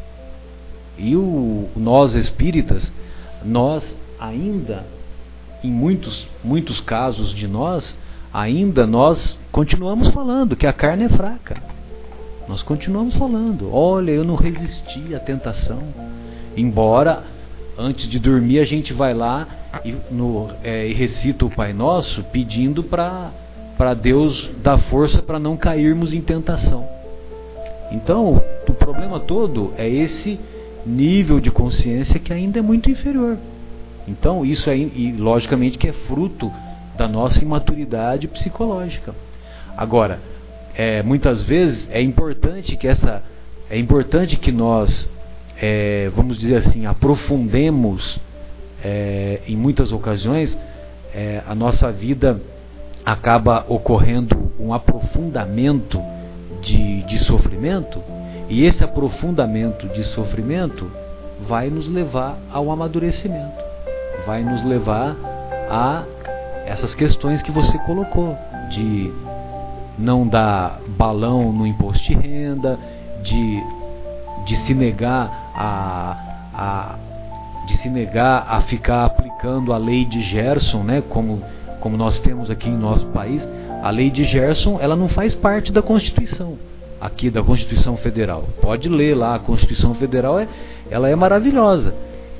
E 0.96 1.14
o, 1.16 1.68
nós 1.76 2.14
espíritas, 2.14 2.90
nós 3.44 3.84
ainda, 4.18 4.86
em 5.62 5.70
muitos, 5.70 6.26
muitos 6.42 6.80
casos 6.80 7.34
de 7.34 7.46
nós, 7.46 7.98
ainda 8.32 8.86
nós 8.86 9.38
continuamos 9.52 10.08
falando 10.08 10.56
que 10.56 10.66
a 10.66 10.72
carne 10.72 11.04
é 11.04 11.08
fraca. 11.08 11.73
Nós 12.48 12.62
continuamos 12.62 13.14
falando, 13.16 13.72
olha, 13.72 14.10
eu 14.10 14.24
não 14.24 14.34
resisti 14.34 15.14
à 15.14 15.20
tentação. 15.20 15.82
Embora 16.56 17.24
antes 17.76 18.08
de 18.08 18.18
dormir 18.18 18.58
a 18.60 18.64
gente 18.64 18.92
vai 18.92 19.14
lá 19.14 19.48
e, 19.84 19.96
no, 20.10 20.50
é, 20.62 20.86
e 20.86 20.92
recita 20.92 21.44
o 21.44 21.50
Pai 21.50 21.72
Nosso 21.72 22.22
pedindo 22.24 22.84
para 22.84 23.94
Deus 24.00 24.50
dar 24.62 24.78
força 24.78 25.22
para 25.22 25.38
não 25.38 25.56
cairmos 25.56 26.12
em 26.12 26.20
tentação. 26.20 26.86
Então, 27.90 28.42
o 28.68 28.74
problema 28.74 29.20
todo 29.20 29.72
é 29.76 29.88
esse 29.88 30.38
nível 30.86 31.40
de 31.40 31.50
consciência 31.50 32.20
que 32.20 32.32
ainda 32.32 32.58
é 32.58 32.62
muito 32.62 32.90
inferior. 32.90 33.38
Então, 34.06 34.44
isso 34.44 34.68
é, 34.68 34.76
e 34.76 35.12
logicamente, 35.12 35.78
que 35.78 35.88
é 35.88 35.92
fruto 35.92 36.52
da 36.96 37.08
nossa 37.08 37.42
imaturidade 37.42 38.28
psicológica. 38.28 39.14
Agora, 39.76 40.20
é, 40.74 41.02
muitas 41.02 41.42
vezes 41.42 41.88
é 41.90 42.02
importante 42.02 42.76
que 42.76 42.86
essa, 42.86 43.22
é 43.70 43.78
importante 43.78 44.36
que 44.36 44.50
nós, 44.50 45.10
é, 45.60 46.10
vamos 46.14 46.38
dizer 46.38 46.56
assim, 46.56 46.86
aprofundemos 46.86 48.20
é, 48.82 49.40
em 49.46 49.56
muitas 49.56 49.92
ocasiões 49.92 50.56
é, 51.14 51.42
a 51.46 51.54
nossa 51.54 51.90
vida 51.92 52.40
acaba 53.04 53.64
ocorrendo 53.68 54.52
um 54.58 54.72
aprofundamento 54.72 56.00
de, 56.62 57.02
de 57.02 57.18
sofrimento 57.20 58.02
e 58.48 58.64
esse 58.64 58.82
aprofundamento 58.82 59.88
de 59.88 60.04
sofrimento 60.04 60.90
vai 61.46 61.70
nos 61.70 61.88
levar 61.88 62.38
ao 62.50 62.70
amadurecimento 62.70 63.64
vai 64.26 64.42
nos 64.42 64.64
levar 64.64 65.16
a 65.70 66.04
essas 66.66 66.94
questões 66.94 67.42
que 67.42 67.52
você 67.52 67.78
colocou, 67.80 68.36
de 68.70 69.12
não 69.98 70.26
dar 70.26 70.80
balão 70.96 71.52
no 71.52 71.66
imposto 71.66 72.04
de 72.04 72.14
renda, 72.14 72.78
de, 73.22 73.62
de 74.46 74.56
se 74.58 74.74
negar 74.74 75.50
a, 75.54 76.16
a 76.54 76.94
de 77.66 77.78
se 77.78 77.88
negar 77.88 78.46
a 78.46 78.60
ficar 78.62 79.06
aplicando 79.06 79.72
a 79.72 79.78
lei 79.78 80.04
de 80.04 80.22
Gerson, 80.22 80.82
né, 80.82 81.02
como, 81.08 81.42
como 81.80 81.96
nós 81.96 82.18
temos 82.18 82.50
aqui 82.50 82.68
em 82.68 82.76
nosso 82.76 83.06
país, 83.06 83.42
a 83.82 83.88
lei 83.88 84.10
de 84.10 84.24
Gerson 84.24 84.78
ela 84.80 84.94
não 84.94 85.08
faz 85.08 85.34
parte 85.34 85.72
da 85.72 85.80
Constituição 85.80 86.58
aqui 87.00 87.30
da 87.30 87.42
Constituição 87.42 87.98
Federal. 87.98 88.44
Pode 88.62 88.88
ler 88.88 89.14
lá, 89.14 89.34
a 89.34 89.38
Constituição 89.38 89.94
Federal 89.94 90.38
é, 90.38 90.48
ela 90.90 91.08
é 91.08 91.14
maravilhosa. 91.14 91.94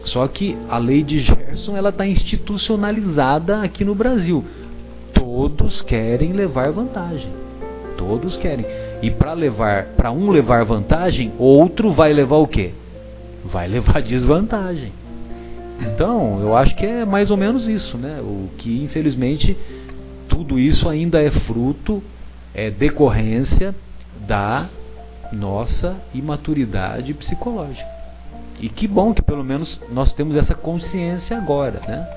Só 0.04 0.26
que 0.26 0.56
a 0.70 0.78
lei 0.78 1.02
de 1.02 1.18
Gerson 1.18 1.76
ela 1.76 1.90
está 1.90 2.06
institucionalizada 2.06 3.62
aqui 3.62 3.84
no 3.84 3.94
Brasil. 3.94 4.42
Todos 5.12 5.82
querem 5.82 6.32
levar 6.32 6.72
vantagem. 6.72 7.43
Todos 8.06 8.36
querem. 8.36 8.66
E 9.02 9.10
para 9.10 9.32
levar, 9.32 9.86
para 9.96 10.12
um 10.12 10.30
levar 10.30 10.64
vantagem, 10.64 11.32
outro 11.38 11.90
vai 11.90 12.12
levar 12.12 12.36
o 12.36 12.46
quê? 12.46 12.72
Vai 13.44 13.66
levar 13.68 14.02
desvantagem. 14.02 14.92
Então, 15.80 16.40
eu 16.40 16.56
acho 16.56 16.76
que 16.76 16.86
é 16.86 17.04
mais 17.04 17.30
ou 17.30 17.36
menos 17.36 17.68
isso, 17.68 17.96
né? 17.96 18.20
O 18.20 18.48
que 18.58 18.82
infelizmente 18.82 19.56
tudo 20.28 20.58
isso 20.58 20.88
ainda 20.88 21.20
é 21.20 21.30
fruto, 21.30 22.02
é 22.54 22.70
decorrência 22.70 23.74
da 24.26 24.68
nossa 25.32 25.96
imaturidade 26.12 27.12
psicológica. 27.14 27.88
E 28.60 28.68
que 28.68 28.86
bom 28.86 29.12
que 29.12 29.22
pelo 29.22 29.42
menos 29.42 29.80
nós 29.90 30.12
temos 30.12 30.36
essa 30.36 30.54
consciência 30.54 31.36
agora, 31.36 31.80
né? 31.86 32.08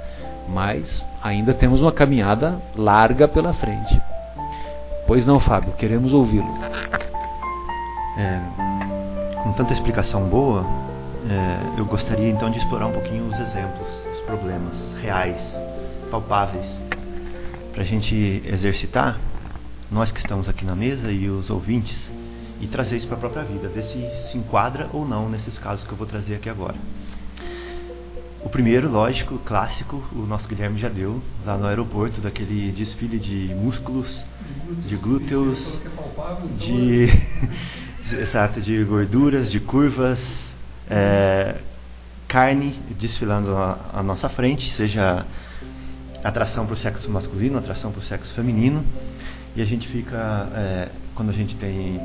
Mas 0.49 1.03
ainda 1.21 1.53
temos 1.53 1.81
uma 1.81 1.91
caminhada 1.91 2.61
larga 2.75 3.27
pela 3.27 3.53
frente. 3.53 3.99
Pois 5.07 5.25
não, 5.25 5.39
Fábio, 5.39 5.71
queremos 5.77 6.13
ouvi-lo. 6.13 6.53
É, 8.17 8.41
com 9.41 9.53
tanta 9.53 9.71
explicação 9.71 10.27
boa, 10.27 10.65
é, 11.29 11.79
eu 11.79 11.85
gostaria 11.85 12.29
então 12.29 12.49
de 12.49 12.57
explorar 12.57 12.87
um 12.87 12.91
pouquinho 12.91 13.25
os 13.25 13.39
exemplos, 13.39 13.87
os 14.13 14.19
problemas 14.25 14.75
reais, 15.01 15.39
palpáveis, 16.11 16.65
para 17.71 17.83
a 17.83 17.85
gente 17.85 18.43
exercitar, 18.45 19.17
nós 19.89 20.11
que 20.11 20.19
estamos 20.19 20.49
aqui 20.49 20.65
na 20.65 20.75
mesa 20.75 21.09
e 21.09 21.29
os 21.29 21.49
ouvintes, 21.49 21.97
e 22.59 22.67
trazer 22.67 22.97
isso 22.97 23.07
para 23.07 23.15
a 23.15 23.19
própria 23.21 23.43
vida, 23.43 23.69
ver 23.69 23.83
se 23.83 24.29
se 24.29 24.37
enquadra 24.37 24.89
ou 24.91 25.07
não 25.07 25.29
nesses 25.29 25.57
casos 25.59 25.85
que 25.85 25.91
eu 25.93 25.97
vou 25.97 26.05
trazer 26.05 26.35
aqui 26.35 26.49
agora. 26.49 26.75
O 28.43 28.49
primeiro, 28.49 28.89
lógico, 28.89 29.39
clássico, 29.39 30.03
o 30.13 30.25
nosso 30.25 30.47
Guilherme 30.47 30.79
já 30.79 30.89
deu, 30.89 31.21
lá 31.45 31.57
no 31.57 31.65
aeroporto, 31.65 32.21
daquele 32.21 32.71
desfile 32.71 33.17
de 33.17 33.53
músculos, 33.55 34.23
de 34.85 34.95
glúteos, 34.95 35.81
de, 36.57 37.07
exato, 38.15 38.61
de 38.61 38.83
gorduras, 38.83 39.51
de 39.51 39.59
curvas, 39.59 40.19
é, 40.89 41.55
carne 42.27 42.79
desfilando 42.99 43.55
à 43.57 44.03
nossa 44.03 44.29
frente, 44.29 44.71
seja 44.75 45.25
atração 46.23 46.65
para 46.65 46.73
o 46.75 46.77
sexo 46.77 47.09
masculino, 47.09 47.57
atração 47.57 47.91
para 47.91 47.99
o 47.99 48.03
sexo 48.03 48.33
feminino, 48.33 48.85
e 49.55 49.61
a 49.61 49.65
gente 49.65 49.87
fica, 49.87 50.47
é, 50.53 50.89
quando 51.15 51.29
a 51.29 51.33
gente 51.33 51.55
tem 51.55 51.99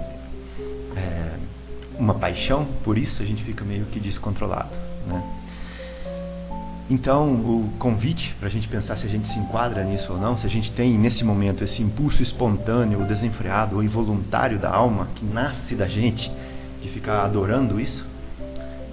é, 0.97 1.35
uma 1.99 2.15
paixão 2.15 2.67
por 2.83 2.97
isso, 2.97 3.23
a 3.23 3.27
gente 3.27 3.45
fica 3.45 3.65
meio 3.65 3.85
que 3.87 4.01
descontrolado. 4.01 4.71
Né? 5.07 5.42
Então, 6.93 7.33
o 7.33 7.73
convite 7.79 8.35
para 8.39 8.49
a 8.49 8.51
gente 8.51 8.69
pensar 8.69 8.99
se 8.99 9.07
a 9.07 9.09
gente 9.09 9.27
se 9.27 9.39
enquadra 9.39 9.83
nisso 9.83 10.13
ou 10.13 10.19
não, 10.19 10.37
se 10.37 10.45
a 10.45 10.51
gente 10.51 10.71
tem 10.73 10.99
nesse 10.99 11.25
momento 11.25 11.65
esse 11.65 11.81
impulso 11.81 12.23
espontâneo, 12.23 13.07
desenfreado 13.07 13.77
ou 13.77 13.83
involuntário 13.83 14.59
da 14.59 14.69
alma 14.69 15.09
que 15.15 15.25
nasce 15.25 15.75
da 15.75 15.89
gente 15.89 16.31
de 16.83 16.91
ficar 16.91 17.25
adorando 17.25 17.81
isso 17.81 18.05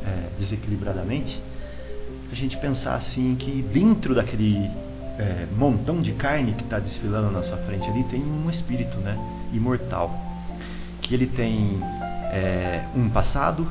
é, 0.06 0.30
desequilibradamente, 0.39 1.43
a 2.32 2.36
gente 2.36 2.56
pensar 2.56 2.95
assim 2.95 3.36
que 3.36 3.62
dentro 3.64 4.16
daquele 4.16 4.72
é, 5.18 5.45
montão 5.58 6.00
de 6.00 6.14
carne 6.14 6.54
que 6.54 6.64
está 6.64 6.80
desfilando 6.80 7.30
na 7.30 7.43
sua 7.43 7.58
frente 7.58 7.86
ali 7.89 8.06
tem 8.06 8.24
um 8.24 8.50
espírito, 8.50 8.97
né, 9.00 9.20
imortal, 9.52 10.18
que 11.02 11.14
ele 11.14 11.28
tem 11.28 11.82
é, 12.32 12.86
um 12.95 13.10
passado, 13.10 13.70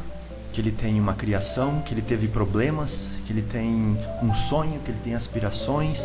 que 0.52 0.60
ele 0.60 0.72
tem 0.72 1.00
uma 1.00 1.14
criação, 1.14 1.80
que 1.80 1.94
ele 1.94 2.02
teve 2.02 2.28
problemas, 2.28 2.90
que 3.28 3.32
ele 3.34 3.42
tem 3.42 3.98
um 4.22 4.34
sonho, 4.48 4.80
que 4.80 4.90
ele 4.90 5.00
tem 5.04 5.14
aspirações, 5.14 5.98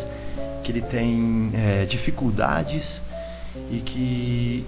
que 0.62 0.70
ele 0.70 0.82
tem 0.82 1.50
é, 1.54 1.86
dificuldades 1.86 3.00
e 3.70 3.80
que 3.80 4.66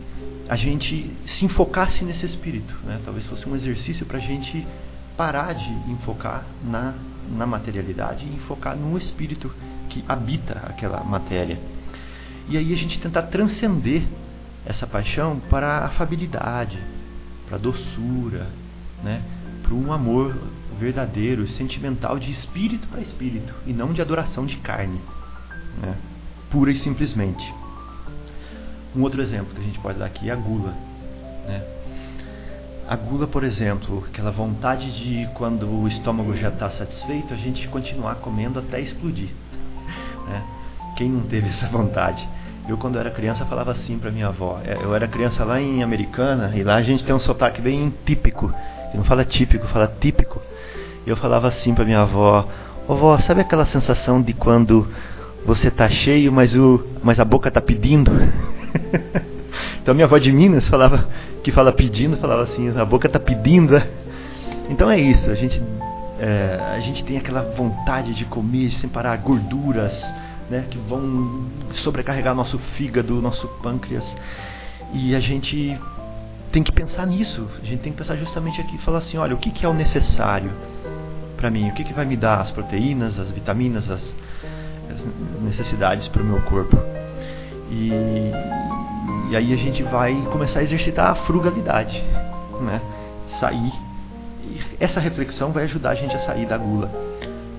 a 0.49 0.57
gente 0.57 1.15
se 1.27 1.45
enfocasse 1.45 2.03
nesse 2.03 2.25
espírito. 2.25 2.75
Né? 2.83 2.99
Talvez 3.05 3.27
fosse 3.27 3.47
um 3.47 3.55
exercício 3.55 4.07
para 4.07 4.17
a 4.17 4.23
gente 4.23 4.67
parar 5.19 5.53
de 5.53 5.69
enfocar 5.91 6.47
na, 6.65 6.95
na 7.29 7.45
materialidade 7.45 8.25
e 8.25 8.35
enfocar 8.37 8.75
no 8.75 8.97
espírito 8.97 9.53
que 9.91 10.03
habita 10.09 10.63
aquela 10.67 11.05
matéria. 11.05 11.59
E 12.49 12.57
aí 12.57 12.73
a 12.73 12.77
gente 12.77 12.99
tentar 12.99 13.25
transcender 13.25 14.03
essa 14.65 14.87
paixão 14.87 15.41
para 15.51 15.81
a 15.81 15.85
afabilidade, 15.89 16.79
para 17.47 17.57
a 17.57 17.61
doçura, 17.61 18.47
né? 19.05 19.21
para 19.63 19.75
um 19.75 19.93
amor 19.93 20.35
verdadeiro, 20.79 21.47
sentimental, 21.49 22.19
de 22.19 22.31
espírito 22.31 22.87
para 22.89 23.01
espírito, 23.01 23.55
e 23.67 23.73
não 23.73 23.93
de 23.93 24.01
adoração 24.01 24.47
de 24.47 24.57
carne, 24.59 25.01
né? 25.81 25.97
pura 26.51 26.71
e 26.71 26.79
simplesmente. 26.79 27.55
Um 28.95 29.03
outro 29.03 29.21
exemplo 29.21 29.55
que 29.55 29.61
a 29.61 29.65
gente 29.65 29.79
pode 29.79 29.99
dar 29.99 30.07
aqui 30.07 30.31
é 30.31 30.33
a 30.33 30.37
gula. 30.37 30.75
Né? 31.47 31.63
A 32.89 32.97
gula, 32.97 33.27
por 33.27 33.45
exemplo, 33.45 34.05
aquela 34.09 34.31
vontade 34.31 34.91
de, 35.03 35.29
quando 35.35 35.69
o 35.69 35.89
estômago 35.89 36.35
já 36.37 36.49
está 36.49 36.71
satisfeito, 36.71 37.35
a 37.35 37.37
gente 37.37 37.67
continuar 37.69 38.17
comendo 38.17 38.59
até 38.59 38.81
explodir. 38.81 39.31
Né? 40.27 40.43
Quem 40.97 41.09
não 41.09 41.21
teve 41.21 41.49
essa 41.51 41.69
vontade? 41.69 42.27
Eu, 42.69 42.77
quando 42.77 42.99
era 42.99 43.11
criança, 43.13 43.45
falava 43.45 43.71
assim 43.71 43.97
para 43.97 44.11
minha 44.11 44.27
avó. 44.27 44.61
É, 44.65 44.75
eu 44.75 44.93
era 44.93 45.07
criança 45.07 45.45
lá 45.45 45.61
em 45.61 45.85
Americana 45.85 46.53
e 46.57 46.65
lá 46.65 46.75
a 46.75 46.83
gente 46.83 47.05
tem 47.05 47.15
um 47.15 47.21
sotaque 47.21 47.61
bem 47.61 47.95
típico. 48.05 48.53
Não 48.95 49.05
fala 49.05 49.25
típico, 49.25 49.67
fala 49.69 49.93
típico. 50.01 50.41
Eu 51.07 51.17
falava 51.17 51.49
assim 51.49 51.75
para 51.75 51.85
minha 51.85 52.01
avó: 52.01 52.49
Ô 52.89 52.95
vó, 52.95 53.19
sabe 53.19 53.41
aquela 53.41 53.67
sensação 53.67 54.21
de 54.21 54.33
quando 54.33 54.87
você 55.45 55.71
tá 55.71 55.89
cheio, 55.89 56.33
mas, 56.33 56.57
o, 56.57 56.85
mas 57.03 57.21
a 57.21 57.25
boca 57.25 57.51
tá 57.51 57.61
pedindo? 57.61 58.11
então 59.81 59.95
minha 59.95 60.07
avó 60.07 60.19
de 60.19 60.33
Minas 60.33 60.69
falava 60.69 61.09
que 61.43 61.53
fala 61.53 61.73
pedindo, 61.73 62.17
falava 62.17 62.43
assim: 62.43 62.77
a 62.77 62.85
boca 62.85 63.09
tá 63.09 63.21
pedindo. 63.21 63.81
Então 64.69 64.91
é 64.91 64.99
isso, 64.99 65.31
a 65.31 65.35
gente, 65.35 65.63
é, 66.19 66.59
a 66.75 66.81
gente 66.81 67.05
tem 67.05 67.17
aquela 67.17 67.43
vontade 67.43 68.15
de 68.15 68.25
comer 68.25 68.73
sem 68.73 68.91
parar 68.91 69.17
gorduras 69.17 69.93
né, 70.51 70.65
que 70.69 70.79
vão 70.79 71.47
sobrecarregar 71.71 72.35
nosso 72.35 72.59
fígado, 72.77 73.21
nosso 73.23 73.47
pâncreas. 73.63 74.05
E 74.93 75.15
a 75.15 75.21
gente 75.21 75.79
tem 76.57 76.63
que 76.63 76.73
pensar 76.73 77.07
nisso. 77.07 77.47
A 77.63 77.67
gente 77.67 77.83
tem 77.83 77.93
que 77.93 77.99
pensar 77.99 78.17
justamente 78.17 78.59
aqui, 78.63 78.79
falar 78.79 78.99
assim, 78.99 79.19
olha, 79.19 79.35
o 79.35 79.39
que, 79.39 79.51
que 79.51 79.67
é 79.67 79.69
o 79.69 79.75
necessário 79.75 80.51
para 81.37 81.51
mim? 81.51 81.69
O 81.69 81.75
que, 81.75 81.85
que 81.85 81.93
vai 81.93 82.07
me 82.07 82.17
dar 82.17 82.41
as 82.41 82.51
proteínas, 82.51 83.19
as 83.19 83.31
vitaminas, 83.31 83.91
as, 83.91 84.01
as 84.91 85.05
necessidades 85.43 86.09
para 86.09 86.23
o 86.23 86.25
meu 86.25 86.41
corpo? 86.45 86.79
E, 87.71 87.93
e 89.31 89.37
aí 89.37 89.53
a 89.53 89.57
gente 89.57 89.83
vai 89.83 90.15
começar 90.33 90.61
a 90.61 90.63
exercitar 90.63 91.11
a 91.11 91.15
frugalidade, 91.27 92.03
né? 92.63 92.81
Sair. 93.39 93.75
E 94.43 94.59
essa 94.81 94.99
reflexão 94.99 95.53
vai 95.53 95.65
ajudar 95.65 95.91
a 95.91 95.95
gente 95.95 96.17
a 96.17 96.21
sair 96.21 96.47
da 96.47 96.57
gula, 96.57 96.91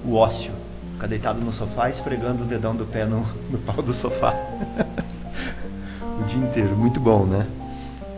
o 0.04 0.16
ócio 0.16 0.52
Ficar 0.94 1.06
deitado 1.06 1.40
no 1.40 1.54
sofá 1.54 1.92
esfregando 1.92 2.46
o 2.46 2.48
dedão 2.48 2.76
do 2.76 2.88
pé 2.88 3.06
no, 3.06 3.20
no 3.52 3.60
pau 3.60 3.84
do 3.84 3.94
sofá. 3.94 4.34
o 6.20 6.24
dia 6.24 6.40
inteiro. 6.40 6.76
Muito 6.76 7.00
bom, 7.00 7.24
né? 7.24 7.46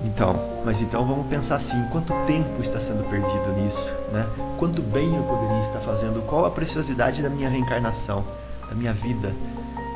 Então, 0.04 0.36
mas 0.64 0.80
então 0.82 1.06
vamos 1.06 1.28
pensar 1.28 1.56
assim, 1.56 1.84
quanto 1.92 2.14
tempo 2.26 2.62
está 2.62 2.80
sendo 2.80 3.04
perdido 3.10 3.52
nisso, 3.54 3.94
né? 4.14 4.26
Quanto 4.58 4.82
bem 4.82 5.16
eu 5.16 5.24
poderia 5.24 5.66
estar 5.68 5.80
fazendo? 5.82 6.26
Qual 6.26 6.46
a 6.46 6.52
preciosidade 6.52 7.22
da 7.22 7.30
minha 7.30 7.50
reencarnação, 7.50 8.24
da 8.70 8.76
minha 8.76 8.94
vida, 8.94 9.34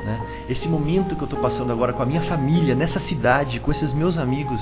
né? 0.03 0.45
Esse 0.49 0.67
momento 0.67 1.15
que 1.15 1.21
eu 1.21 1.25
estou 1.25 1.39
passando 1.39 1.71
agora 1.71 1.93
com 1.93 2.03
a 2.03 2.05
minha 2.05 2.21
família, 2.23 2.75
nessa 2.75 2.99
cidade, 3.01 3.59
com 3.61 3.71
esses 3.71 3.93
meus 3.93 4.17
amigos, 4.17 4.59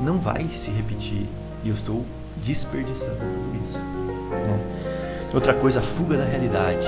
não 0.00 0.18
vai 0.18 0.44
se 0.44 0.70
repetir 0.70 1.26
e 1.64 1.68
eu 1.68 1.74
estou 1.74 2.04
desperdiçando 2.36 3.18
tudo 3.18 3.66
isso. 3.66 3.78
Né? 3.78 5.30
Outra 5.34 5.54
coisa, 5.54 5.80
a 5.80 5.82
fuga 5.96 6.16
da 6.16 6.24
realidade 6.24 6.86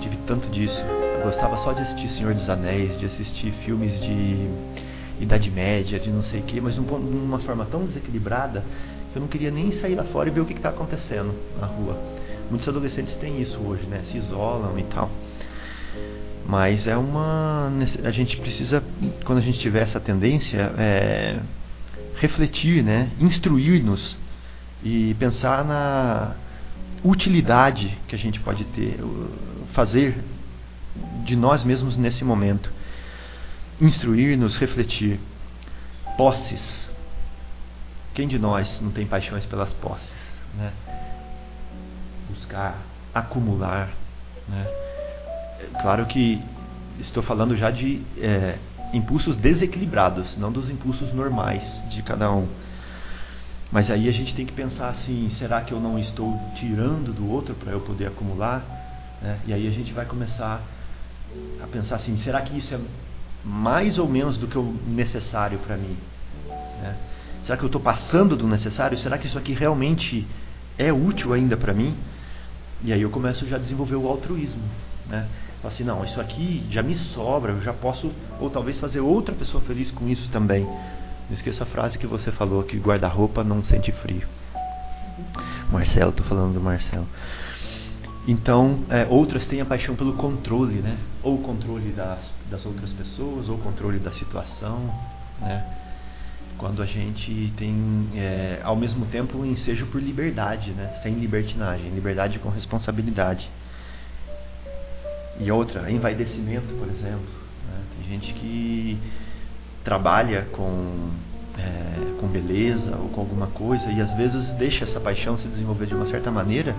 tive 0.00 0.16
tanto 0.26 0.48
disso. 0.48 0.80
Eu 0.80 1.24
gostava 1.24 1.58
só 1.58 1.72
de 1.72 1.82
assistir 1.82 2.08
Senhor 2.08 2.34
dos 2.34 2.48
Anéis, 2.48 2.98
de 2.98 3.06
assistir 3.06 3.52
filmes 3.64 4.00
de 4.00 4.48
Idade 5.20 5.50
Média, 5.50 5.98
de 5.98 6.10
não 6.10 6.22
sei 6.24 6.40
o 6.40 6.42
que, 6.44 6.60
mas 6.60 6.74
de 6.74 6.80
uma 6.80 7.38
forma 7.40 7.64
tão 7.66 7.84
desequilibrada 7.84 8.64
que 9.12 9.18
eu 9.18 9.20
não 9.20 9.28
queria 9.28 9.50
nem 9.50 9.72
sair 9.80 9.94
lá 9.94 10.04
fora 10.04 10.28
e 10.28 10.32
ver 10.32 10.40
o 10.40 10.46
que 10.46 10.52
está 10.52 10.68
acontecendo 10.68 11.34
na 11.60 11.66
rua. 11.66 11.96
Muitos 12.50 12.68
adolescentes 12.68 13.14
têm 13.16 13.40
isso 13.42 13.58
hoje, 13.60 13.84
né? 13.86 14.02
Se 14.04 14.16
isolam 14.16 14.78
e 14.78 14.82
tal. 14.84 15.10
Mas 16.46 16.86
é 16.86 16.96
uma. 16.96 17.70
A 18.04 18.10
gente 18.10 18.36
precisa, 18.38 18.82
quando 19.24 19.38
a 19.38 19.42
gente 19.42 19.58
tiver 19.58 19.82
essa 19.82 20.00
tendência, 20.00 20.72
é, 20.78 21.40
refletir, 22.16 22.82
né? 22.82 23.10
Instruir-nos 23.20 24.16
e 24.82 25.14
pensar 25.18 25.64
na 25.64 26.34
utilidade 27.04 27.96
que 28.08 28.14
a 28.14 28.18
gente 28.18 28.40
pode 28.40 28.64
ter, 28.64 28.98
fazer 29.72 30.16
de 31.24 31.36
nós 31.36 31.62
mesmos 31.64 31.96
nesse 31.96 32.24
momento. 32.24 32.72
Instruir-nos, 33.80 34.56
refletir. 34.56 35.20
Posses. 36.16 36.88
Quem 38.14 38.26
de 38.26 38.38
nós 38.38 38.80
não 38.80 38.90
tem 38.90 39.06
paixões 39.06 39.44
pelas 39.46 39.72
posses? 39.74 40.12
Né? 40.56 40.72
Buscar, 42.28 42.82
acumular. 43.14 43.90
Né? 44.48 44.66
Claro 45.80 46.06
que 46.06 46.42
estou 46.98 47.22
falando 47.22 47.56
já 47.56 47.70
de 47.70 48.02
é, 48.18 48.58
impulsos 48.92 49.36
desequilibrados, 49.36 50.36
não 50.36 50.50
dos 50.50 50.68
impulsos 50.68 51.12
normais 51.12 51.62
de 51.90 52.02
cada 52.02 52.30
um. 52.32 52.48
Mas 53.70 53.90
aí 53.90 54.08
a 54.08 54.12
gente 54.12 54.34
tem 54.34 54.46
que 54.46 54.52
pensar 54.52 54.88
assim: 54.88 55.30
será 55.38 55.60
que 55.60 55.72
eu 55.72 55.80
não 55.80 55.98
estou 55.98 56.36
tirando 56.56 57.12
do 57.12 57.30
outro 57.30 57.54
para 57.54 57.72
eu 57.72 57.80
poder 57.80 58.06
acumular? 58.06 58.64
Né? 59.20 59.38
E 59.46 59.52
aí 59.52 59.66
a 59.66 59.70
gente 59.70 59.92
vai 59.92 60.06
começar 60.06 60.62
a 61.62 61.66
pensar 61.66 61.96
assim: 61.96 62.16
será 62.18 62.40
que 62.40 62.56
isso 62.56 62.74
é 62.74 62.78
mais 63.44 63.98
ou 63.98 64.08
menos 64.08 64.36
do 64.36 64.46
que 64.46 64.58
o 64.58 64.74
necessário 64.86 65.58
para 65.60 65.76
mim? 65.76 65.96
Né? 66.82 66.96
Será 67.44 67.56
que 67.56 67.64
eu 67.64 67.68
estou 67.68 67.80
passando 67.80 68.36
do 68.36 68.46
necessário? 68.46 68.98
Será 68.98 69.16
que 69.16 69.26
isso 69.26 69.38
aqui 69.38 69.52
realmente 69.52 70.26
é 70.76 70.92
útil 70.92 71.32
ainda 71.32 71.56
para 71.56 71.72
mim? 71.72 71.96
E 72.82 72.92
aí 72.92 73.02
eu 73.02 73.10
começo 73.10 73.46
já 73.46 73.56
a 73.56 73.58
desenvolver 73.58 73.96
o 73.96 74.06
altruísmo. 74.06 74.62
Né? 75.08 75.26
Falo 75.62 75.74
assim, 75.74 75.84
não, 75.84 76.04
isso 76.04 76.20
aqui 76.20 76.64
já 76.70 76.82
me 76.82 76.94
sobra, 76.94 77.52
eu 77.52 77.60
já 77.62 77.72
posso, 77.72 78.12
ou 78.38 78.48
talvez 78.48 78.78
fazer 78.78 79.00
outra 79.00 79.34
pessoa 79.34 79.62
feliz 79.64 79.90
com 79.90 80.08
isso 80.08 80.28
também. 80.28 80.64
Não 80.64 81.34
esqueça 81.34 81.64
a 81.64 81.66
frase 81.66 81.98
que 81.98 82.06
você 82.06 82.30
falou, 82.30 82.62
que 82.62 82.78
guarda-roupa 82.78 83.42
não 83.42 83.62
sente 83.62 83.90
frio. 83.92 84.26
Marcelo, 85.70 86.10
estou 86.10 86.24
falando 86.26 86.54
do 86.54 86.60
Marcelo. 86.60 87.06
Então, 88.28 88.80
é, 88.90 89.06
outras 89.08 89.46
têm 89.46 89.62
a 89.62 89.64
paixão 89.64 89.96
pelo 89.96 90.12
controle, 90.12 90.82
né? 90.82 90.98
Ou 91.22 91.38
controle 91.38 91.92
das, 91.92 92.20
das 92.50 92.66
outras 92.66 92.90
pessoas, 92.92 93.48
ou 93.48 93.56
controle 93.56 93.98
da 93.98 94.12
situação, 94.12 94.94
né? 95.40 95.64
Quando 96.58 96.82
a 96.82 96.84
gente 96.84 97.50
tem, 97.56 98.10
é, 98.14 98.60
ao 98.62 98.76
mesmo 98.76 99.06
tempo, 99.06 99.38
um 99.38 99.46
ensejo 99.46 99.86
por 99.86 100.02
liberdade, 100.02 100.72
né? 100.72 101.00
Sem 101.02 101.14
libertinagem, 101.14 101.88
liberdade 101.88 102.38
com 102.38 102.50
responsabilidade. 102.50 103.48
E 105.40 105.50
outra, 105.50 105.90
envaidecimento, 105.90 106.66
por 106.74 106.88
exemplo. 106.88 107.30
Né? 107.66 107.80
Tem 107.96 108.08
gente 108.10 108.34
que 108.34 108.98
trabalha 109.82 110.42
com, 110.52 111.12
é, 111.58 112.20
com 112.20 112.28
beleza 112.28 112.96
ou 112.96 113.08
com 113.08 113.20
alguma 113.20 113.48
coisa 113.48 113.90
e 113.90 114.00
às 114.00 114.12
vezes 114.14 114.50
deixa 114.52 114.84
essa 114.84 115.00
paixão 115.00 115.36
se 115.38 115.48
desenvolver 115.48 115.86
de 115.86 115.94
uma 115.94 116.06
certa 116.06 116.30
maneira, 116.30 116.74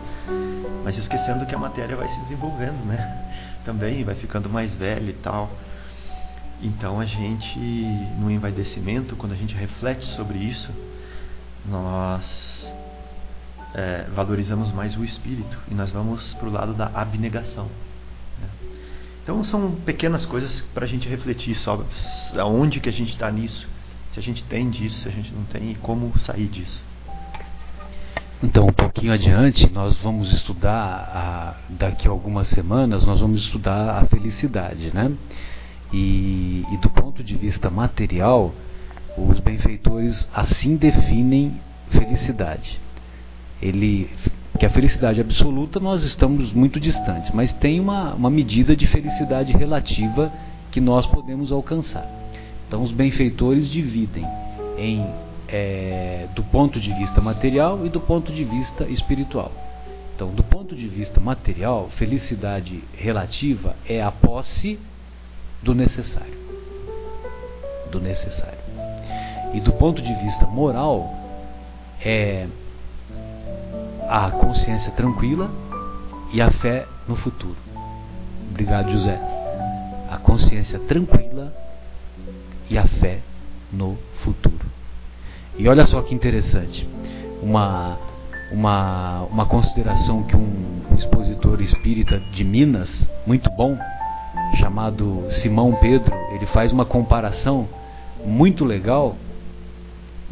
mas 0.84 0.98
esquecendo 0.98 1.46
que 1.46 1.54
a 1.54 1.58
matéria 1.58 1.96
vai 1.96 2.08
se 2.08 2.20
desenvolvendo, 2.22 2.86
né? 2.86 3.26
Também 3.66 4.04
vai 4.04 4.16
ficando 4.16 4.50
mais 4.50 4.74
velha 4.76 5.10
e 5.10 5.14
tal. 5.14 5.50
Então 6.62 7.00
a 7.00 7.06
gente, 7.06 7.60
no 8.20 8.32
envaidecimento, 8.32 9.16
quando 9.16 9.34
a 9.34 9.36
gente 9.36 9.54
reflete 9.54 10.06
sobre 10.16 10.38
isso, 10.40 10.72
nós 11.66 12.74
é, 13.74 14.08
valorizamos 14.14 14.72
mais 14.72 14.98
o 14.98 15.04
espírito 15.04 15.58
e 15.70 15.74
nós 15.74 15.90
vamos 15.90 16.34
para 16.34 16.48
o 16.48 16.52
lado 16.52 16.74
da 16.74 16.88
abnegação. 16.94 17.68
Então 19.24 19.44
são 19.44 19.72
pequenas 19.86 20.26
coisas 20.26 20.62
para 20.74 20.86
a 20.86 20.88
gente 20.88 21.08
refletir 21.08 21.56
sobre 21.58 21.86
aonde 22.36 22.80
que 22.80 22.90
a 22.90 22.92
gente 22.92 23.14
está 23.14 23.30
nisso, 23.30 23.68
se 24.14 24.20
a 24.20 24.24
gente 24.24 24.43
tem 24.45 24.70
disso, 24.70 25.01
se 25.01 25.07
a 25.07 25.12
gente 25.12 25.32
não 25.34 25.43
tem 25.43 25.72
e 25.72 25.76
como 25.76 26.18
sair 26.20 26.47
disso. 26.47 26.82
Então, 28.41 28.68
um 28.68 28.74
pouquinho 28.74 29.12
adiante, 29.12 29.70
nós 29.72 29.95
vamos 29.97 30.32
estudar, 30.32 30.78
a, 31.14 31.55
daqui 31.70 32.07
a 32.07 32.12
algumas 32.12 32.47
semanas, 32.47 33.05
nós 33.05 33.20
vamos 33.20 33.41
estudar 33.41 34.01
a 34.01 34.05
felicidade, 34.05 34.91
né? 34.93 35.12
E, 35.91 36.64
e 36.72 36.78
do 36.78 36.89
ponto 36.89 37.22
de 37.22 37.36
vista 37.36 37.70
material, 37.70 38.53
os 39.18 39.39
benfeitores 39.39 40.30
assim 40.34 40.78
definem 40.78 41.60
felicidade. 41.89 42.80
Ele 43.62 44.10
que 44.57 44.66
a 44.66 44.70
felicidade 44.70 45.22
absoluta 45.22 45.80
nós 45.80 46.03
estamos 46.03 46.51
muito 46.51 46.82
distantes, 46.82 47.32
mas 47.32 47.53
tem 47.53 47.80
uma, 47.80 48.14
uma 48.14 48.30
medida 48.30 48.76
de 48.76 48.86
felicidade 48.88 49.53
relativa 49.53 50.32
que 50.70 50.82
nós 50.82 51.05
podemos 51.05 51.49
alcançar. 51.51 52.05
Então, 52.70 52.84
os 52.84 52.91
benfeitores 52.91 53.67
dividem 53.67 54.24
em 54.78 55.03
é, 55.47 56.28
do 56.36 56.43
ponto 56.43 56.80
de 56.80 56.93
vista 56.93 57.20
material 57.20 57.84
e 57.84 57.89
do 57.89 57.99
ponto 57.99 58.32
de 58.32 58.43
vista 58.43 58.84
espiritual. 58.84 59.51
Então, 60.15 60.30
do 60.30 60.43
ponto 60.43 60.76
de 60.76 60.88
vista 60.88 61.20
material, 61.20 61.89
felicidade 61.97 62.84
relativa 62.95 63.76
é 63.88 64.03
a 64.03 64.11
posse 64.11 64.80
do 65.63 65.74
necessário. 65.74 66.38
Do 67.91 67.99
necessário. 67.99 68.59
E 69.55 69.59
do 69.59 69.74
ponto 69.74 69.99
de 69.99 70.13
vista 70.13 70.45
moral, 70.45 71.11
é 72.05 72.45
a 74.07 74.30
consciência 74.30 74.91
tranquila 74.91 75.49
e 76.32 76.39
a 76.39 76.51
fé 76.51 76.86
no 77.07 77.15
futuro. 77.15 77.57
Obrigado, 78.51 78.91
José. 78.91 79.20
A 80.11 80.17
consciência 80.20 80.78
tranquila 80.78 81.51
e 82.70 82.78
a 82.78 82.86
fé 82.86 83.20
no 83.72 83.97
futuro. 84.24 84.65
E 85.57 85.67
olha 85.67 85.86
só 85.88 86.01
que 86.01 86.13
interessante. 86.13 86.88
Uma, 87.41 87.97
uma, 88.51 89.24
uma 89.24 89.45
consideração 89.45 90.24
que 90.24 90.36
um, 90.36 90.82
um 90.91 90.95
expositor 90.95 91.61
espírita 91.61 92.20
de 92.34 92.43
Minas, 92.43 92.89
muito 93.26 93.49
bom, 93.49 93.78
chamado 94.57 95.24
Simão 95.41 95.74
Pedro, 95.80 96.13
ele 96.34 96.45
faz 96.47 96.72
uma 96.72 96.86
comparação 96.86 97.67
muito 98.26 98.65
legal 98.65 99.15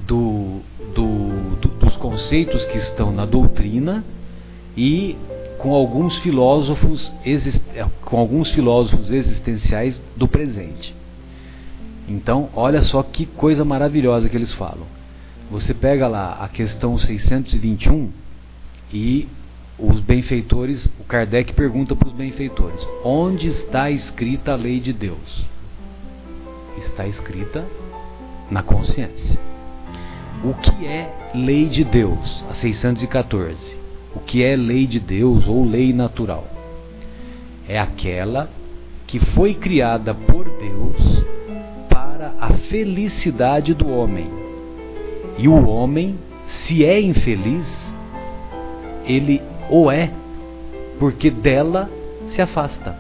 do, 0.05 0.61
do, 0.93 1.55
do, 1.61 1.67
dos 1.79 1.95
conceitos 1.97 2.63
que 2.65 2.77
estão 2.77 3.11
na 3.11 3.25
doutrina 3.25 4.03
e 4.75 5.17
com 5.57 5.73
alguns 5.73 6.17
filósofos 6.19 7.11
com 8.05 8.17
alguns 8.17 8.51
filósofos 8.51 9.09
existenciais 9.09 10.01
do 10.15 10.27
presente. 10.27 10.95
Então, 12.07 12.49
olha 12.55 12.81
só 12.83 13.03
que 13.03 13.25
coisa 13.25 13.65
maravilhosa 13.65 14.29
que 14.29 14.37
eles 14.37 14.53
falam. 14.53 14.87
Você 15.51 15.73
pega 15.73 16.07
lá 16.07 16.37
a 16.41 16.47
questão 16.47 16.97
621 16.97 18.11
e 18.93 19.27
os 19.77 19.99
benfeitores, 19.99 20.85
o 20.99 21.03
Kardec 21.03 21.53
pergunta 21.53 21.95
para 21.95 22.07
os 22.07 22.13
benfeitores: 22.13 22.87
onde 23.03 23.47
está 23.47 23.91
escrita 23.91 24.53
a 24.53 24.55
lei 24.55 24.79
de 24.79 24.93
Deus? 24.93 25.45
Está 26.77 27.05
escrita 27.05 27.65
na 28.49 28.63
consciência. 28.63 29.39
O 30.43 30.53
que 30.53 30.85
é 30.85 31.31
lei 31.33 31.65
de 31.65 31.83
Deus? 31.83 32.43
A 32.49 32.55
614. 32.55 33.57
O 34.15 34.19
que 34.19 34.43
é 34.43 34.55
lei 34.55 34.85
de 34.87 34.99
Deus 34.99 35.47
ou 35.47 35.65
lei 35.65 35.91
natural? 35.93 36.47
É 37.67 37.79
aquela 37.79 38.49
que 39.05 39.19
foi 39.19 39.53
criada 39.53 40.13
por 40.13 40.45
Deus 40.45 41.36
a 42.39 42.53
felicidade 42.69 43.73
do 43.73 43.89
homem. 43.89 44.29
E 45.37 45.47
o 45.47 45.67
homem, 45.67 46.17
se 46.47 46.83
é 46.83 46.99
infeliz, 46.99 47.65
ele 49.05 49.41
o 49.69 49.91
é 49.91 50.11
porque 50.99 51.29
dela 51.29 51.89
se 52.29 52.41
afasta. 52.41 52.97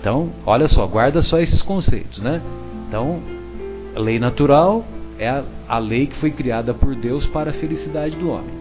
Então, 0.00 0.30
olha 0.46 0.68
só, 0.68 0.86
guarda 0.86 1.22
só 1.22 1.38
esses 1.38 1.62
conceitos, 1.62 2.20
né? 2.20 2.40
Então, 2.86 3.20
lei 3.96 4.18
natural 4.18 4.84
é 5.18 5.28
a, 5.28 5.44
a 5.68 5.78
lei 5.78 6.06
que 6.06 6.16
foi 6.16 6.30
criada 6.30 6.72
por 6.72 6.94
Deus 6.94 7.26
para 7.26 7.50
a 7.50 7.54
felicidade 7.54 8.16
do 8.16 8.30
homem. 8.30 8.54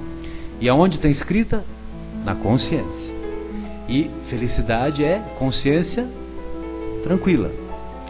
E 0.59 0.67
aonde 0.67 0.95
está 0.95 1.07
escrita? 1.07 1.63
Na 2.25 2.35
consciência. 2.35 3.15
E 3.87 4.09
felicidade 4.29 5.03
é 5.03 5.19
consciência 5.37 6.07
tranquila. 7.03 7.66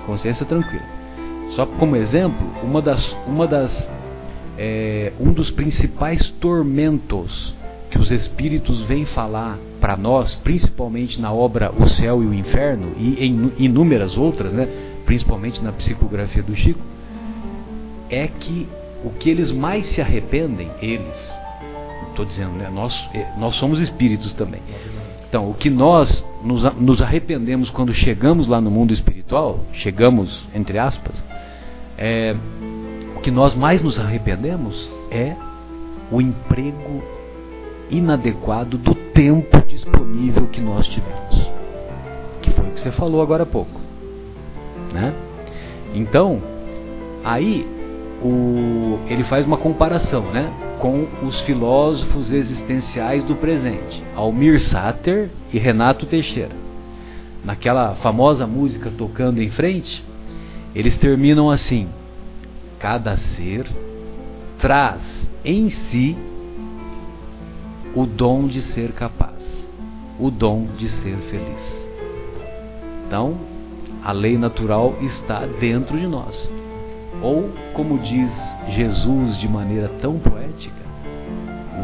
Consciência 0.08 0.46
tranquila. 0.46 0.86
Só 1.50 1.66
como 1.66 1.96
exemplo, 1.96 2.48
uma 2.64 2.82
das, 2.82 3.16
uma 3.28 3.46
das, 3.46 3.92
é, 4.58 5.12
um 5.20 5.32
dos 5.32 5.52
principais 5.52 6.32
tormentos 6.40 7.54
que 7.92 8.00
os 8.00 8.12
espíritos 8.12 8.82
vêm 8.84 9.06
falar 9.06 9.58
para 9.80 9.96
nós, 9.96 10.34
principalmente 10.36 11.22
na 11.22 11.32
obra 11.32 11.72
O 11.72 11.88
Céu 11.88 12.24
e 12.24 12.26
o 12.26 12.34
Inferno 12.34 12.94
e 12.98 13.26
em 13.26 13.52
inúmeras 13.58 14.18
outras, 14.18 14.52
né, 14.54 14.68
principalmente 15.06 15.64
na 15.64 15.72
psicografia 15.72 16.42
do 16.42 16.56
Chico, 16.56 16.82
é 18.10 18.28
que 18.28 18.68
o 19.04 19.10
que 19.12 19.30
eles 19.30 19.52
mais 19.52 19.86
se 19.88 20.02
arrependem, 20.02 20.72
eles, 20.82 21.38
estou 22.10 22.26
dizendo, 22.26 22.54
né, 22.54 22.70
nós, 22.74 22.94
eh, 23.14 23.28
nós 23.38 23.56
somos 23.56 23.80
espíritos 23.80 24.34
também. 24.34 24.62
Então, 25.30 25.50
o 25.50 25.54
que 25.54 25.70
nós 25.70 26.26
nos, 26.44 26.64
nos 26.76 27.02
arrependemos 27.02 27.70
quando 27.70 27.94
chegamos 27.94 28.48
lá 28.48 28.62
no 28.62 28.72
mundo 28.72 28.94
espiritual, 28.94 29.60
chegamos, 29.74 30.48
entre 30.54 30.80
aspas, 30.80 31.14
é, 31.98 32.36
o 33.16 33.20
que 33.20 33.30
nós 33.30 33.54
mais 33.54 33.82
nos 33.82 34.00
arrependemos 34.00 34.90
é 35.12 35.36
o 36.10 36.22
emprego 36.22 37.04
inadequado 37.90 38.78
do 38.78 38.96
tempo 38.96 39.62
disponível 39.68 40.48
que 40.48 40.62
nós 40.62 40.88
tivemos. 40.88 41.52
Que 42.42 42.52
foi 42.52 42.68
o 42.68 42.72
que 42.72 42.80
você 42.80 42.92
falou 42.92 43.22
agora 43.22 43.44
há 43.44 43.46
pouco. 43.46 43.82
Né? 44.94 45.14
Então, 45.94 46.42
aí 47.24 47.68
o, 48.24 49.00
ele 49.08 49.24
faz 49.26 49.46
uma 49.46 49.58
comparação 49.58 50.32
né, 50.32 50.52
com 50.80 51.08
os 51.26 51.42
filósofos 51.42 52.32
existenciais 52.32 53.24
do 53.24 53.36
presente, 53.36 54.04
Almir 54.16 54.62
Sater 54.62 55.30
e 55.52 55.58
Renato 55.58 56.06
Teixeira. 56.06 56.56
Naquela 57.44 57.96
famosa 57.96 58.46
música 58.46 58.92
Tocando 58.96 59.42
em 59.42 59.50
Frente, 59.50 60.04
Eles 60.78 60.96
terminam 61.00 61.50
assim: 61.50 61.88
cada 62.78 63.18
ser 63.18 63.66
traz 64.60 65.02
em 65.44 65.70
si 65.72 66.16
o 67.96 68.06
dom 68.06 68.48
de 68.48 68.62
ser 68.62 68.92
capaz, 68.92 69.42
o 70.20 70.30
dom 70.30 70.68
de 70.78 70.88
ser 70.88 71.18
feliz. 71.18 71.88
Então, 73.08 73.38
a 74.04 74.12
lei 74.12 74.38
natural 74.38 74.96
está 75.02 75.48
dentro 75.60 75.98
de 75.98 76.06
nós. 76.06 76.48
Ou, 77.22 77.50
como 77.74 77.98
diz 78.00 78.32
Jesus 78.70 79.38
de 79.38 79.48
maneira 79.48 79.90
tão 80.02 80.20
poética, 80.20 80.76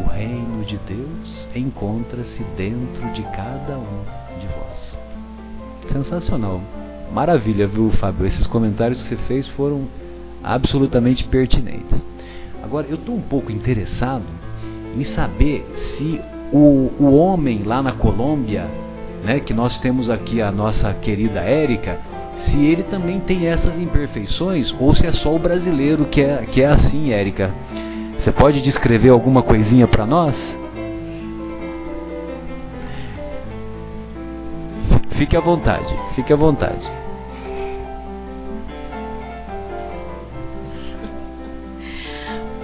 o 0.04 0.08
reino 0.08 0.64
de 0.64 0.78
Deus 0.78 1.48
encontra-se 1.54 2.42
dentro 2.56 3.06
de 3.12 3.22
cada 3.22 3.76
um 3.78 4.04
de 4.38 4.46
vós. 4.46 4.98
Sensacional. 5.92 6.60
Maravilha, 7.12 7.66
viu, 7.66 7.90
Fábio? 7.92 8.26
Esses 8.26 8.46
comentários 8.46 9.02
que 9.02 9.08
você 9.08 9.16
fez 9.16 9.46
foram 9.48 9.86
absolutamente 10.42 11.24
pertinentes. 11.24 12.02
Agora, 12.62 12.86
eu 12.88 12.96
estou 12.96 13.14
um 13.14 13.20
pouco 13.20 13.52
interessado 13.52 14.24
em 14.96 15.04
saber 15.04 15.66
se 15.96 16.20
o, 16.52 16.90
o 16.98 17.14
homem 17.16 17.62
lá 17.62 17.82
na 17.82 17.92
Colômbia, 17.92 18.66
né, 19.22 19.40
que 19.40 19.52
nós 19.52 19.78
temos 19.78 20.08
aqui 20.08 20.40
a 20.40 20.50
nossa 20.50 20.92
querida 20.94 21.40
Érica, 21.40 21.98
se 22.38 22.64
ele 22.64 22.82
também 22.84 23.20
tem 23.20 23.46
essas 23.46 23.78
imperfeições 23.78 24.74
ou 24.78 24.94
se 24.94 25.06
é 25.06 25.12
só 25.12 25.34
o 25.34 25.38
brasileiro 25.38 26.06
que 26.06 26.20
é, 26.20 26.44
que 26.46 26.62
é 26.62 26.66
assim, 26.66 27.12
Érica. 27.12 27.52
Você 28.18 28.32
pode 28.32 28.60
descrever 28.62 29.10
alguma 29.10 29.42
coisinha 29.42 29.86
para 29.86 30.06
nós? 30.06 30.34
Fique 35.16 35.36
à 35.36 35.40
vontade, 35.40 35.94
fique 36.14 36.32
à 36.32 36.36
vontade. 36.36 36.84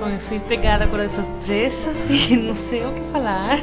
Bom, 0.01 0.09
eu 0.09 0.19
fui 0.29 0.41
pegada 0.41 0.85
agora 0.85 1.09
de 1.09 1.15
surpresa 1.15 1.93
e 2.11 2.37
não 2.37 2.57
sei 2.69 2.85
o 2.85 2.93
que 2.93 3.03
falar. 3.13 3.61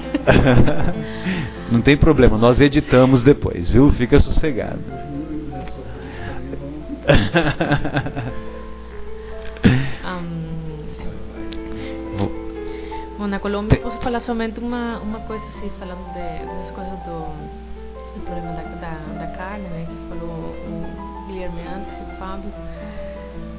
não 1.72 1.82
tem 1.82 1.98
problema, 1.98 2.38
nós 2.38 2.62
editamos 2.62 3.22
depois, 3.22 3.70
viu? 3.70 3.92
Fica 3.92 4.20
sossegado. 4.20 4.80
um, 10.06 10.48
Bom, 13.18 13.28
na 13.28 13.40
Colômbia 13.40 13.80
posso 13.80 13.98
falar 14.02 14.20
somente 14.22 14.60
uma, 14.60 15.00
uma 15.00 15.22
coisa 15.22 15.44
assim, 15.46 15.72
falando 15.80 16.06
de, 16.14 16.46
dessas 16.46 16.76
coisas 16.76 17.00
do, 17.00 17.22
do 18.14 18.20
problema 18.26 18.52
da, 18.52 18.62
da, 18.62 18.92
da, 19.26 19.32
carne, 19.38 19.70
né, 19.70 19.88
que 19.88 19.96
falou 20.10 20.30
o 20.30 21.26
Guilherme 21.28 21.62
antes, 21.62 21.94
o 21.94 22.18
Fábio, 22.20 22.52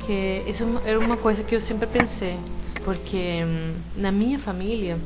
que 0.06 0.44
isso 0.46 0.62
é 0.84 0.90
era 0.90 0.98
uma 0.98 1.16
coisa 1.16 1.42
que 1.42 1.54
eu 1.54 1.62
sempre 1.62 1.86
pensei, 1.86 2.38
porque 2.84 3.42
hum, 3.44 3.76
na 3.96 4.12
minha 4.12 4.38
família, 4.40 4.98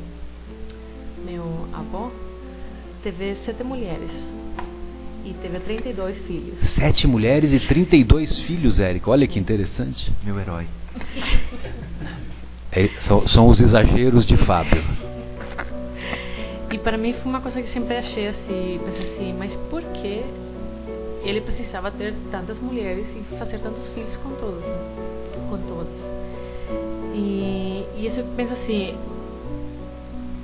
meu 1.24 1.68
avô 1.72 2.11
teve 3.03 3.36
sete 3.45 3.62
mulheres 3.62 4.11
e 5.24 5.34
teve 5.34 5.60
32 5.60 6.18
filhos. 6.26 6.58
Sete 6.74 7.06
mulheres 7.06 7.52
e 7.52 7.60
32 7.60 8.38
filhos, 8.40 8.80
Érico. 8.80 9.10
Olha 9.10 9.26
que 9.26 9.38
interessante. 9.38 10.12
Meu 10.24 10.38
herói. 10.38 10.66
É, 12.70 12.88
são, 13.02 13.26
são, 13.26 13.48
os 13.48 13.60
exageros 13.60 14.24
de 14.24 14.36
Fábio. 14.38 14.82
E 16.72 16.78
para 16.78 16.96
mim 16.96 17.12
foi 17.12 17.30
uma 17.30 17.40
coisa 17.40 17.60
que 17.60 17.68
sempre 17.68 17.96
achei 17.96 18.28
assim, 18.28 18.80
pensei 18.82 19.14
assim, 19.14 19.34
mas 19.38 19.54
por 19.68 19.82
que 19.82 20.24
ele 21.22 21.40
precisava 21.42 21.90
ter 21.90 22.14
tantas 22.30 22.58
mulheres 22.58 23.06
e 23.14 23.36
fazer 23.36 23.58
tantos 23.58 23.86
filhos 23.90 24.16
com 24.16 24.30
todos, 24.36 24.60
né? 24.60 24.78
com 25.50 25.58
todas? 25.58 25.92
E, 27.14 27.84
e 27.94 28.06
isso 28.06 28.20
eu 28.20 28.24
penso 28.34 28.54
assim, 28.54 28.96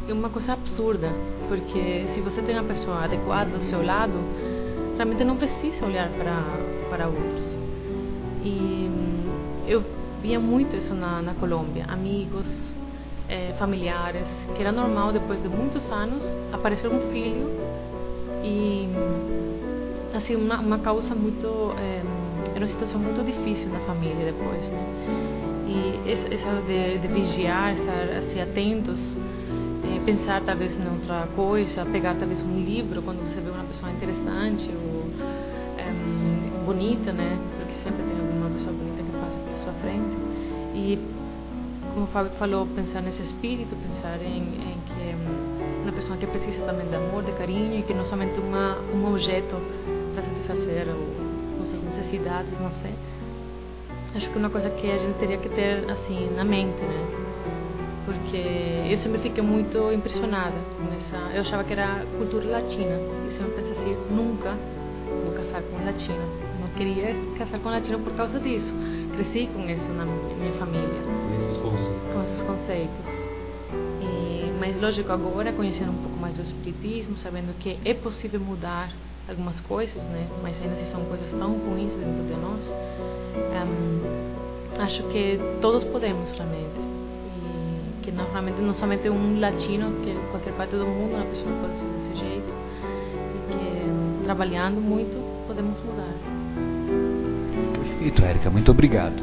é 0.06 0.12
uma 0.12 0.28
coisa 0.28 0.52
absurda, 0.52 1.10
porque 1.48 2.06
se 2.14 2.20
você 2.20 2.42
tem 2.42 2.54
uma 2.54 2.64
pessoa 2.64 3.04
adequada 3.04 3.54
ao 3.54 3.60
seu 3.62 3.82
lado, 3.84 4.14
realmente 4.99 5.24
não 5.24 5.36
precisa 5.36 5.86
olhar 5.86 6.11
para 6.11 6.42
para 6.90 7.07
outros. 7.07 7.44
E 8.42 8.90
eu 9.66 9.82
via 10.20 10.40
muito 10.40 10.74
isso 10.76 10.92
na, 10.94 11.22
na 11.22 11.34
Colômbia, 11.34 11.84
amigos, 11.88 12.46
eh, 13.28 13.55
familiares, 13.59 14.26
que 14.57 14.61
era 14.61 14.72
normal 14.72 15.12
depois 15.12 15.40
de 15.40 15.49
muitos 15.49 15.88
anos 15.92 16.22
aparecer 16.53 16.88
um 16.88 17.12
filho 17.12 17.49
e 18.42 18.88
assim 20.16 20.34
uma, 20.34 20.59
uma 20.59 20.78
causa 20.78 21.14
muito 21.14 21.46
eh, 21.78 22.03
era 22.55 22.64
uma 22.64 22.68
situação 22.68 22.99
muito 23.01 23.24
difícil 23.24 23.68
na 23.68 23.80
família 23.80 24.24
depois, 24.24 24.62
né? 24.68 24.84
E 25.68 26.11
isso 26.11 26.66
de, 26.66 26.99
de 26.99 27.09
vigiar, 27.09 27.74
estar 27.76 28.18
assim 28.18 28.40
atentos, 28.40 28.99
pensar 30.09 30.40
talvez 30.40 30.72
em 30.72 30.88
outra 30.88 31.28
coisa, 31.36 31.84
pegar 31.84 32.14
talvez 32.14 32.40
um 32.40 32.64
livro 32.64 33.02
quando 33.02 33.18
você 33.28 33.42
vê 33.42 33.50
uma 33.50 33.64
pessoa 33.64 33.90
interessante 33.92 34.70
ou 34.72 35.04
bonita, 36.64 37.12
né? 37.12 37.38
Porque 37.59 37.74
sempre 37.84 38.02
tem 38.02 38.18
alguma 38.18 38.48
pessoa 38.56 38.72
bonita 38.72 39.02
que 39.02 39.11
passa 39.12 39.36
pela 39.36 39.59
sua 39.64 39.72
frente. 39.82 40.16
E, 40.74 40.98
como 41.92 42.06
o 42.06 42.09
Fábio 42.09 42.32
falou, 42.38 42.66
pensar 42.68 43.02
nesse 43.02 43.20
espírito, 43.20 43.76
pensar 43.76 44.16
em, 44.22 44.44
em 44.48 44.80
que 44.86 45.11
é 45.11 45.16
uma 45.82 45.92
pessoa 45.92 46.16
que 46.16 46.26
precisa 46.26 46.64
também 46.64 46.88
de 46.88 46.94
amor, 46.94 47.22
de 47.24 47.32
carinho 47.32 47.78
e 47.78 47.82
que 47.82 47.92
não 47.92 48.06
somente 48.06 48.40
uma, 48.40 48.78
um 48.94 49.09
objeto 49.09 49.56
para 50.14 50.24
satisfazer 50.24 50.86
suas 51.68 51.82
necessidades, 51.84 52.52
não 52.59 52.72
sei. 52.80 52.94
Acho 54.14 54.26
que 54.30 54.34
é 54.34 54.38
uma 54.38 54.50
coisa 54.50 54.70
que 54.70 54.90
a 54.90 54.96
gente 54.96 55.18
teria 55.18 55.36
que 55.36 55.50
ter 55.50 55.84
assim 55.90 56.30
na 56.34 56.44
mente, 56.44 56.80
né? 56.80 57.27
Porque 58.09 58.90
eu 58.90 58.98
sempre 58.98 59.20
fiquei 59.20 59.42
muito 59.42 59.92
impressionada 59.92 60.56
com 60.76 60.88
essa. 60.96 61.34
Eu 61.34 61.42
achava 61.42 61.62
que 61.64 61.72
era 61.72 62.04
cultura 62.16 62.46
latina 62.46 62.96
e 63.28 63.36
sempre 63.36 63.62
pensei 63.62 63.72
assim: 63.72 63.96
nunca 64.11 64.56
vou 65.24 65.34
casar 65.34 65.62
com 65.62 65.76
um 65.76 65.84
latino 65.84 66.48
queria 66.78 67.12
casar 67.36 67.59
com 67.59 67.68
latino 67.68 67.98
por 67.98 68.12
causa 68.14 68.38
disso. 68.38 68.72
Cresci 69.14 69.48
com 69.52 69.68
isso 69.68 69.88
na 69.92 70.04
minha 70.04 70.52
família. 70.54 71.02
Com 71.02 71.34
esses 71.34 71.56
conceitos. 71.59 72.12
Com 72.12 72.22
esses 72.22 72.42
conceitos. 72.42 73.04
E, 74.00 74.52
mas 74.61 74.80
lógico, 74.80 75.12
agora 75.12 75.52
conhecendo 75.52 75.90
um 75.90 76.02
pouco 76.02 76.16
mais 76.16 76.36
do 76.36 76.42
espiritismo, 76.42 77.18
sabendo 77.18 77.52
que 77.59 77.78
é 77.84 77.94
possível 77.94 78.40
mudar 78.40 78.92
algumas 79.28 79.59
coisas, 79.61 80.02
né? 80.04 80.28
Mas 80.40 80.56
ainda 80.62 80.76
se 80.76 80.90
são 80.90 81.04
coisas 81.04 81.28
tão 81.30 81.52
ruins 81.59 81.92
dentro 81.96 82.24
de 82.24 82.40
nós, 82.40 82.64
um, 83.66 84.80
acho 84.80 85.02
que 85.09 85.38
todos 85.61 85.82
podemos 85.84 86.30
realmente. 86.30 86.88
Que 88.09 88.14
não, 88.14 88.24
realmente 88.30 88.59
não 88.62 88.72
somente 88.72 89.06
um 89.11 89.38
latino, 89.38 89.92
que 90.02 90.14
qualquer 90.30 90.54
parte 90.54 90.70
do 90.70 90.86
mundo 90.86 91.14
uma 91.14 91.26
pessoa 91.26 91.52
pode 91.61 91.74
ser 91.74 91.84
desse 91.84 92.24
jeito. 92.24 92.48
E 93.34 93.52
que 93.52 94.24
trabalhando 94.24 94.80
muito 94.80 95.46
podemos 95.46 95.78
mudar. 95.84 96.14
Perfeito, 97.82 98.24
Érica, 98.24 98.48
muito 98.48 98.70
obrigado. 98.70 99.22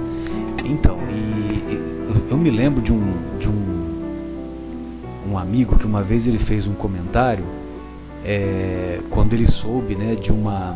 Então, 0.64 1.00
e, 1.10 2.30
eu 2.30 2.38
me 2.38 2.52
lembro 2.52 2.80
de 2.80 2.94
um, 2.94 3.38
de 3.40 3.48
um, 3.48 5.32
um 5.32 5.38
amigo 5.40 5.80
que 5.80 5.86
uma 5.88 6.04
vez 6.04 6.28
ele 6.28 6.38
fez 6.46 6.68
um 6.68 6.76
comentário 6.76 7.44
é, 8.24 9.00
quando 9.10 9.34
ele 9.34 9.48
soube 9.48 9.96
né, 9.96 10.14
de, 10.14 10.32
uma, 10.32 10.76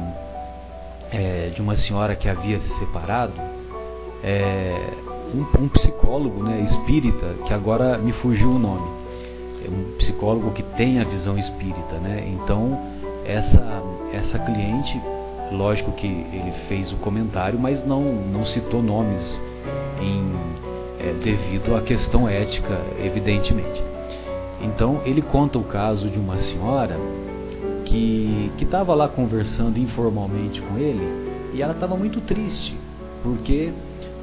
é, 1.12 1.52
de 1.54 1.62
uma 1.62 1.76
senhora 1.76 2.16
que 2.16 2.28
havia 2.28 2.60
se 2.60 2.80
separado, 2.80 3.34
é, 4.24 5.09
um, 5.34 5.64
um, 5.64 5.68
psicólogo 5.70 6.44
né, 6.44 6.62
espírita, 6.62 7.36
que 7.46 7.54
agora 7.54 7.98
me 7.98 8.12
fugiu 8.14 8.52
o 8.52 8.60
nome, 8.60 8.88
é 9.66 9.70
um 9.70 9.98
psicólogo 9.98 10.52
que 10.52 10.64
tem 10.64 11.00
a 11.00 11.04
visão 11.04 11.38
espírita. 11.38 11.96
Né? 11.96 12.28
Então, 12.36 12.80
essa, 13.26 13.84
essa 14.14 14.40
cliente 14.40 15.00
Lógico 15.52 15.92
que 15.94 16.06
ele 16.06 16.52
fez 16.68 16.92
o 16.92 16.98
comentário, 16.98 17.60
mas 17.60 17.84
não, 17.84 18.04
não 18.04 18.46
citou 18.46 18.84
nomes 18.84 19.42
em, 20.00 20.32
é, 21.00 21.14
devido 21.24 21.76
à 21.76 21.82
questão 21.82 22.30
ética, 22.30 22.80
evidentemente. 23.04 23.84
Então 24.62 25.02
ele 25.06 25.22
conta 25.22 25.58
o 25.58 25.64
caso 25.64 26.08
de 26.08 26.20
uma 26.20 26.38
senhora 26.38 26.98
que 27.86 28.52
estava 28.62 28.94
lá 28.94 29.08
conversando 29.08 29.80
informalmente 29.80 30.62
com 30.62 30.78
ele 30.78 31.02
e 31.54 31.62
ela 31.62 31.74
estava 31.74 31.98
muito 31.98 32.22
triste 32.22 32.78
porque 33.24 33.72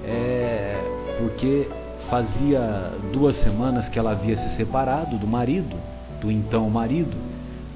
é, 0.04 0.78
porque 1.18 1.68
fazia 2.08 2.92
duas 3.12 3.36
semanas 3.38 3.88
que 3.88 3.98
ela 3.98 4.12
havia 4.12 4.36
se 4.36 4.56
separado 4.56 5.18
do 5.18 5.26
marido, 5.26 5.76
do 6.20 6.30
então 6.30 6.68
marido, 6.70 7.16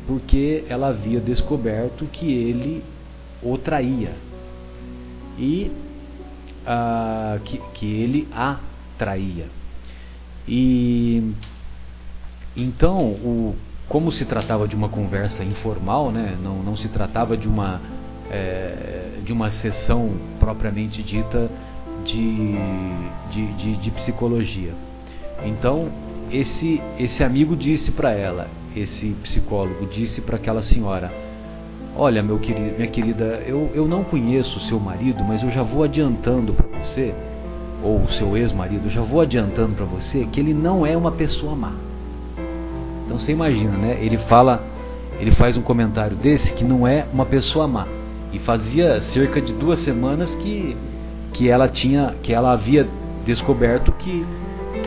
porque 0.07 0.64
ela 0.68 0.88
havia 0.88 1.20
descoberto 1.20 2.07
que 2.07 2.32
ele 2.32 2.82
o 3.43 3.57
traía 3.57 4.12
e 5.38 5.70
uh, 6.66 7.41
que, 7.41 7.59
que 7.74 7.86
ele 7.86 8.28
a 8.32 8.59
traía. 8.99 9.47
E 10.47 11.34
então, 12.57 13.01
o, 13.01 13.57
como 13.88 14.12
se 14.12 14.24
tratava 14.24 14.66
de 14.68 14.74
uma 14.74 14.88
conversa 14.88 15.43
informal, 15.45 16.11
né, 16.11 16.36
não, 16.43 16.62
não 16.62 16.76
se 16.76 16.88
tratava 16.88 17.36
de 17.36 17.49
uma 17.49 17.80
é, 18.30 19.20
de 19.24 19.32
uma 19.32 19.51
sessão 19.51 20.12
propriamente 20.38 21.03
dita 21.03 21.51
de, 22.05 22.55
de, 23.30 23.53
de, 23.55 23.76
de 23.76 23.90
psicologia. 23.90 24.72
Então, 25.44 25.88
esse, 26.30 26.80
esse 26.98 27.22
amigo 27.24 27.57
disse 27.57 27.90
para 27.90 28.12
ela, 28.12 28.48
esse 28.74 29.09
psicólogo 29.22 29.86
disse 29.86 30.20
para 30.20 30.36
aquela 30.36 30.62
senhora: 30.62 31.12
Olha, 31.96 32.22
meu 32.22 32.38
querido, 32.38 32.76
minha 32.76 32.88
querida, 32.88 33.42
eu, 33.46 33.70
eu 33.74 33.88
não 33.88 34.05
conheço 34.05 34.59
o 34.59 34.62
seu 34.62 34.78
marido, 34.78 35.24
mas 35.24 35.42
eu 35.42 35.51
já 35.51 35.62
vou 35.62 35.82
adiantando 35.82 36.53
para 36.53 36.66
você, 36.78 37.12
ou 37.82 38.03
o 38.03 38.12
seu 38.12 38.36
ex-marido, 38.36 38.86
eu 38.86 38.90
já 38.90 39.03
vou 39.03 39.20
adiantando 39.20 39.74
para 39.74 39.84
você 39.86 40.24
que 40.26 40.38
ele 40.38 40.55
não 40.55 40.86
é 40.86 40.96
uma 40.96 41.12
pessoa 41.12 41.55
má. 41.57 41.72
Então 43.05 43.18
você 43.18 43.32
imagina, 43.32 43.76
né? 43.76 43.98
Ele 44.01 44.18
fala, 44.18 44.62
ele 45.18 45.32
faz 45.32 45.57
um 45.57 45.62
comentário 45.62 46.16
desse 46.16 46.53
que 46.53 46.62
não 46.62 46.86
é 46.86 47.07
uma 47.12 47.26
pessoa 47.26 47.66
má. 47.66 47.86
E 48.32 48.38
fazia 48.38 49.01
cerca 49.01 49.40
de 49.40 49.53
duas 49.53 49.80
semanas 49.80 50.32
que, 50.36 50.76
que 51.32 51.48
ela 51.48 51.68
tinha, 51.68 52.14
que 52.22 52.32
ela 52.32 52.52
havia 52.52 52.88
descoberto 53.24 53.92
que, 53.92 54.24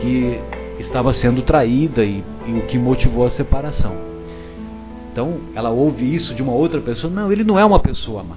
que 0.00 0.40
estava 0.78 1.12
sendo 1.12 1.42
traída 1.42 2.04
e, 2.04 2.22
e 2.46 2.52
o 2.52 2.66
que 2.66 2.78
motivou 2.78 3.26
a 3.26 3.30
separação. 3.30 3.94
Então 5.12 5.38
ela 5.54 5.70
ouve 5.70 6.12
isso 6.12 6.34
de 6.34 6.42
uma 6.42 6.52
outra 6.52 6.80
pessoa, 6.80 7.12
não, 7.12 7.30
ele 7.30 7.44
não 7.44 7.58
é 7.58 7.64
uma 7.64 7.80
pessoa 7.80 8.22
má. 8.22 8.36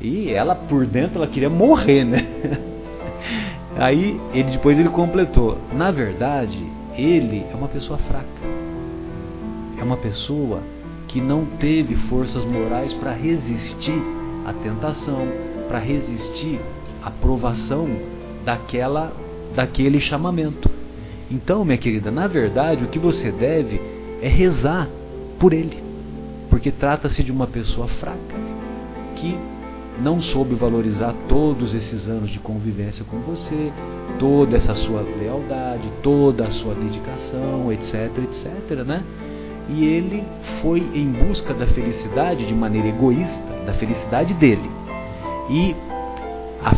E 0.00 0.30
ela 0.30 0.54
por 0.54 0.86
dentro 0.86 1.18
ela 1.18 1.26
queria 1.26 1.50
morrer, 1.50 2.04
né? 2.04 2.26
Aí 3.76 4.20
ele 4.32 4.50
depois 4.52 4.78
ele 4.78 4.90
completou, 4.90 5.58
na 5.72 5.90
verdade, 5.90 6.62
ele 6.96 7.44
é 7.50 7.54
uma 7.54 7.68
pessoa 7.68 7.98
fraca. 7.98 8.26
É 9.78 9.82
uma 9.82 9.96
pessoa 9.96 10.60
que 11.08 11.20
não 11.20 11.44
teve 11.44 11.96
forças 12.08 12.44
morais 12.44 12.92
para 12.94 13.12
resistir 13.12 14.00
à 14.46 14.52
tentação, 14.52 15.26
para 15.68 15.78
resistir 15.78 16.60
à 17.02 17.10
provação 17.10 17.88
daquela 18.44 19.12
daquele 19.54 20.00
chamamento. 20.00 20.70
Então, 21.30 21.64
minha 21.64 21.76
querida, 21.76 22.10
na 22.10 22.26
verdade, 22.26 22.84
o 22.84 22.88
que 22.88 22.98
você 22.98 23.30
deve 23.30 23.80
é 24.22 24.28
rezar 24.28 24.88
por 25.38 25.52
ele, 25.52 25.82
porque 26.48 26.70
trata-se 26.70 27.22
de 27.22 27.30
uma 27.30 27.46
pessoa 27.46 27.86
fraca 27.88 28.36
que 29.16 29.36
não 30.00 30.22
soube 30.22 30.54
valorizar 30.54 31.14
todos 31.28 31.74
esses 31.74 32.08
anos 32.08 32.30
de 32.30 32.38
convivência 32.38 33.04
com 33.04 33.18
você, 33.18 33.72
toda 34.18 34.56
essa 34.56 34.74
sua 34.74 35.02
lealdade, 35.02 35.90
toda 36.02 36.44
a 36.44 36.50
sua 36.50 36.74
dedicação, 36.74 37.70
etc, 37.70 38.10
etc, 38.18 38.84
né? 38.86 39.04
e 39.68 39.84
ele 39.84 40.24
foi 40.60 40.80
em 40.94 41.10
busca 41.10 41.54
da 41.54 41.66
felicidade 41.68 42.46
de 42.46 42.54
maneira 42.54 42.88
egoísta, 42.88 43.64
da 43.64 43.72
felicidade 43.74 44.34
dele. 44.34 44.70
E 45.50 45.74
a, 46.64 46.72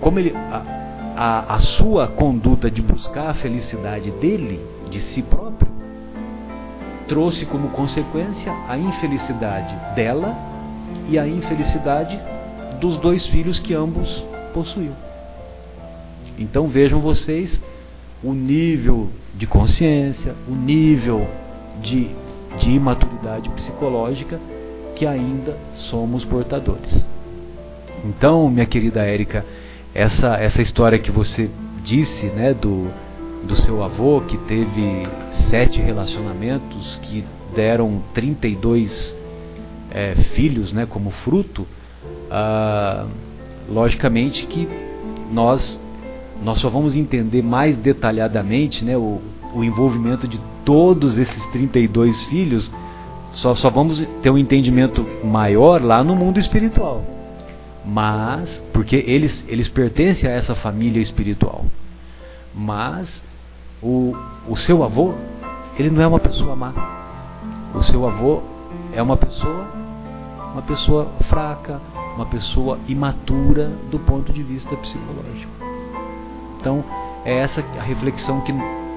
como 0.00 0.18
ele, 0.18 0.34
a, 0.34 1.14
a, 1.16 1.54
a 1.54 1.58
sua 1.60 2.08
conduta 2.08 2.70
de 2.70 2.82
buscar 2.82 3.30
a 3.30 3.34
felicidade 3.34 4.10
dele, 4.12 4.64
de 4.90 5.00
si 5.00 5.22
próprio, 5.22 5.70
trouxe 7.08 7.44
como 7.46 7.70
consequência 7.70 8.52
a 8.68 8.76
infelicidade 8.76 9.94
dela 9.94 10.36
e 11.08 11.18
a 11.18 11.26
infelicidade 11.26 12.18
dos 12.80 12.98
dois 12.98 13.26
filhos 13.26 13.58
que 13.58 13.74
ambos 13.74 14.24
possuíam. 14.54 14.96
Então 16.38 16.68
vejam 16.68 17.00
vocês 17.00 17.60
o 18.22 18.32
nível 18.32 19.10
de 19.34 19.46
consciência, 19.46 20.34
o 20.48 20.54
nível 20.54 21.26
de 21.82 22.10
de 22.58 22.70
imaturidade 22.70 23.48
psicológica 23.50 24.40
que 24.94 25.06
ainda 25.06 25.56
somos 25.74 26.24
portadores. 26.24 27.06
Então, 28.04 28.48
minha 28.50 28.66
querida 28.66 29.02
Érica, 29.02 29.44
essa, 29.94 30.36
essa 30.36 30.60
história 30.60 30.98
que 30.98 31.10
você 31.10 31.50
disse, 31.82 32.26
né, 32.26 32.54
do, 32.54 32.88
do 33.44 33.56
seu 33.56 33.82
avô 33.82 34.20
que 34.22 34.36
teve 34.38 35.06
sete 35.48 35.80
relacionamentos 35.80 36.98
que 37.02 37.24
deram 37.54 38.02
32 38.14 39.16
é, 39.90 40.14
filhos, 40.34 40.72
né, 40.72 40.86
como 40.86 41.10
fruto, 41.10 41.66
ah, 42.30 43.06
logicamente 43.68 44.46
que 44.46 44.68
nós 45.30 45.80
nós 46.42 46.58
só 46.58 46.68
vamos 46.68 46.96
entender 46.96 47.40
mais 47.40 47.76
detalhadamente, 47.76 48.84
né, 48.84 48.96
o, 48.96 49.20
o 49.54 49.62
envolvimento 49.62 50.26
de 50.26 50.40
todos 50.64 51.16
esses 51.16 51.46
32 51.52 52.24
filhos, 52.24 52.72
só, 53.32 53.54
só 53.54 53.70
vamos 53.70 54.04
ter 54.22 54.30
um 54.30 54.36
entendimento 54.36 55.06
maior 55.24 55.80
lá 55.80 56.02
no 56.02 56.16
mundo 56.16 56.40
espiritual. 56.40 57.04
Mas, 57.84 58.62
porque 58.72 58.96
eles, 58.96 59.44
eles 59.48 59.68
pertencem 59.68 60.28
a 60.28 60.32
essa 60.32 60.54
família 60.54 61.00
espiritual. 61.00 61.66
Mas, 62.54 63.22
o, 63.82 64.14
o 64.48 64.56
seu 64.56 64.84
avô, 64.84 65.14
ele 65.76 65.90
não 65.90 66.02
é 66.02 66.06
uma 66.06 66.20
pessoa 66.20 66.54
má. 66.54 66.72
O 67.74 67.82
seu 67.82 68.06
avô 68.06 68.42
é 68.92 69.02
uma 69.02 69.16
pessoa, 69.16 69.66
uma 70.52 70.62
pessoa 70.62 71.08
fraca, 71.28 71.80
uma 72.14 72.26
pessoa 72.26 72.78
imatura 72.86 73.72
do 73.90 73.98
ponto 73.98 74.32
de 74.32 74.42
vista 74.42 74.76
psicológico. 74.76 75.52
Então, 76.60 76.84
é 77.24 77.38
essa 77.38 77.60
a 77.60 77.82
reflexão 77.82 78.40
que 78.42 78.52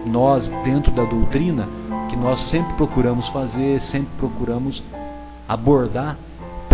nós, 0.06 0.48
dentro 0.64 0.92
da 0.92 1.04
doutrina, 1.04 1.68
que 2.10 2.16
nós 2.16 2.42
sempre 2.44 2.74
procuramos 2.76 3.28
fazer, 3.30 3.82
sempre 3.82 4.10
procuramos 4.18 4.84
abordar, 5.48 6.18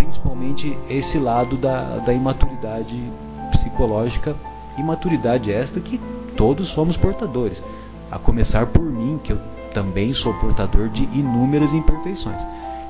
principalmente 0.02 0.76
esse 0.90 1.20
lado 1.20 1.58
da, 1.58 1.98
da 1.98 2.12
imaturidade 2.12 3.12
psicológica, 3.52 4.36
imaturidade 4.78 5.52
esta 5.52 5.80
que 5.80 6.00
todos 6.36 6.70
somos 6.70 6.98
portadores, 6.98 7.62
a 8.10 8.18
começar 8.18 8.66
por 8.68 8.82
mim, 8.82 9.20
que 9.24 9.32
eu 9.32 9.40
também 9.74 10.14
sou 10.14 10.34
portador 10.36 10.90
de 10.90 11.04
inúmeras 11.04 11.72
imperfeições. 11.72 12.42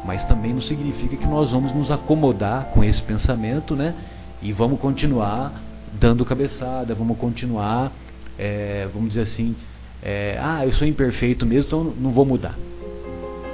Mas 0.06 0.24
também 0.24 0.54
não 0.54 0.62
significa 0.62 1.16
que 1.18 1.28
nós 1.28 1.52
vamos 1.52 1.76
nos 1.76 1.92
acomodar 1.92 2.70
com 2.74 2.84
esse 2.84 3.04
pensamento, 3.04 3.76
né? 3.76 3.94
E 4.42 4.52
vamos 4.52 4.80
continuar 4.80 5.54
dando 5.94 6.26
cabeçada, 6.26 6.96
vamos 6.96 7.18
continuar, 7.18 7.92
é, 8.40 8.88
vamos 8.92 9.10
dizer 9.10 9.24
assim, 9.24 9.56
é, 10.02 10.40
ah, 10.42 10.66
eu 10.66 10.72
sou 10.74 10.88
imperfeito 10.88 11.46
mesmo, 11.46 11.68
então 11.68 11.94
não 12.00 12.12
vou 12.12 12.26
mudar. 12.26 12.56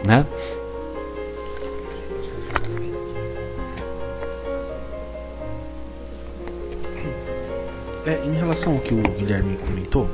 Né? 0.06 0.26
É, 8.08 8.26
em 8.26 8.34
relação 8.36 8.74
ao 8.74 8.80
que 8.80 8.94
o 8.94 9.02
Guilherme 9.02 9.58
comentou, 9.58 10.08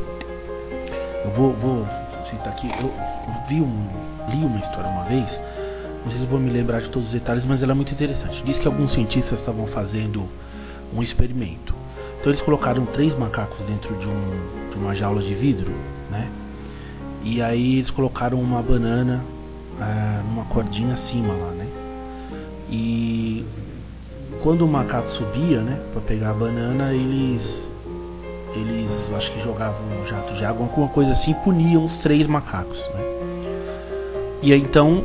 eu 1.23 1.29
vou, 1.31 1.53
vou 1.53 1.85
citar 2.27 2.47
aqui. 2.47 2.67
Eu 2.67 2.91
vi 3.47 3.61
um, 3.61 3.87
li 4.29 4.43
uma 4.43 4.57
história 4.57 4.89
uma 4.89 5.03
vez, 5.03 5.29
não 6.03 6.11
sei 6.11 6.21
se 6.21 6.25
vou 6.25 6.39
me 6.39 6.49
lembrar 6.49 6.81
de 6.81 6.89
todos 6.89 7.09
os 7.09 7.13
detalhes, 7.13 7.45
mas 7.45 7.61
ela 7.61 7.71
é 7.71 7.75
muito 7.75 7.93
interessante. 7.93 8.41
Diz 8.43 8.57
que 8.57 8.65
alguns 8.65 8.93
cientistas 8.93 9.37
estavam 9.37 9.67
fazendo 9.67 10.27
um 10.91 11.03
experimento. 11.03 11.75
Então 12.19 12.31
eles 12.31 12.41
colocaram 12.41 12.83
três 12.87 13.15
macacos 13.15 13.63
dentro 13.67 13.95
de, 13.95 14.07
um, 14.07 14.69
de 14.71 14.75
uma 14.75 14.95
jaula 14.95 15.21
de 15.21 15.35
vidro 15.35 15.71
né? 16.09 16.29
E 17.23 17.43
aí 17.43 17.75
eles 17.75 17.91
colocaram 17.91 18.41
uma 18.41 18.61
banana 18.61 19.23
é, 19.79 20.23
numa 20.23 20.45
cordinha 20.45 20.95
acima 20.95 21.33
lá, 21.33 21.51
né? 21.51 21.67
E 22.71 23.45
quando 24.41 24.65
o 24.65 24.67
macaco 24.67 25.11
subia, 25.11 25.61
né, 25.61 25.79
para 25.91 26.01
pegar 26.01 26.31
a 26.31 26.33
banana, 26.33 26.91
eles 26.91 27.69
eles 28.55 28.91
acho 29.13 29.31
que 29.31 29.43
jogavam 29.43 29.79
um 30.01 30.07
jato 30.07 30.33
de 30.33 30.45
água, 30.45 30.65
alguma 30.65 30.87
coisa 30.89 31.11
assim, 31.11 31.33
puniam 31.35 31.85
os 31.85 31.97
três 31.99 32.27
macacos, 32.27 32.77
né? 32.93 33.03
E 34.41 34.51
aí 34.53 34.61
então 34.61 35.03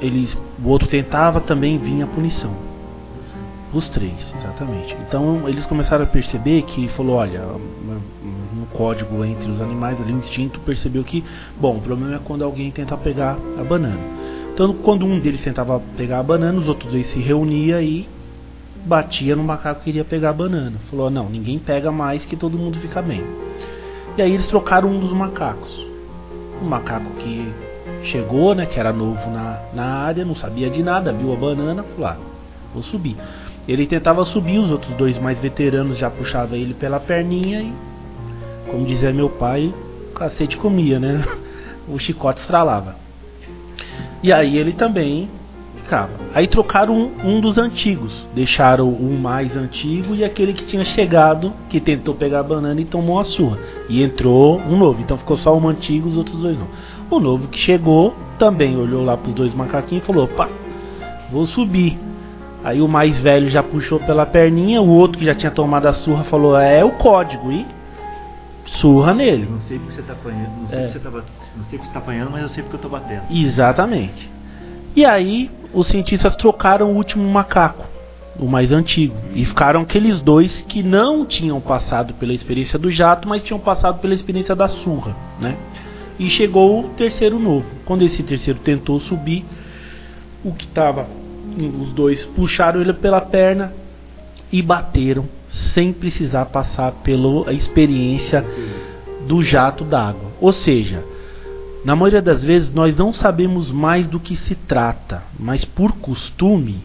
eles 0.00 0.36
o 0.62 0.68
outro 0.68 0.88
tentava, 0.88 1.40
também 1.40 1.78
vinha 1.78 2.04
a 2.04 2.08
punição. 2.08 2.52
Os 3.72 3.88
três, 3.90 4.34
exatamente. 4.36 4.96
Então 5.06 5.48
eles 5.48 5.64
começaram 5.66 6.02
a 6.04 6.06
perceber 6.06 6.62
que 6.62 6.88
falou, 6.88 7.16
olha, 7.16 7.40
no 7.40 8.66
código 8.72 9.24
entre 9.24 9.48
os 9.48 9.60
animais 9.60 10.00
ali, 10.00 10.12
o 10.12 10.18
instinto 10.18 10.58
percebeu 10.60 11.04
que, 11.04 11.24
bom, 11.58 11.76
o 11.76 11.80
problema 11.80 12.16
é 12.16 12.18
quando 12.18 12.42
alguém 12.42 12.70
tenta 12.70 12.96
pegar 12.96 13.38
a 13.58 13.62
banana. 13.62 14.00
Então 14.52 14.74
quando 14.74 15.06
um 15.06 15.20
deles 15.20 15.40
tentava 15.42 15.80
pegar 15.96 16.18
a 16.18 16.22
banana, 16.22 16.58
os 16.58 16.66
outros 16.66 16.90
dois 16.90 17.06
se 17.08 17.20
reuniam 17.20 17.80
e 17.80 18.08
batia 18.84 19.36
no 19.36 19.42
macaco 19.42 19.82
que 19.82 19.90
iria 19.90 20.04
pegar 20.04 20.30
a 20.30 20.32
banana. 20.32 20.78
Falou, 20.90 21.10
não, 21.10 21.28
ninguém 21.28 21.58
pega 21.58 21.90
mais 21.90 22.24
que 22.24 22.36
todo 22.36 22.58
mundo 22.58 22.78
fica 22.78 23.02
bem. 23.02 23.22
E 24.16 24.22
aí 24.22 24.32
eles 24.32 24.46
trocaram 24.46 24.88
um 24.88 25.00
dos 25.00 25.12
macacos. 25.12 25.70
Um 26.62 26.66
macaco 26.66 27.10
que 27.18 27.52
chegou, 28.04 28.54
né, 28.54 28.66
que 28.66 28.78
era 28.78 28.92
novo 28.92 29.30
na, 29.30 29.62
na 29.72 29.84
área, 29.84 30.24
não 30.24 30.34
sabia 30.34 30.70
de 30.70 30.82
nada, 30.82 31.12
viu 31.12 31.32
a 31.32 31.36
banana, 31.36 31.82
falou, 31.82 32.06
ah, 32.06 32.16
vou 32.72 32.82
subir. 32.82 33.16
Ele 33.68 33.86
tentava 33.86 34.24
subir, 34.24 34.58
os 34.58 34.70
outros 34.70 34.94
dois 34.96 35.18
mais 35.18 35.38
veteranos 35.38 35.98
já 35.98 36.10
puxavam 36.10 36.56
ele 36.56 36.74
pela 36.74 36.98
perninha 36.98 37.62
e, 37.62 37.72
como 38.70 38.86
dizia 38.86 39.12
meu 39.12 39.28
pai, 39.28 39.72
o 40.10 40.14
cacete 40.14 40.56
comia, 40.56 40.98
né? 40.98 41.24
O 41.88 41.98
chicote 41.98 42.40
estralava. 42.40 42.94
E 44.22 44.32
aí 44.32 44.56
ele 44.56 44.74
também 44.74 45.28
ficava. 45.90 46.10
Aí 46.32 46.46
trocaram 46.46 46.94
um, 46.94 47.10
um, 47.24 47.40
dos 47.40 47.58
antigos, 47.58 48.26
deixaram 48.32 48.88
o 48.88 49.18
mais 49.18 49.56
antigo 49.56 50.14
e 50.14 50.22
aquele 50.22 50.52
que 50.52 50.64
tinha 50.64 50.84
chegado, 50.84 51.52
que 51.68 51.80
tentou 51.80 52.14
pegar 52.14 52.40
a 52.40 52.44
banana 52.44 52.80
e 52.80 52.84
tomou 52.84 53.18
a 53.18 53.24
sua. 53.24 53.58
E 53.88 54.00
entrou 54.00 54.60
um 54.60 54.76
novo, 54.76 55.02
então 55.02 55.18
ficou 55.18 55.36
só 55.36 55.56
um 55.56 55.68
antigo 55.68 56.08
e 56.08 56.12
os 56.12 56.16
outros 56.16 56.36
dois 56.36 56.56
não. 56.56 56.68
O 57.10 57.18
novo 57.18 57.48
que 57.48 57.58
chegou 57.58 58.14
também 58.38 58.76
olhou 58.76 59.04
lá 59.04 59.16
para 59.16 59.28
os 59.28 59.34
dois 59.34 59.52
macaquinhos 59.52 60.04
e 60.04 60.06
falou: 60.06 60.28
"Pá, 60.28 60.48
vou 61.32 61.44
subir". 61.46 61.98
Aí 62.62 62.80
o 62.80 62.86
mais 62.86 63.18
velho 63.18 63.48
já 63.48 63.62
puxou 63.62 63.98
pela 64.00 64.24
perninha, 64.24 64.80
o 64.80 64.88
outro 64.88 65.18
que 65.18 65.24
já 65.24 65.34
tinha 65.34 65.50
tomado 65.50 65.86
a 65.86 65.92
surra 65.92 66.22
falou: 66.24 66.56
"É 66.56 66.84
o 66.84 66.92
código". 66.92 67.50
E 67.50 67.66
surra 68.78 69.12
nele. 69.12 69.48
Não 69.50 69.60
sei 69.62 69.78
porque 69.78 69.94
você 69.94 70.00
está 70.00 70.12
apanhando, 70.12 70.60
não 70.60 70.68
sei, 70.68 70.78
é. 70.78 70.82
porque 70.82 70.98
você 70.98 71.04
tá, 71.04 71.10
não 71.10 71.64
sei 71.64 71.78
porque 71.78 71.86
você 71.86 71.92
tá 71.92 71.98
apanhando, 71.98 72.30
mas 72.30 72.42
eu 72.42 72.48
sei 72.50 72.62
porque 72.62 72.76
eu 72.76 72.78
estou 72.78 72.90
batendo. 72.90 73.22
Exatamente. 73.28 74.39
E 74.94 75.04
aí 75.04 75.50
os 75.72 75.88
cientistas 75.88 76.36
trocaram 76.36 76.92
o 76.92 76.96
último 76.96 77.28
macaco, 77.28 77.86
o 78.38 78.46
mais 78.46 78.72
antigo, 78.72 79.14
e 79.34 79.44
ficaram 79.44 79.82
aqueles 79.82 80.20
dois 80.20 80.62
que 80.62 80.82
não 80.82 81.24
tinham 81.24 81.60
passado 81.60 82.14
pela 82.14 82.32
experiência 82.32 82.78
do 82.78 82.90
jato, 82.90 83.28
mas 83.28 83.42
tinham 83.42 83.60
passado 83.60 84.00
pela 84.00 84.14
experiência 84.14 84.54
da 84.54 84.68
surra, 84.68 85.14
né? 85.40 85.56
E 86.18 86.28
chegou 86.28 86.80
o 86.80 86.88
terceiro 86.90 87.38
novo. 87.38 87.66
Quando 87.84 88.02
esse 88.02 88.22
terceiro 88.22 88.58
tentou 88.60 89.00
subir, 89.00 89.44
o 90.44 90.52
que 90.52 90.64
estava 90.64 91.06
os 91.80 91.92
dois 91.92 92.24
puxaram 92.24 92.80
ele 92.80 92.92
pela 92.92 93.20
perna 93.20 93.72
e 94.52 94.62
bateram 94.62 95.28
sem 95.48 95.92
precisar 95.92 96.46
passar 96.46 96.92
pela 97.02 97.52
experiência 97.52 98.44
do 99.26 99.42
jato 99.42 99.84
d'água. 99.84 100.30
Ou 100.40 100.52
seja, 100.52 101.04
na 101.84 101.96
maioria 101.96 102.20
das 102.20 102.44
vezes 102.44 102.72
nós 102.72 102.96
não 102.96 103.12
sabemos 103.12 103.70
mais 103.70 104.06
do 104.06 104.20
que 104.20 104.36
se 104.36 104.54
trata, 104.54 105.22
mas 105.38 105.64
por 105.64 105.92
costume 105.92 106.82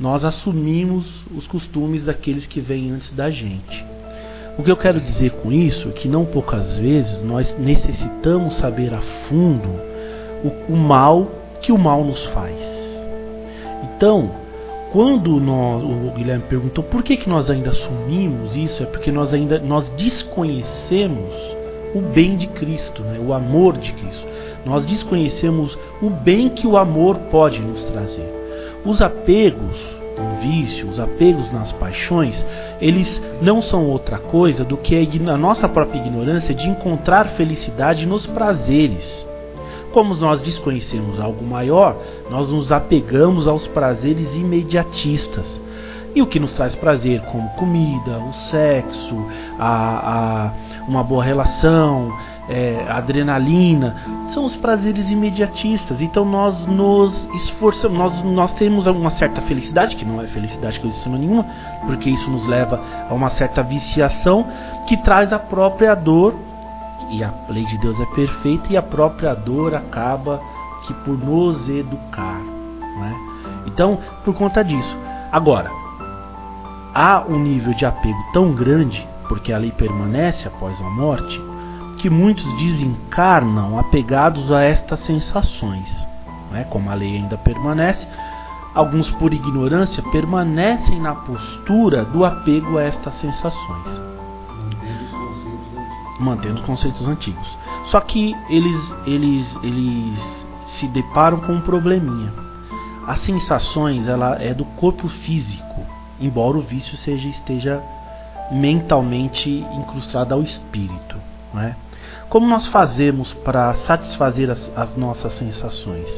nós 0.00 0.24
assumimos 0.24 1.06
os 1.30 1.46
costumes 1.46 2.04
daqueles 2.04 2.46
que 2.46 2.60
vêm 2.60 2.90
antes 2.90 3.12
da 3.12 3.30
gente. 3.30 3.84
O 4.58 4.62
que 4.62 4.70
eu 4.70 4.76
quero 4.76 5.00
dizer 5.00 5.30
com 5.32 5.52
isso 5.52 5.88
é 5.88 5.92
que 5.92 6.08
não 6.08 6.24
poucas 6.24 6.78
vezes 6.78 7.22
nós 7.22 7.54
necessitamos 7.58 8.54
saber 8.56 8.92
a 8.92 9.00
fundo 9.28 9.68
o, 10.42 10.72
o 10.72 10.76
mal 10.76 11.30
que 11.60 11.72
o 11.72 11.78
mal 11.78 12.04
nos 12.04 12.24
faz. 12.26 12.58
Então, 13.84 14.30
quando 14.92 15.40
nós, 15.40 15.82
o 15.82 16.10
Guilherme 16.14 16.44
perguntou 16.48 16.84
por 16.84 17.02
que, 17.02 17.16
que 17.16 17.28
nós 17.28 17.48
ainda 17.48 17.70
assumimos 17.70 18.54
isso, 18.54 18.82
é 18.82 18.86
porque 18.86 19.10
nós 19.10 19.32
ainda 19.32 19.58
nós 19.58 19.88
desconhecemos 19.90 21.51
o 21.94 22.00
bem 22.00 22.36
de 22.36 22.46
Cristo, 22.48 23.02
né? 23.02 23.18
o 23.18 23.32
amor 23.32 23.76
de 23.76 23.92
Cristo. 23.92 24.26
Nós 24.64 24.86
desconhecemos 24.86 25.76
o 26.00 26.08
bem 26.08 26.48
que 26.50 26.66
o 26.66 26.76
amor 26.76 27.16
pode 27.30 27.60
nos 27.60 27.84
trazer. 27.84 28.28
Os 28.84 29.00
apegos 29.00 29.78
no 30.18 30.40
vício, 30.40 30.88
os 30.88 31.00
apegos 31.00 31.50
nas 31.52 31.72
paixões, 31.72 32.46
eles 32.80 33.20
não 33.40 33.62
são 33.62 33.88
outra 33.88 34.18
coisa 34.18 34.64
do 34.64 34.76
que 34.76 34.96
a 34.96 35.36
nossa 35.36 35.68
própria 35.68 36.00
ignorância 36.00 36.54
de 36.54 36.68
encontrar 36.68 37.28
felicidade 37.30 38.06
nos 38.06 38.26
prazeres. 38.26 39.26
Como 39.92 40.14
nós 40.14 40.40
desconhecemos 40.40 41.20
algo 41.20 41.44
maior, 41.44 41.96
nós 42.30 42.48
nos 42.48 42.72
apegamos 42.72 43.46
aos 43.46 43.66
prazeres 43.68 44.34
imediatistas. 44.34 45.44
E 46.14 46.20
o 46.20 46.26
que 46.26 46.38
nos 46.38 46.52
traz 46.52 46.74
prazer, 46.74 47.22
como 47.22 47.48
comida, 47.50 48.18
o 48.18 48.32
sexo, 48.50 49.26
a, 49.58 50.46
a 50.46 50.71
uma 50.88 51.02
boa 51.02 51.22
relação, 51.22 52.12
é, 52.48 52.86
adrenalina, 52.88 53.96
são 54.30 54.44
os 54.44 54.56
prazeres 54.56 55.10
imediatistas. 55.10 56.00
Então 56.00 56.24
nós 56.24 56.58
nos 56.66 57.14
esforçamos, 57.34 57.98
nós, 57.98 58.24
nós 58.24 58.52
temos 58.54 58.86
uma 58.86 59.10
certa 59.12 59.40
felicidade, 59.42 59.96
que 59.96 60.04
não 60.04 60.20
é 60.20 60.26
felicidade 60.26 60.80
coisa 60.80 61.08
nenhuma, 61.10 61.46
porque 61.86 62.10
isso 62.10 62.30
nos 62.30 62.46
leva 62.46 62.80
a 63.08 63.14
uma 63.14 63.30
certa 63.30 63.62
viciação 63.62 64.46
que 64.86 64.96
traz 64.96 65.32
a 65.32 65.38
própria 65.38 65.94
dor 65.94 66.34
e 67.10 67.22
a 67.22 67.32
lei 67.48 67.64
de 67.64 67.78
Deus 67.78 68.00
é 68.00 68.06
perfeita 68.06 68.72
e 68.72 68.76
a 68.76 68.82
própria 68.82 69.34
dor 69.34 69.74
acaba 69.74 70.40
que 70.86 70.94
por 70.94 71.16
nos 71.16 71.68
educar. 71.68 72.40
Né? 72.40 73.14
Então, 73.66 73.98
por 74.24 74.34
conta 74.34 74.64
disso. 74.64 74.96
Agora, 75.30 75.70
há 76.94 77.24
um 77.28 77.38
nível 77.38 77.74
de 77.74 77.84
apego 77.84 78.18
tão 78.32 78.52
grande, 78.52 79.06
porque 79.32 79.50
a 79.50 79.56
lei 79.56 79.72
permanece 79.72 80.46
após 80.46 80.78
a 80.78 80.90
morte, 80.90 81.40
que 81.96 82.10
muitos 82.10 82.44
desencarnam 82.58 83.78
apegados 83.78 84.52
a 84.52 84.62
estas 84.62 85.00
sensações. 85.06 85.90
Né? 86.50 86.64
Como 86.64 86.90
a 86.90 86.94
lei 86.94 87.16
ainda 87.16 87.38
permanece, 87.38 88.06
alguns 88.74 89.10
por 89.12 89.32
ignorância 89.32 90.02
permanecem 90.12 91.00
na 91.00 91.14
postura 91.14 92.04
do 92.04 92.26
apego 92.26 92.76
a 92.76 92.82
estas 92.82 93.18
sensações 93.20 94.02
mantendo 96.20 96.56
os 96.56 96.66
conceitos 96.66 97.08
antigos. 97.08 97.58
Só 97.86 98.00
que 98.00 98.36
eles, 98.50 98.94
eles, 99.06 99.58
eles 99.62 100.44
se 100.78 100.86
deparam 100.88 101.40
com 101.40 101.54
um 101.54 101.60
probleminha. 101.62 102.32
As 103.06 103.22
sensações 103.22 104.06
ela 104.06 104.36
é 104.40 104.52
do 104.52 104.66
corpo 104.76 105.08
físico, 105.08 105.86
embora 106.20 106.58
o 106.58 106.60
vício 106.60 106.96
seja 106.98 107.26
esteja 107.28 107.82
mentalmente 108.52 109.50
incrustado 109.50 110.34
ao 110.34 110.42
espírito. 110.42 111.16
Né? 111.54 111.76
Como 112.28 112.46
nós 112.46 112.66
fazemos 112.68 113.32
para 113.34 113.74
satisfazer 113.86 114.50
as, 114.50 114.72
as 114.76 114.96
nossas 114.96 115.32
sensações? 115.38 116.08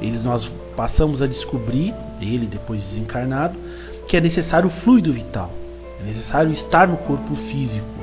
Eles 0.00 0.24
nós 0.24 0.50
passamos 0.76 1.20
a 1.20 1.26
descobrir, 1.26 1.94
ele 2.20 2.46
depois 2.46 2.82
desencarnado, 2.84 3.58
que 4.08 4.16
é 4.16 4.20
necessário 4.20 4.68
o 4.68 4.72
fluido 4.82 5.12
vital, 5.12 5.50
é 6.00 6.04
necessário 6.04 6.50
estar 6.52 6.88
no 6.88 6.96
corpo 6.98 7.34
físico 7.36 8.00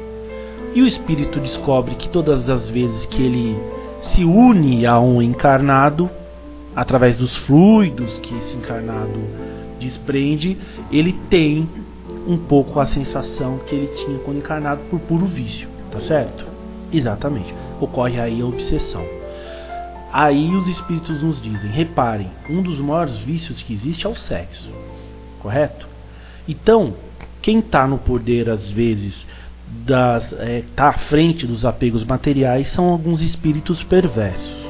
e 0.78 0.82
o 0.84 0.86
espírito 0.86 1.40
descobre 1.40 1.96
que 1.96 2.08
todas 2.08 2.48
as 2.48 2.70
vezes 2.70 3.06
que 3.08 3.20
ele 3.20 3.60
se 4.12 4.24
une 4.24 4.86
a 4.86 5.00
um 5.00 5.22
encarnado, 5.22 6.08
através 6.76 7.18
dos 7.18 7.36
fluidos 7.38 8.16
que 8.20 8.36
esse 8.38 8.56
encarnado 8.56 9.20
desprende, 9.80 10.56
ele 10.92 11.14
tem 11.32 11.68
um 12.28 12.38
pouco 12.38 12.80
a 12.80 12.88
sensação 12.88 13.60
que 13.60 13.74
ele 13.74 13.88
tinha 13.88 14.20
quando 14.20 14.38
encarnado 14.38 14.82
por 14.90 15.00
puro 15.00 15.26
vício, 15.26 15.70
tá 15.90 16.02
certo? 16.02 16.46
Exatamente. 16.92 17.54
Ocorre 17.80 18.20
aí 18.20 18.42
a 18.42 18.46
obsessão. 18.46 19.04
Aí 20.12 20.54
os 20.54 20.68
espíritos 20.68 21.22
nos 21.24 21.42
dizem: 21.42 21.72
reparem, 21.72 22.30
um 22.50 22.62
dos 22.62 22.80
maiores 22.80 23.18
vícios 23.20 23.62
que 23.62 23.74
existe 23.74 24.06
é 24.06 24.10
o 24.10 24.16
sexo, 24.16 24.70
correto? 25.40 25.88
Então, 26.48 26.94
quem 27.42 27.60
está 27.60 27.88
no 27.88 27.98
poder 27.98 28.50
às 28.50 28.70
vezes 28.70 29.26
das 29.86 30.32
é, 30.34 30.64
tá 30.76 30.90
à 30.90 30.94
frente 30.94 31.46
dos 31.46 31.66
apegos 31.66 32.06
materiais 32.06 32.70
são 32.70 32.90
alguns 32.90 33.22
espíritos 33.22 33.84
perversos. 33.84 34.68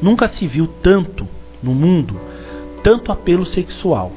Nunca 0.00 0.28
se 0.28 0.46
viu 0.46 0.66
tanto 0.66 1.26
no 1.62 1.74
mundo 1.74 2.20
tanto 2.84 3.10
apelo 3.10 3.46
sexual, 3.46 4.12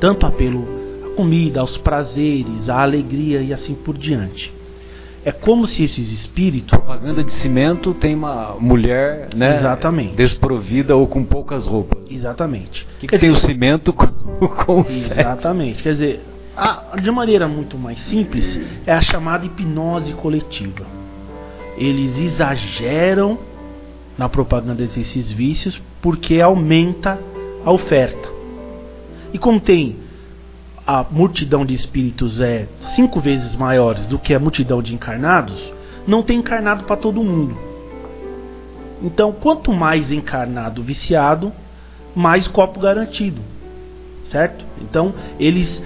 tanto 0.00 0.24
apelo 0.24 0.79
comida, 1.20 1.60
aos 1.60 1.76
prazeres, 1.76 2.70
à 2.70 2.80
alegria 2.80 3.42
e 3.42 3.52
assim 3.52 3.74
por 3.74 3.98
diante. 3.98 4.50
É 5.22 5.30
como 5.30 5.66
se 5.66 5.84
esses 5.84 6.10
espíritos. 6.12 6.70
Propaganda 6.70 7.22
de 7.22 7.30
cimento 7.34 7.92
tem 7.92 8.14
uma 8.14 8.56
mulher, 8.58 9.28
né? 9.36 9.56
Exatamente. 9.56 10.14
Desprovida 10.14 10.96
ou 10.96 11.06
com 11.06 11.22
poucas 11.22 11.66
roupas. 11.66 12.10
Exatamente. 12.10 12.86
Que, 12.98 13.06
que 13.06 13.18
tem 13.18 13.28
o 13.28 13.36
cimento 13.36 13.92
com, 13.92 14.06
com 14.64 14.80
Exatamente. 14.88 15.82
Quer 15.82 15.92
dizer, 15.92 16.20
a, 16.56 16.96
de 16.98 17.10
maneira 17.10 17.46
muito 17.46 17.76
mais 17.76 17.98
simples, 18.00 18.58
é 18.86 18.94
a 18.94 19.02
chamada 19.02 19.44
hipnose 19.44 20.14
coletiva. 20.14 20.86
Eles 21.76 22.16
exageram 22.32 23.38
na 24.16 24.26
propaganda 24.26 24.86
desses 24.86 25.30
vícios 25.30 25.80
porque 26.00 26.40
aumenta 26.40 27.20
a 27.62 27.70
oferta. 27.70 28.26
E 29.34 29.38
como 29.38 29.60
tem 29.60 30.08
a 30.92 31.06
multidão 31.08 31.64
de 31.64 31.72
espíritos 31.72 32.40
é 32.40 32.66
cinco 32.96 33.20
vezes 33.20 33.54
maiores 33.54 34.08
do 34.08 34.18
que 34.18 34.34
a 34.34 34.40
multidão 34.40 34.82
de 34.82 34.92
encarnados, 34.92 35.72
não 36.04 36.20
tem 36.20 36.40
encarnado 36.40 36.82
para 36.82 36.96
todo 36.96 37.22
mundo. 37.22 37.56
Então, 39.00 39.30
quanto 39.30 39.72
mais 39.72 40.10
encarnado 40.10 40.82
viciado, 40.82 41.52
mais 42.12 42.48
copo 42.48 42.80
garantido, 42.80 43.40
certo? 44.30 44.64
Então, 44.80 45.14
eles 45.38 45.80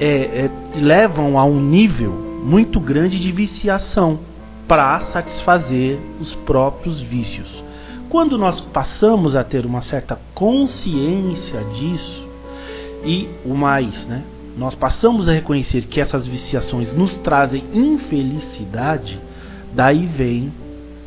é, 0.00 0.46
é, 0.46 0.50
levam 0.74 1.38
a 1.38 1.44
um 1.44 1.60
nível 1.60 2.10
muito 2.44 2.80
grande 2.80 3.20
de 3.20 3.30
viciação 3.30 4.18
para 4.66 4.98
satisfazer 5.12 5.96
os 6.20 6.34
próprios 6.34 7.00
vícios. 7.00 7.62
Quando 8.08 8.36
nós 8.36 8.60
passamos 8.60 9.36
a 9.36 9.44
ter 9.44 9.64
uma 9.64 9.82
certa 9.82 10.18
consciência 10.34 11.62
disso 11.66 12.28
e 13.04 13.28
o 13.44 13.54
mais, 13.54 14.06
né, 14.08 14.24
nós 14.56 14.74
passamos 14.74 15.28
a 15.28 15.32
reconhecer 15.32 15.82
que 15.82 16.00
essas 16.00 16.26
viciações 16.26 16.92
nos 16.92 17.16
trazem 17.18 17.64
infelicidade, 17.72 19.20
daí 19.72 20.06
vem 20.06 20.52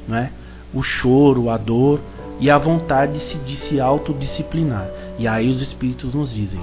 né, 0.08 0.32
o 0.74 0.82
choro, 0.82 1.50
a 1.50 1.58
dor, 1.58 2.00
e 2.40 2.50
a 2.50 2.58
vontade 2.58 3.14
de 3.14 3.20
se, 3.20 3.38
de 3.40 3.56
se 3.58 3.80
autodisciplinar. 3.80 4.88
E 5.18 5.28
aí 5.28 5.50
os 5.50 5.62
espíritos 5.62 6.14
nos 6.14 6.34
dizem: 6.34 6.60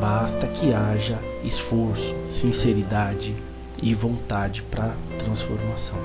basta 0.00 0.46
que 0.46 0.72
haja 0.72 1.18
esforço, 1.42 2.14
sinceridade 2.40 3.34
e 3.82 3.94
vontade 3.94 4.62
para 4.70 4.94
transformação. 5.18 5.98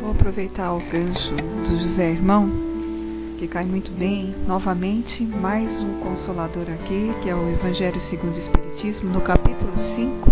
Vou 0.00 0.12
aproveitar 0.12 0.72
o 0.72 0.80
gancho 0.90 1.34
do 1.36 1.78
José 1.78 2.10
Irmão, 2.10 2.50
que 3.40 3.48
cai 3.48 3.64
muito 3.64 3.90
bem. 3.92 4.34
Novamente, 4.46 5.24
mais 5.24 5.80
um 5.80 5.98
consolador 6.00 6.64
aqui, 6.64 7.10
que 7.22 7.30
é 7.30 7.34
o 7.34 7.48
Evangelho 7.48 7.98
segundo 8.00 8.34
o 8.34 8.38
Espiritismo, 8.38 9.08
no 9.08 9.22
capítulo 9.22 9.72
5, 9.96 10.30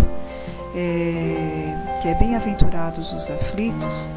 é, 0.75 1.99
que 2.03 2.07
é 2.07 2.13
Bem-aventurados 2.13 3.11
os 3.11 3.27
aflitos 3.31 4.09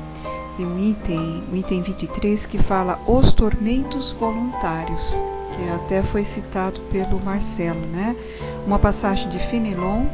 tem 0.58 0.66
um 0.66 0.78
item, 0.78 1.44
o 1.48 1.54
um 1.54 1.56
item 1.56 1.80
23, 1.80 2.44
que 2.44 2.62
fala 2.64 3.00
os 3.06 3.32
tormentos 3.32 4.12
voluntários, 4.20 5.02
que 5.56 5.70
até 5.70 6.02
foi 6.02 6.26
citado 6.26 6.78
pelo 6.92 7.18
Marcelo, 7.18 7.80
né? 7.86 8.14
Uma 8.66 8.78
passagem 8.78 9.26
de 9.30 9.38
Fenelon 9.48 10.04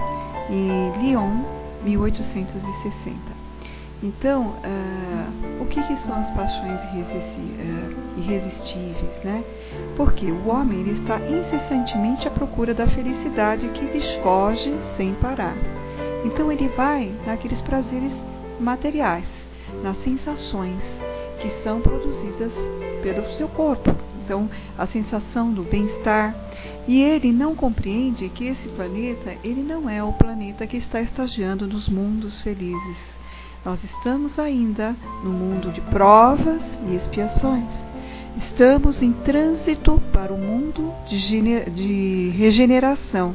e 0.48 0.92
Lyon, 1.00 1.42
1860. 1.82 3.37
Então, 4.02 4.42
uh, 4.42 5.62
o 5.62 5.66
que, 5.66 5.82
que, 5.82 5.96
são 6.02 6.14
as 6.14 6.30
paixões 6.30 6.80
uh, 6.80 8.20
irresistíveis, 8.20 9.24
né? 9.24 9.42
Porque 9.96 10.26
o 10.26 10.48
homem 10.48 10.80
ele 10.80 11.00
está 11.00 11.18
incessantemente 11.18 12.28
à 12.28 12.30
procura 12.30 12.72
da 12.72 12.86
felicidade 12.86 13.68
que 13.68 13.84
lhe 13.84 14.22
foge 14.22 14.72
sem 14.96 15.14
parar. 15.14 15.56
Então 16.24 16.50
ele 16.50 16.68
vai 16.68 17.12
naqueles 17.26 17.60
prazeres 17.62 18.12
materiais 18.60 19.28
nas 19.82 19.96
sensações 20.02 20.82
que 21.40 21.50
são 21.62 21.80
produzidas 21.80 22.52
pelo 23.02 23.32
seu 23.34 23.48
corpo. 23.48 23.94
Então, 24.24 24.50
a 24.76 24.86
sensação 24.86 25.52
do 25.52 25.62
bem-estar. 25.62 26.34
E 26.86 27.02
ele 27.02 27.32
não 27.32 27.54
compreende 27.54 28.28
que 28.28 28.46
esse 28.46 28.68
planeta, 28.70 29.34
ele 29.42 29.62
não 29.62 29.88
é 29.88 30.02
o 30.02 30.12
planeta 30.12 30.66
que 30.66 30.76
está 30.76 31.00
estagiando 31.00 31.66
nos 31.66 31.88
mundos 31.88 32.40
felizes. 32.42 33.17
Nós 33.64 33.82
estamos 33.82 34.38
ainda 34.38 34.94
no 35.22 35.30
mundo 35.30 35.72
de 35.72 35.80
provas 35.80 36.62
e 36.88 36.94
expiações. 36.94 37.68
Estamos 38.36 39.02
em 39.02 39.12
trânsito 39.12 40.00
para 40.12 40.32
o 40.32 40.38
mundo 40.38 40.92
de, 41.08 42.30
regeneração. 42.36 43.34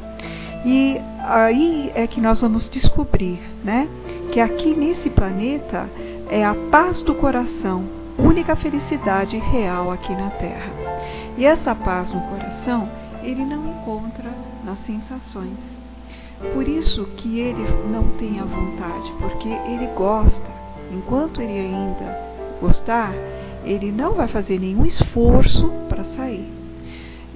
E 0.65 0.97
aí 1.27 1.91
é 1.93 2.07
que 2.07 2.21
nós 2.21 2.39
vamos 2.39 2.69
descobrir, 2.69 3.39
né, 3.63 3.87
que 4.31 4.39
aqui 4.39 4.73
nesse 4.73 5.09
planeta 5.09 5.89
é 6.29 6.43
a 6.43 6.55
paz 6.71 7.03
do 7.03 7.13
coração, 7.15 7.83
única 8.17 8.55
felicidade 8.55 9.37
real 9.37 9.91
aqui 9.91 10.15
na 10.15 10.29
Terra. 10.31 10.71
E 11.37 11.45
essa 11.45 11.75
paz 11.75 12.13
no 12.13 12.21
coração 12.21 12.89
ele 13.21 13.43
não 13.43 13.69
encontra 13.71 14.31
nas 14.63 14.79
sensações. 14.85 15.82
Por 16.53 16.67
isso 16.67 17.05
que 17.17 17.39
ele 17.39 17.63
não 17.91 18.09
tem 18.17 18.39
a 18.39 18.45
vontade, 18.45 19.11
porque 19.19 19.47
ele 19.47 19.87
gosta. 19.95 20.51
Enquanto 20.91 21.41
ele 21.41 21.59
ainda 21.59 22.17
gostar, 22.59 23.13
ele 23.63 23.91
não 23.91 24.13
vai 24.13 24.27
fazer 24.27 24.59
nenhum 24.59 24.85
esforço 24.85 25.69
para 25.89 26.03
sair. 26.15 26.51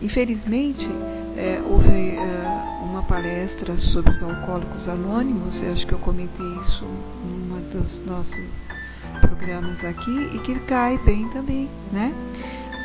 Infelizmente, 0.01 0.87
é, 1.35 1.61
houve 1.67 1.87
é, 1.87 2.83
uma 2.83 3.03
palestra 3.03 3.77
sobre 3.77 4.11
os 4.11 4.21
alcoólicos 4.21 4.87
anônimos, 4.87 5.61
eu 5.61 5.71
acho 5.71 5.87
que 5.87 5.93
eu 5.93 5.99
comentei 5.99 6.45
isso 6.61 6.85
numa 7.25 7.59
dos 7.61 8.03
nossos 8.05 8.37
programas 9.21 9.83
aqui 9.83 10.29
e 10.33 10.39
que 10.39 10.59
cai 10.61 10.97
bem 10.99 11.27
também, 11.29 11.69
né? 11.91 12.13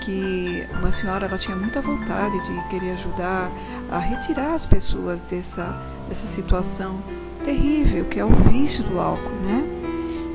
Que 0.04 0.66
uma 0.78 0.92
senhora 0.92 1.26
ela 1.26 1.38
tinha 1.38 1.56
muita 1.56 1.80
vontade 1.80 2.36
de 2.44 2.68
querer 2.68 2.92
ajudar 2.92 3.50
a 3.90 3.98
retirar 3.98 4.54
as 4.54 4.66
pessoas 4.66 5.20
dessa, 5.22 5.91
dessa 6.08 6.26
situação 6.34 7.00
terrível 7.44 8.04
que 8.06 8.20
é 8.20 8.24
o 8.24 8.34
vício 8.50 8.84
do 8.84 9.00
álcool, 9.00 9.30
né? 9.42 9.64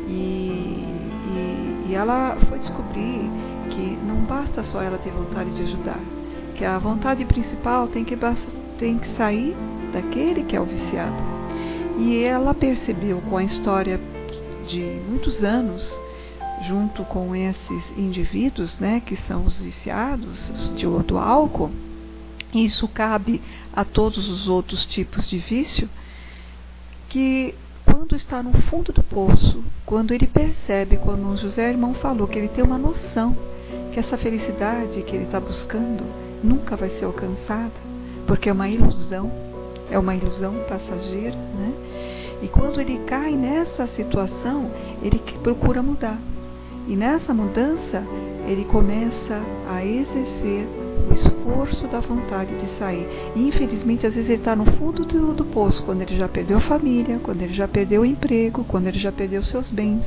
E, 0.08 0.12
e, 1.34 1.86
e 1.90 1.96
ela 1.96 2.38
foi 2.48 2.60
descobrir 2.60 3.30
que 3.70 3.98
não 4.06 4.18
basta 4.22 4.64
só 4.64 4.82
ela 4.82 4.98
ter 4.98 5.12
vontade 5.12 5.56
de 5.56 5.64
ajudar, 5.64 6.00
que 6.56 6.66
a 6.66 6.78
vontade 6.80 7.24
principal 7.26 7.88
tem 7.88 8.04
que, 8.04 8.18
tem 8.78 8.98
que 8.98 9.10
sair 9.16 9.56
daquele 9.92 10.44
que 10.44 10.56
é 10.56 10.62
o 10.62 10.66
viciado. 10.66 11.38
E 11.98 12.24
ela 12.24 12.54
percebeu 12.54 13.22
com 13.30 13.38
a 13.38 13.44
história 13.44 14.00
de 14.68 15.02
muitos 15.08 15.44
anos 15.44 15.98
junto 16.68 17.04
com 17.06 17.36
esses 17.36 17.98
indivíduos, 17.98 18.80
né, 18.80 19.02
que 19.06 19.16
são 19.16 19.46
os 19.46 19.62
viciados 19.62 20.72
de, 20.76 20.86
do 20.86 21.18
álcool, 21.18 21.72
isso 22.54 22.88
cabe 22.88 23.42
a 23.74 23.84
todos 23.84 24.28
os 24.30 24.48
outros 24.48 24.86
tipos 24.86 25.28
de 25.28 25.38
vício, 25.38 25.90
que 27.10 27.54
quando 27.86 28.16
está 28.16 28.44
no 28.44 28.54
fundo 28.64 28.92
do 28.92 29.04
poço, 29.04 29.64
quando 29.86 30.14
ele 30.14 30.28
percebe, 30.28 30.98
quando 30.98 31.28
o 31.30 31.38
José 31.38 31.70
Irmão 31.70 31.94
falou 31.96 32.28
que 32.28 32.38
ele 32.38 32.50
tem 32.50 32.64
uma 32.64 32.78
noção 32.78 33.36
que 33.94 34.00
essa 34.00 34.18
felicidade 34.18 35.02
que 35.04 35.16
ele 35.16 35.26
está 35.26 35.40
buscando 35.40 36.04
nunca 36.44 36.76
vai 36.76 36.90
ser 36.92 37.06
alcançada, 37.06 37.74
porque 38.26 38.50
é 38.50 38.54
uma 38.54 38.70
ilusão, 38.70 39.32
é 39.90 39.98
uma 39.98 40.16
ilusão 40.16 40.54
passageira, 40.68 41.36
né? 41.36 41.74
E 42.42 42.48
quando 42.48 42.80
ele 42.80 43.00
cai 43.08 43.32
nessa 43.32 43.88
situação, 43.88 44.70
ele 45.02 45.20
procura 45.42 45.82
mudar. 45.82 46.20
E 46.88 46.96
nessa 46.96 47.34
mudança, 47.34 48.04
ele 48.48 48.64
começa 48.66 49.42
a 49.70 49.84
exercer 49.84 50.68
o 51.10 51.14
esforço 51.14 51.88
da 51.88 52.00
vontade 52.00 52.56
de 52.56 52.78
sair. 52.78 53.08
E 53.36 53.48
infelizmente, 53.48 54.06
às 54.06 54.14
vezes 54.14 54.30
ele 54.30 54.40
está 54.40 54.56
no 54.56 54.66
fundo 54.78 55.06
do, 55.06 55.34
do, 55.34 55.46
poço, 55.46 55.84
quando 55.84 56.02
ele 56.02 56.16
já 56.16 56.28
perdeu 56.28 56.58
a 56.58 56.62
família, 56.62 57.20
quando 57.24 57.42
ele 57.42 57.54
já 57.54 57.68
perdeu 57.68 58.02
o 58.02 58.06
emprego, 58.06 58.64
quando 58.66 58.88
ele 58.88 59.00
já 59.00 59.12
perdeu 59.12 59.44
seus 59.44 59.70
bens, 59.72 60.06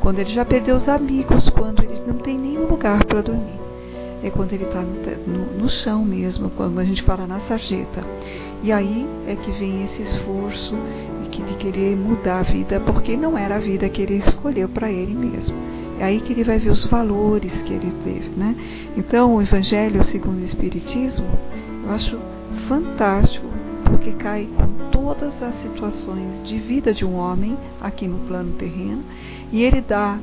quando 0.00 0.18
ele 0.18 0.30
já 0.30 0.44
perdeu 0.44 0.76
os 0.76 0.88
amigos, 0.88 1.48
quando 1.50 1.82
ele 1.82 2.00
não 2.06 2.18
tem 2.18 2.38
nenhum 2.38 2.66
lugar 2.66 3.04
para 3.04 3.22
dormir. 3.22 3.58
É 4.22 4.30
quando 4.30 4.52
ele 4.52 4.64
está 4.64 4.82
no, 4.82 5.58
no, 5.58 5.68
chão 5.68 6.04
mesmo, 6.04 6.50
quando 6.50 6.80
a 6.80 6.84
gente 6.84 7.02
fala 7.02 7.26
na 7.26 7.38
sarjeta. 7.40 8.02
E 8.64 8.72
aí 8.72 9.06
é 9.28 9.36
que 9.36 9.50
vem 9.52 9.84
esse 9.84 10.02
esforço 10.02 10.74
de 11.30 11.54
querer 11.56 11.96
mudar 11.96 12.40
a 12.40 12.42
vida, 12.42 12.80
porque 12.80 13.16
não 13.16 13.36
era 13.38 13.56
a 13.56 13.60
vida 13.60 13.88
que 13.88 14.02
ele 14.02 14.16
escolheu 14.16 14.68
para 14.68 14.90
ele 14.90 15.14
mesmo. 15.14 15.56
É 15.98 16.04
aí 16.04 16.20
que 16.20 16.32
ele 16.32 16.44
vai 16.44 16.58
ver 16.58 16.70
os 16.70 16.86
valores 16.86 17.52
que 17.62 17.72
ele 17.72 17.92
teve, 18.04 18.30
né? 18.36 18.54
Então, 18.96 19.36
o 19.36 19.42
Evangelho 19.42 20.02
segundo 20.04 20.40
o 20.40 20.44
Espiritismo, 20.44 21.26
eu 21.84 21.90
acho 21.90 22.18
fantástico, 22.68 23.46
porque 23.84 24.12
cai 24.12 24.48
com 24.56 24.90
todas 24.90 25.42
as 25.42 25.54
situações 25.62 26.46
de 26.46 26.58
vida 26.58 26.92
de 26.92 27.04
um 27.04 27.16
homem 27.16 27.56
aqui 27.80 28.06
no 28.06 28.18
plano 28.26 28.52
terreno 28.52 29.02
e 29.50 29.62
ele 29.62 29.80
dá 29.80 30.18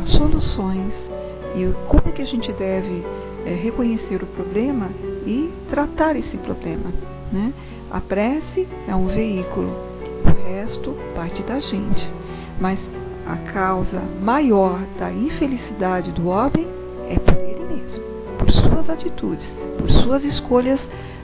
as 0.00 0.10
soluções 0.10 0.94
e 1.54 1.72
como 1.88 2.02
é 2.06 2.12
que 2.12 2.22
a 2.22 2.26
gente 2.26 2.50
deve 2.52 3.04
é, 3.44 3.54
reconhecer 3.54 4.22
o 4.22 4.26
problema 4.26 4.88
e 5.26 5.50
tratar 5.68 6.16
esse 6.16 6.36
problema. 6.38 6.90
Né? 7.30 7.52
A 7.90 8.00
prece 8.00 8.66
é 8.88 8.94
um 8.94 9.06
veículo, 9.06 9.70
o 10.24 10.48
resto 10.48 10.96
parte 11.14 11.42
da 11.42 11.60
gente. 11.60 12.08
Mas 12.60 12.78
a 13.32 13.36
causa 13.52 14.02
maior 14.20 14.78
da 14.98 15.10
infelicidade 15.10 16.12
do 16.12 16.28
homem 16.28 16.66
é 17.08 17.18
por 17.18 17.34
ele 17.34 17.64
mesmo, 17.64 18.04
por 18.38 18.50
suas 18.50 18.90
atitudes, 18.90 19.56
por 19.78 19.90
suas 19.90 20.22
escolhas, 20.22 20.78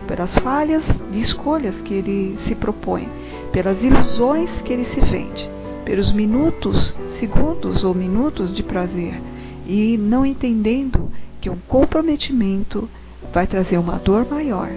pelas 0.06 0.34
falhas 0.38 0.82
de 1.12 1.20
escolhas 1.20 1.78
que 1.82 1.92
ele 1.92 2.38
se 2.46 2.54
propõe, 2.54 3.06
pelas 3.52 3.82
ilusões 3.82 4.50
que 4.62 4.72
ele 4.72 4.86
se 4.86 5.00
vende, 5.00 5.50
pelos 5.84 6.10
minutos, 6.12 6.96
segundos 7.20 7.84
ou 7.84 7.94
minutos 7.94 8.54
de 8.54 8.62
prazer, 8.62 9.20
e 9.66 9.98
não 9.98 10.24
entendendo 10.24 11.10
que 11.42 11.50
um 11.50 11.58
comprometimento 11.68 12.88
vai 13.34 13.46
trazer 13.46 13.76
uma 13.76 13.96
dor 13.96 14.26
maior, 14.30 14.70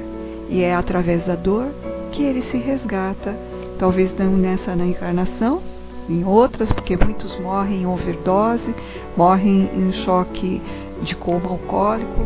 e 0.50 0.62
é 0.62 0.76
através 0.76 1.26
da 1.26 1.36
dor 1.36 1.68
que 2.12 2.24
ele 2.24 2.42
se 2.52 2.58
resgata, 2.58 3.34
talvez 3.80 4.14
não 4.20 4.32
nessa 4.36 4.76
na 4.76 4.86
encarnação, 4.86 5.62
em 6.12 6.26
outras, 6.26 6.72
porque 6.72 6.98
muitos 6.98 7.40
morrem 7.40 7.84
em 7.84 7.86
overdose, 7.86 8.76
morrem 9.16 9.70
em 9.74 9.94
choque 9.94 10.62
de 11.02 11.16
coma 11.16 11.50
alcoólico, 11.50 12.20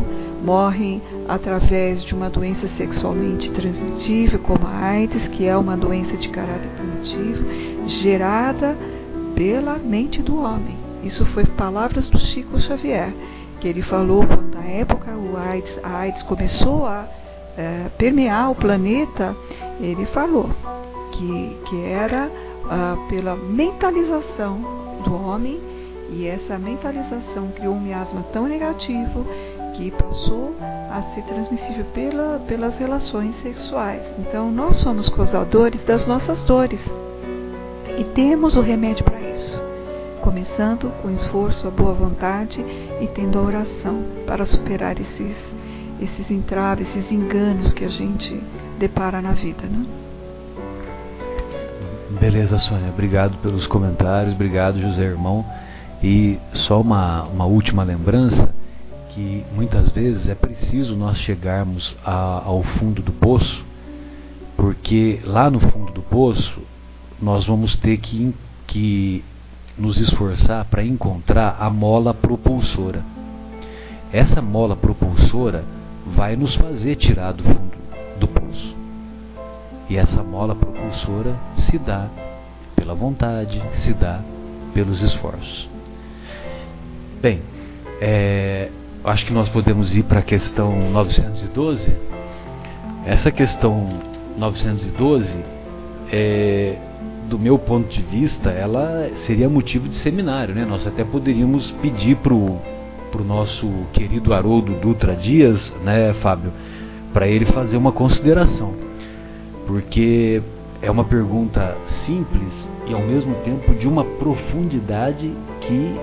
morrem 0.44 1.00
através 1.28 2.04
de 2.04 2.14
uma 2.14 2.28
doença 2.28 2.68
sexualmente 2.76 3.50
transmitível, 3.52 4.38
como 4.40 4.66
a 4.66 4.86
AIDS, 4.88 5.28
que 5.28 5.46
é 5.46 5.56
uma 5.56 5.76
doença 5.76 6.16
de 6.16 6.28
caráter 6.28 6.68
primitivo, 6.70 7.44
gerada 7.86 8.76
pela 9.34 9.78
mente 9.78 10.20
do 10.20 10.40
homem. 10.42 10.76
Isso 11.02 11.24
foi 11.26 11.44
palavras 11.44 12.08
do 12.08 12.18
Chico 12.18 12.60
Xavier, 12.60 13.12
que 13.60 13.68
ele 13.68 13.82
falou 13.82 14.26
quando 14.26 14.54
na 14.54 14.64
época 14.64 15.12
o 15.12 15.36
AIDS, 15.36 15.78
a 15.82 15.98
AIDS 15.98 16.22
começou 16.24 16.86
a 16.86 17.06
é, 17.56 17.86
permear 17.96 18.50
o 18.50 18.54
planeta, 18.54 19.34
ele 19.80 20.04
falou 20.06 20.50
que, 21.12 21.56
que 21.68 21.84
era 21.84 22.30
ah, 22.70 22.96
pela 23.08 23.36
mentalização 23.36 24.60
do 25.04 25.14
homem 25.14 25.60
E 26.10 26.26
essa 26.26 26.58
mentalização 26.58 27.48
criou 27.54 27.74
um 27.74 27.80
miasma 27.80 28.22
tão 28.32 28.46
negativo 28.46 29.26
que 29.74 29.90
passou 29.90 30.54
a 30.60 31.02
ser 31.14 31.22
transmissível 31.22 31.84
pela, 31.92 32.40
pelas 32.46 32.78
relações 32.78 33.34
sexuais. 33.42 34.02
Então, 34.18 34.50
nós 34.50 34.76
somos 34.78 35.08
causadores 35.08 35.82
das 35.84 36.06
nossas 36.06 36.42
dores 36.44 36.80
e 37.98 38.04
temos 38.14 38.54
o 38.54 38.60
remédio 38.60 39.04
para 39.04 39.20
isso, 39.20 39.62
começando 40.22 40.90
com 41.02 41.10
esforço, 41.10 41.66
a 41.66 41.70
boa 41.70 41.92
vontade 41.92 42.64
e 43.00 43.06
tendo 43.08 43.38
a 43.38 43.42
oração 43.42 44.02
para 44.26 44.46
superar 44.46 44.98
esses, 45.00 45.36
esses 46.00 46.30
entraves, 46.30 46.88
esses 46.88 47.10
enganos 47.10 47.74
que 47.74 47.84
a 47.84 47.88
gente 47.88 48.40
depara 48.78 49.20
na 49.20 49.32
vida. 49.32 49.66
Né? 49.66 50.05
Beleza, 52.20 52.58
Sônia. 52.58 52.88
Obrigado 52.88 53.36
pelos 53.38 53.66
comentários. 53.66 54.34
Obrigado, 54.34 54.80
José 54.80 55.04
Irmão. 55.04 55.44
E 56.02 56.38
só 56.52 56.80
uma, 56.80 57.24
uma 57.24 57.44
última 57.44 57.82
lembrança 57.82 58.48
que 59.10 59.44
muitas 59.54 59.90
vezes 59.90 60.26
é 60.28 60.34
preciso 60.34 60.96
nós 60.96 61.18
chegarmos 61.18 61.94
a, 62.04 62.42
ao 62.44 62.62
fundo 62.62 63.02
do 63.02 63.12
poço, 63.12 63.64
porque 64.56 65.20
lá 65.24 65.50
no 65.50 65.60
fundo 65.60 65.92
do 65.92 66.02
poço 66.02 66.60
nós 67.20 67.46
vamos 67.46 67.76
ter 67.76 67.98
que, 67.98 68.34
que 68.66 69.24
nos 69.76 69.98
esforçar 70.00 70.64
para 70.66 70.84
encontrar 70.84 71.56
a 71.60 71.68
mola 71.68 72.14
propulsora. 72.14 73.02
Essa 74.12 74.40
mola 74.40 74.74
propulsora 74.74 75.64
vai 76.14 76.34
nos 76.34 76.54
fazer 76.54 76.96
tirar 76.96 77.32
do 77.32 77.42
fundo 77.42 77.76
do 78.18 78.28
poço. 78.28 78.75
E 79.88 79.96
essa 79.96 80.22
mola 80.22 80.54
propulsora 80.54 81.36
se 81.56 81.78
dá 81.78 82.08
pela 82.74 82.94
vontade, 82.94 83.62
se 83.78 83.92
dá 83.92 84.20
pelos 84.74 85.02
esforços. 85.02 85.68
Bem, 87.22 87.40
é, 88.00 88.68
acho 89.04 89.24
que 89.24 89.32
nós 89.32 89.48
podemos 89.48 89.94
ir 89.94 90.02
para 90.04 90.20
a 90.20 90.22
questão 90.22 90.90
912. 90.90 91.96
Essa 93.06 93.30
questão 93.30 93.88
912, 94.36 95.38
é, 96.12 96.76
do 97.28 97.38
meu 97.38 97.58
ponto 97.58 97.88
de 97.88 98.02
vista, 98.02 98.50
ela 98.50 99.08
seria 99.26 99.48
motivo 99.48 99.88
de 99.88 99.94
seminário. 99.96 100.54
Né? 100.54 100.64
Nós 100.64 100.86
até 100.86 101.04
poderíamos 101.04 101.70
pedir 101.82 102.16
para 102.16 102.34
o 102.34 103.24
nosso 103.24 103.68
querido 103.92 104.34
Haroldo 104.34 104.74
Dutra 104.74 105.14
Dias, 105.14 105.74
né, 105.82 106.12
Fábio, 106.14 106.52
para 107.12 107.26
ele 107.26 107.46
fazer 107.46 107.76
uma 107.76 107.92
consideração. 107.92 108.85
Porque 109.66 110.42
é 110.80 110.90
uma 110.90 111.04
pergunta 111.04 111.76
simples 112.04 112.52
e 112.86 112.94
ao 112.94 113.00
mesmo 113.00 113.34
tempo 113.36 113.74
de 113.74 113.88
uma 113.88 114.04
profundidade 114.04 115.32
que 115.60 115.96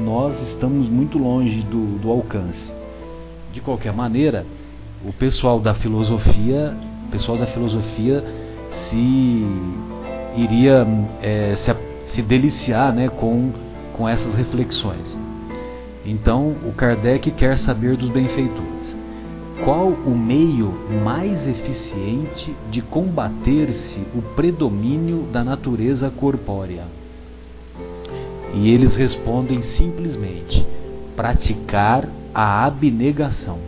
nós 0.00 0.40
estamos 0.48 0.88
muito 0.88 1.18
longe 1.18 1.62
do, 1.62 1.98
do 1.98 2.10
alcance. 2.10 2.72
De 3.52 3.60
qualquer 3.60 3.92
maneira, 3.92 4.44
o 5.04 5.12
pessoal 5.12 5.60
da 5.60 5.74
filosofia, 5.74 6.76
o 7.06 7.10
pessoal 7.10 7.38
da 7.38 7.46
filosofia 7.46 8.24
se 8.70 9.46
iria 10.36 10.86
é, 11.22 11.56
se, 11.56 12.12
se 12.12 12.22
deliciar 12.22 12.92
né, 12.92 13.08
com, 13.08 13.52
com 13.92 14.08
essas 14.08 14.34
reflexões. 14.34 15.16
Então, 16.04 16.56
o 16.64 16.72
Kardec 16.72 17.30
quer 17.32 17.58
saber 17.58 17.96
dos 17.96 18.08
benfeitores. 18.08 18.96
Qual 19.64 19.88
o 19.88 20.16
meio 20.16 20.72
mais 21.04 21.46
eficiente 21.46 22.54
de 22.70 22.80
combater-se 22.80 24.00
o 24.14 24.22
predomínio 24.34 25.24
da 25.32 25.42
natureza 25.42 26.10
corpórea? 26.10 26.84
E 28.54 28.70
eles 28.70 28.94
respondem 28.94 29.62
simplesmente: 29.62 30.64
praticar 31.16 32.08
a 32.32 32.64
abnegação. 32.64 33.58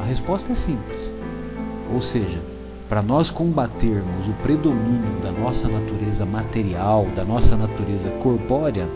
A 0.00 0.04
resposta 0.04 0.52
é 0.52 0.56
simples. 0.56 1.14
Ou 1.92 2.00
seja, 2.00 2.40
para 2.88 3.02
nós 3.02 3.30
combatermos 3.30 4.28
o 4.28 4.32
predomínio 4.42 5.20
da 5.22 5.30
nossa 5.30 5.68
natureza 5.68 6.24
material, 6.24 7.06
da 7.14 7.24
nossa 7.24 7.54
natureza 7.54 8.08
corpórea, 8.22 8.88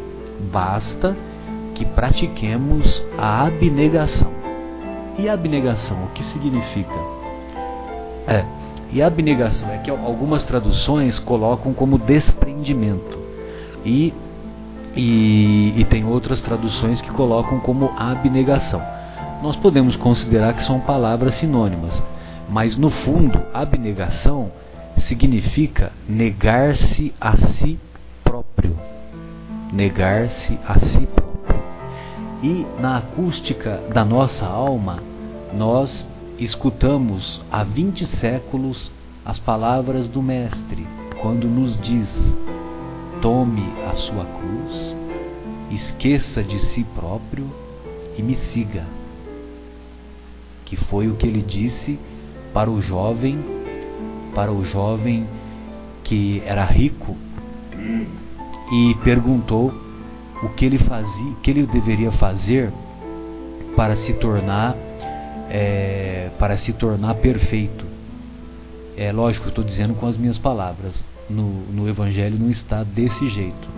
basta 0.51 1.15
que 1.75 1.85
pratiquemos 1.85 3.03
a 3.19 3.47
abnegação. 3.47 4.42
E 5.19 5.29
abnegação, 5.29 6.05
o 6.05 6.09
que 6.09 6.25
significa? 6.25 6.95
É, 8.27 8.45
e 8.93 9.03
abnegação 9.03 9.69
é 9.71 9.79
que 9.79 9.91
algumas 9.91 10.43
traduções 10.45 11.19
colocam 11.19 11.73
como 11.75 11.99
desprendimento. 11.99 13.19
E 13.85 14.13
e, 14.95 15.73
e 15.77 15.85
tem 15.85 16.05
outras 16.05 16.41
traduções 16.41 17.01
que 17.01 17.11
colocam 17.11 17.61
como 17.61 17.93
abnegação. 17.97 18.83
Nós 19.43 19.57
podemos 19.57 19.97
considerar 19.97 20.55
que 20.55 20.63
são 20.63 20.81
palavras 20.81 21.35
sinônimas, 21.37 22.03
mas 22.49 22.77
no 22.77 22.91
fundo, 22.91 23.43
abnegação 23.53 24.53
significa 24.97 25.93
negar-se 26.09 27.13
a 27.21 27.37
si 27.37 27.79
próprio. 28.23 28.77
Negar-se 29.73 30.59
a 30.67 30.79
si 30.79 31.07
próprio. 31.07 31.32
E 32.43 32.67
na 32.81 32.99
acústica 32.99 33.81
da 33.95 34.05
nossa 34.05 34.45
alma, 34.45 35.01
nós 35.55 36.05
escutamos 36.39 37.41
há 37.51 37.63
20 37.63 38.05
séculos 38.07 38.91
as 39.25 39.39
palavras 39.39 40.09
do 40.09 40.21
Mestre, 40.21 40.85
quando 41.21 41.47
nos 41.47 41.81
diz: 41.81 42.09
tome 43.21 43.63
a 43.89 43.95
sua 43.95 44.25
cruz, 44.25 44.97
esqueça 45.71 46.43
de 46.43 46.59
si 46.59 46.83
próprio 46.97 47.49
e 48.19 48.23
me 48.23 48.37
siga. 48.53 48.85
Que 50.65 50.75
foi 50.75 51.09
o 51.09 51.15
que 51.15 51.27
ele 51.29 51.43
disse 51.43 51.97
para 52.53 52.69
o 52.69 52.83
jovem, 52.83 53.39
para 54.35 54.51
o 54.53 54.65
jovem 54.65 55.29
que 56.03 56.43
era 56.45 56.65
rico 56.65 57.17
e 58.73 58.97
perguntou 59.05 59.73
o 60.43 60.49
que 60.51 60.65
ele 60.65 60.79
fazia, 60.79 61.31
o 61.33 61.37
que 61.37 61.51
ele 61.51 61.67
deveria 61.67 62.13
fazer 62.13 62.73
para 63.77 63.97
se 63.97 64.13
tornar 64.15 64.77
é, 65.49 66.31
para 66.39 66.57
se 66.57 66.73
tornar 66.73 67.15
perfeito. 67.17 67.85
É 68.97 69.13
lógico, 69.13 69.47
eu 69.47 69.51
estou 69.51 69.65
dizendo 69.65 69.95
com 69.95 70.07
as 70.07 70.17
minhas 70.17 70.39
palavras 70.39 71.05
no, 71.29 71.65
no 71.73 71.89
Evangelho 71.89 72.39
não 72.39 72.51
está 72.51 72.83
desse 72.83 73.29
jeito. 73.29 73.69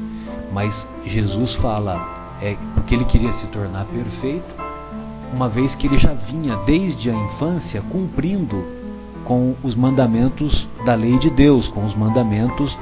Mas 0.52 0.86
Jesus 1.04 1.54
fala 1.56 2.36
é, 2.40 2.56
porque 2.74 2.94
ele 2.94 3.04
queria 3.04 3.32
se 3.34 3.46
tornar 3.48 3.84
perfeito, 3.86 4.54
uma 5.32 5.48
vez 5.48 5.74
que 5.74 5.86
ele 5.86 5.98
já 5.98 6.12
vinha 6.12 6.56
desde 6.58 7.10
a 7.10 7.14
infância 7.14 7.82
cumprindo 7.82 8.64
com 9.24 9.54
os 9.62 9.74
mandamentos 9.74 10.68
da 10.84 10.94
lei 10.94 11.18
de 11.18 11.30
Deus, 11.30 11.66
com 11.68 11.84
os 11.84 11.94
mandamentos 11.96 12.76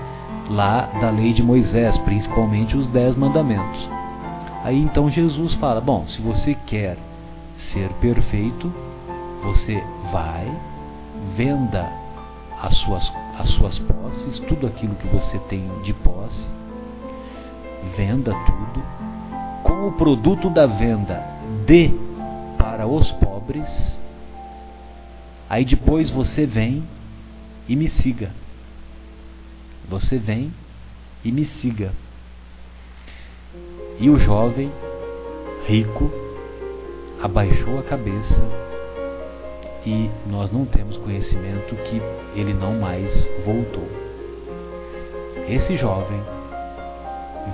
lá 0.49 0.89
da 1.01 1.11
lei 1.11 1.33
de 1.33 1.43
Moisés, 1.43 1.97
principalmente 1.99 2.77
os 2.77 2.87
dez 2.89 3.15
mandamentos. 3.17 3.89
Aí 4.65 4.81
então 4.81 5.11
Jesus 5.11 5.55
fala: 5.55 5.81
Bom, 5.81 6.07
se 6.09 6.21
você 6.21 6.55
quer 6.67 6.97
ser 7.73 7.89
perfeito, 7.95 8.73
você 9.43 9.83
vai, 10.11 10.47
venda 11.37 11.91
as 12.61 12.77
suas 12.77 13.13
as 13.39 13.49
suas 13.51 13.79
posses, 13.79 14.39
tudo 14.41 14.67
aquilo 14.67 14.95
que 14.97 15.07
você 15.09 15.39
tem 15.49 15.67
de 15.83 15.93
posse, 15.95 16.47
venda 17.97 18.33
tudo, 18.47 18.83
com 19.63 19.89
o 19.89 19.93
produto 19.93 20.51
da 20.51 20.67
venda, 20.67 21.25
dê 21.67 21.91
para 22.59 22.87
os 22.87 23.11
pobres, 23.13 23.99
aí 25.49 25.65
depois 25.65 26.11
você 26.11 26.45
vem 26.45 26.85
e 27.69 27.75
me 27.75 27.89
siga. 27.89 28.31
Você 29.89 30.19
vem 30.19 30.53
e 31.25 31.31
me 31.31 31.47
siga. 31.61 31.93
E 33.99 34.09
o 34.09 34.19
jovem, 34.19 34.73
rico, 35.67 36.11
abaixou 37.23 37.79
a 37.79 37.83
cabeça 37.83 38.41
e 39.85 40.11
nós 40.27 40.51
não 40.51 40.65
temos 40.65 40.97
conhecimento 40.97 41.75
que 41.77 42.01
ele 42.35 42.55
não 42.55 42.79
mais 42.79 43.29
voltou. 43.45 43.89
Esse 45.49 45.77
jovem, 45.77 46.21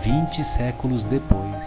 vinte 0.05 0.45
séculos 0.57 1.03
depois, 1.05 1.65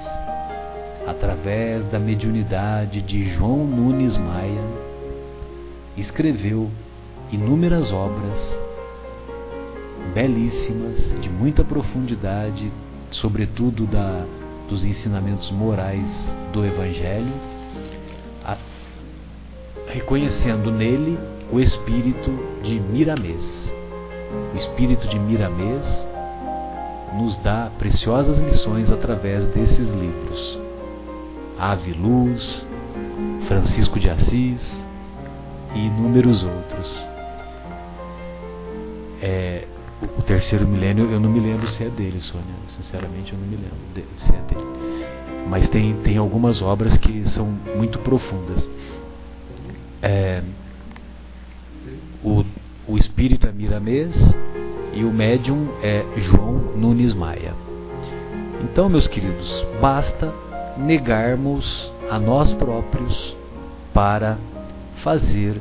através 1.08 1.86
da 1.88 2.00
mediunidade 2.00 3.02
de 3.02 3.34
João 3.34 3.66
Nunes 3.66 4.16
Maia, 4.18 4.64
escreveu 5.98 6.70
inúmeras 7.32 7.92
obras 7.92 8.61
belíssimas, 10.14 10.98
de 11.22 11.30
muita 11.30 11.64
profundidade, 11.64 12.72
sobretudo 13.10 13.86
da, 13.86 14.26
dos 14.68 14.84
ensinamentos 14.84 15.50
morais 15.52 16.10
do 16.54 16.66
Evangelho 16.66 17.52
reconhecendo 19.92 20.72
nele 20.72 21.20
o 21.52 21.60
espírito 21.60 22.32
de 22.64 22.80
Miramês. 22.80 23.44
O 24.54 24.58
espírito 24.58 25.08
de 25.08 25.20
Miramês 25.20 25.84
nos 27.14 27.36
dá 27.38 27.70
preciosas 27.78 28.38
lições 28.40 28.90
através 28.90 29.46
desses 29.48 29.88
livros. 29.90 30.60
Ave 31.60 31.92
Luz, 31.92 32.66
Francisco 33.48 34.00
de 34.00 34.10
Assis 34.10 34.84
e 35.76 35.80
inúmeros 35.80 36.44
outros. 36.44 37.08
É, 39.22 39.68
o 40.18 40.22
terceiro 40.24 40.68
milênio 40.68 41.12
eu 41.12 41.20
não 41.20 41.30
me 41.30 41.40
lembro 41.40 41.70
se 41.72 41.84
é 41.84 41.90
dele, 41.90 42.20
Sônia. 42.22 42.56
Sinceramente 42.70 43.34
eu 43.34 43.40
não 43.40 43.48
me 43.48 43.56
lembro 43.56 44.10
se 44.18 44.32
é 44.34 44.42
dele. 44.42 44.66
Mas 45.48 45.68
tem, 45.70 45.96
tem 45.98 46.18
algumas 46.18 46.62
obras 46.62 46.98
que 46.98 47.28
são 47.30 47.46
muito 47.76 48.00
profundas. 48.00 48.70
É, 50.02 50.42
o, 52.24 52.44
o 52.88 52.98
espírito 52.98 53.48
é 53.48 53.52
Miramês 53.52 54.14
e 54.94 55.04
o 55.04 55.12
médium 55.12 55.68
é 55.82 56.04
João 56.18 56.54
Nunes 56.76 57.14
Maia. 57.14 57.54
Então, 58.64 58.90
meus 58.90 59.08
queridos, 59.08 59.66
basta 59.80 60.32
negarmos 60.78 61.92
a 62.10 62.20
nós 62.20 62.54
próprios 62.54 63.36
para 63.94 64.38
fazer 65.04 65.60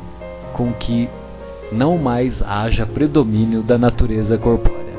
com 0.53 0.73
que 0.75 1.09
não 1.73 1.99
mais 1.99 2.41
haja 2.43 2.87
predomínio 2.87 3.63
da 3.63 3.79
natureza 3.79 4.37
corpórea. 4.39 4.91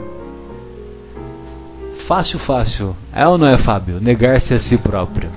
Fácil, 2.08 2.40
fácil. 2.40 2.96
É 3.14 3.28
ou 3.28 3.38
não 3.38 3.48
é, 3.48 3.58
Fábio? 3.58 4.02
Negar-se 4.02 4.54
a 4.54 4.60
si 4.60 4.78
próprio. 4.78 5.30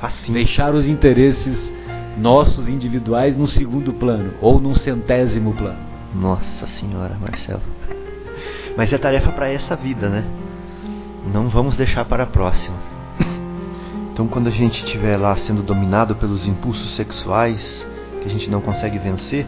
Facinho. 0.00 0.34
Deixar 0.34 0.74
os 0.74 0.86
interesses 0.86 1.72
nossos 2.18 2.68
individuais 2.68 3.36
no 3.36 3.46
segundo 3.46 3.92
plano 3.92 4.34
ou 4.40 4.60
num 4.60 4.74
centésimo 4.74 5.54
plano. 5.54 5.78
Nossa 6.14 6.66
senhora, 6.66 7.16
Marcelo. 7.20 7.62
Mas 8.76 8.92
é 8.92 8.98
tarefa 8.98 9.32
para 9.32 9.50
essa 9.50 9.74
vida, 9.76 10.08
né? 10.08 10.24
Não 11.32 11.48
vamos 11.48 11.76
deixar 11.76 12.04
para 12.04 12.24
a 12.24 12.26
próxima. 12.26 12.76
Então, 14.12 14.28
quando 14.28 14.46
a 14.46 14.52
gente 14.52 14.84
estiver 14.84 15.16
lá 15.16 15.36
sendo 15.38 15.62
dominado 15.62 16.14
pelos 16.14 16.46
impulsos 16.46 16.94
sexuais 16.94 17.86
que 18.20 18.28
a 18.28 18.30
gente 18.30 18.48
não 18.48 18.60
consegue 18.60 18.96
vencer, 18.98 19.46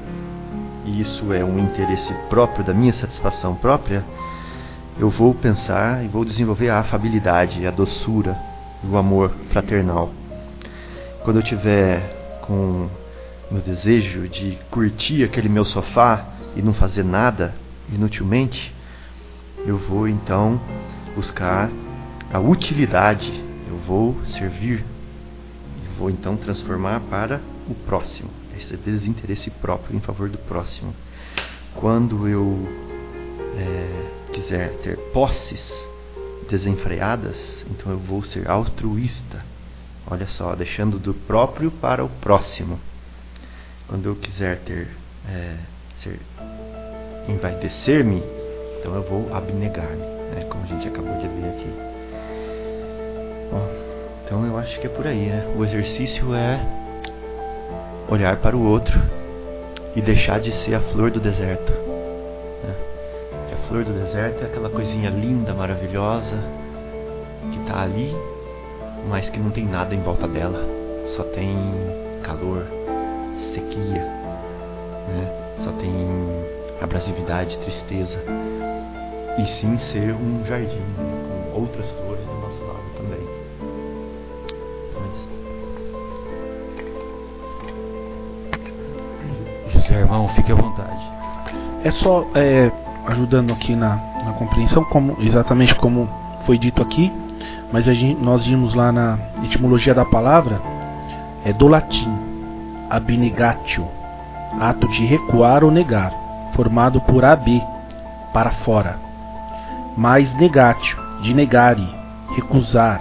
e 0.87 1.01
isso 1.01 1.33
é 1.33 1.45
um 1.45 1.59
interesse 1.59 2.13
próprio 2.31 2.65
da 2.65 2.73
minha 2.73 2.95
satisfação 2.95 3.57
própria, 3.57 4.05
eu 4.99 5.11
vou 5.11 5.35
pensar 5.35 6.05
e 6.05 6.09
vou 6.09 6.25
desenvolver 6.25 6.71
a 6.71 6.79
afabilidade, 6.79 7.67
a 7.67 7.71
doçura, 7.71 8.39
o 8.83 8.97
amor 8.97 9.35
fraternal. 9.51 10.11
Quando 11.25 11.39
eu 11.39 11.43
tiver 11.43 12.39
com 12.43 12.89
meu 13.51 13.61
desejo 13.61 14.29
de 14.29 14.59
curtir 14.71 15.25
aquele 15.25 15.49
meu 15.49 15.65
sofá 15.65 16.25
e 16.55 16.63
não 16.63 16.73
fazer 16.73 17.05
nada 17.05 17.55
inutilmente, 17.93 18.75
eu 19.67 19.77
vou 19.77 20.09
então 20.09 20.61
buscar 21.15 21.69
a 22.33 22.39
utilidade, 22.39 23.31
eu 23.69 23.77
vou 23.87 24.17
servir, 24.39 24.85
eu 25.85 25.93
vou 25.99 26.11
então 26.11 26.37
transformar 26.37 27.01
para 27.11 27.41
o 27.69 27.75
próximo, 27.75 28.31
esse 28.59 28.77
desinteresse 28.77 29.51
próprio 29.51 29.97
em 29.97 30.01
favor 30.01 30.29
do 30.29 30.39
próximo. 30.39 30.95
Quando 31.75 32.27
eu 32.27 32.69
é, 33.57 34.33
quiser 34.33 34.71
ter 34.83 34.97
posses 35.13 35.89
desenfreadas, 36.49 37.37
então 37.71 37.93
eu 37.93 37.99
vou 37.99 38.25
ser 38.25 38.49
altruísta. 38.49 39.45
Olha 40.09 40.27
só, 40.29 40.55
deixando 40.55 40.99
do 40.99 41.13
próprio 41.13 41.71
para 41.71 42.05
o 42.05 42.09
próximo. 42.09 42.79
Quando 43.89 44.09
eu 44.09 44.17
quiser 44.17 44.61
ter 44.61 44.89
é, 45.29 45.57
ser 46.03 46.21
envaidecer-me, 47.29 48.23
então 48.79 48.95
eu 48.95 49.03
vou 49.03 49.35
abnegar-me, 49.35 49.97
né, 49.97 50.47
como 50.49 50.65
a 50.65 50.67
gente 50.67 50.87
acabou 50.87 51.17
de 51.19 51.29
ver 51.29 51.49
aqui. 51.49 51.97
Bom, 53.51 53.69
então 54.25 54.47
eu 54.47 54.57
acho 54.59 54.79
que 54.81 54.87
é 54.87 54.91
por 54.91 55.07
aí, 55.07 55.27
né? 55.27 55.53
O 55.57 55.65
exercício 55.65 56.35
é 56.35 56.86
olhar 58.09 58.37
para 58.37 58.57
o 58.57 58.65
outro 58.65 58.99
e 59.95 60.01
deixar 60.01 60.41
de 60.41 60.53
ser 60.53 60.75
a 60.75 60.81
flor 60.81 61.11
do 61.11 61.21
deserto. 61.21 61.73
Né? 61.73 62.75
a 63.53 63.69
flor 63.69 63.85
do 63.85 63.93
deserto 63.93 64.43
é 64.43 64.47
aquela 64.47 64.71
coisinha 64.71 65.11
linda, 65.11 65.55
maravilhosa, 65.55 66.37
que 67.51 67.59
está 67.61 67.83
ali, 67.83 68.15
mas 69.09 69.29
que 69.31 69.39
não 69.39 69.51
tem 69.51 69.65
nada 69.65 69.95
em 69.95 70.01
volta 70.01 70.29
dela. 70.29 70.63
Só 71.17 71.23
tem 71.25 71.57
calor, 72.23 72.67
sequia, 73.55 74.05
né? 75.09 75.55
só 75.65 75.73
tem 75.73 75.93
abrasividade, 76.81 77.57
tristeza. 77.59 78.19
E 79.39 79.47
sim 79.61 79.77
ser 79.79 80.15
um 80.15 80.45
jardim 80.47 80.77
né? 80.77 81.51
com 81.53 81.61
outras 81.61 81.87
flores 81.91 82.06
É 91.87 91.93
só 91.93 92.27
é, 92.35 92.73
ajudando 93.07 93.53
aqui 93.53 93.77
na, 93.77 93.95
na 94.25 94.33
compreensão, 94.33 94.83
como 94.87 95.17
exatamente 95.21 95.73
como 95.77 96.09
foi 96.45 96.59
dito 96.59 96.83
aqui, 96.83 97.13
mas 97.73 97.85
gente, 97.85 98.21
nós 98.21 98.45
vimos 98.45 98.75
lá 98.75 98.91
na 98.91 99.17
etimologia 99.45 99.95
da 99.95 100.05
palavra, 100.05 100.61
é 101.45 101.53
do 101.53 101.69
latim, 101.69 102.13
abnegatio, 102.91 103.87
ato 104.59 104.89
de 104.89 105.07
recuar 105.07 105.63
ou 105.63 105.71
negar, 105.71 106.13
formado 106.57 107.01
por 107.03 107.25
ab, 107.25 107.63
para 108.33 108.51
fora, 108.65 108.99
mais 109.97 110.35
negatio, 110.35 110.99
de 111.23 111.33
negare, 111.33 111.87
recusar, 112.35 113.01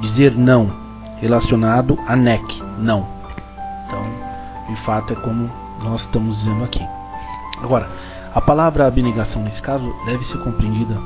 dizer 0.00 0.32
não, 0.34 0.72
relacionado 1.20 1.98
a 2.08 2.16
nec, 2.16 2.42
não. 2.78 3.06
Então, 3.86 4.02
de 4.70 4.76
fato, 4.86 5.12
é 5.12 5.16
como 5.16 5.50
nós 5.84 6.00
estamos 6.00 6.38
dizendo 6.38 6.64
aqui. 6.64 6.82
Agora, 7.62 7.86
a 8.34 8.40
palavra 8.40 8.86
abnegação, 8.86 9.42
nesse 9.42 9.60
caso, 9.60 9.84
deve 10.06 10.24
ser 10.24 10.38
compreendida 10.38 10.98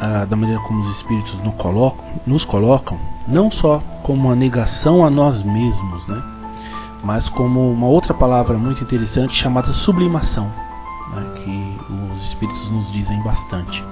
ah, 0.00 0.24
da 0.24 0.36
maneira 0.36 0.60
como 0.62 0.84
os 0.84 0.96
Espíritos 0.96 1.34
nos 1.42 1.54
colocam, 1.56 2.04
nos 2.26 2.44
colocam, 2.44 2.98
não 3.26 3.50
só 3.50 3.82
como 4.02 4.26
uma 4.26 4.36
negação 4.36 5.04
a 5.04 5.10
nós 5.10 5.42
mesmos, 5.42 6.06
né? 6.06 6.22
mas 7.02 7.28
como 7.28 7.72
uma 7.72 7.86
outra 7.86 8.14
palavra 8.14 8.56
muito 8.56 8.82
interessante 8.82 9.34
chamada 9.34 9.72
sublimação, 9.72 10.46
né? 11.14 11.24
que 11.36 11.78
os 12.16 12.28
Espíritos 12.28 12.70
nos 12.70 12.92
dizem 12.92 13.20
bastante. 13.22 13.84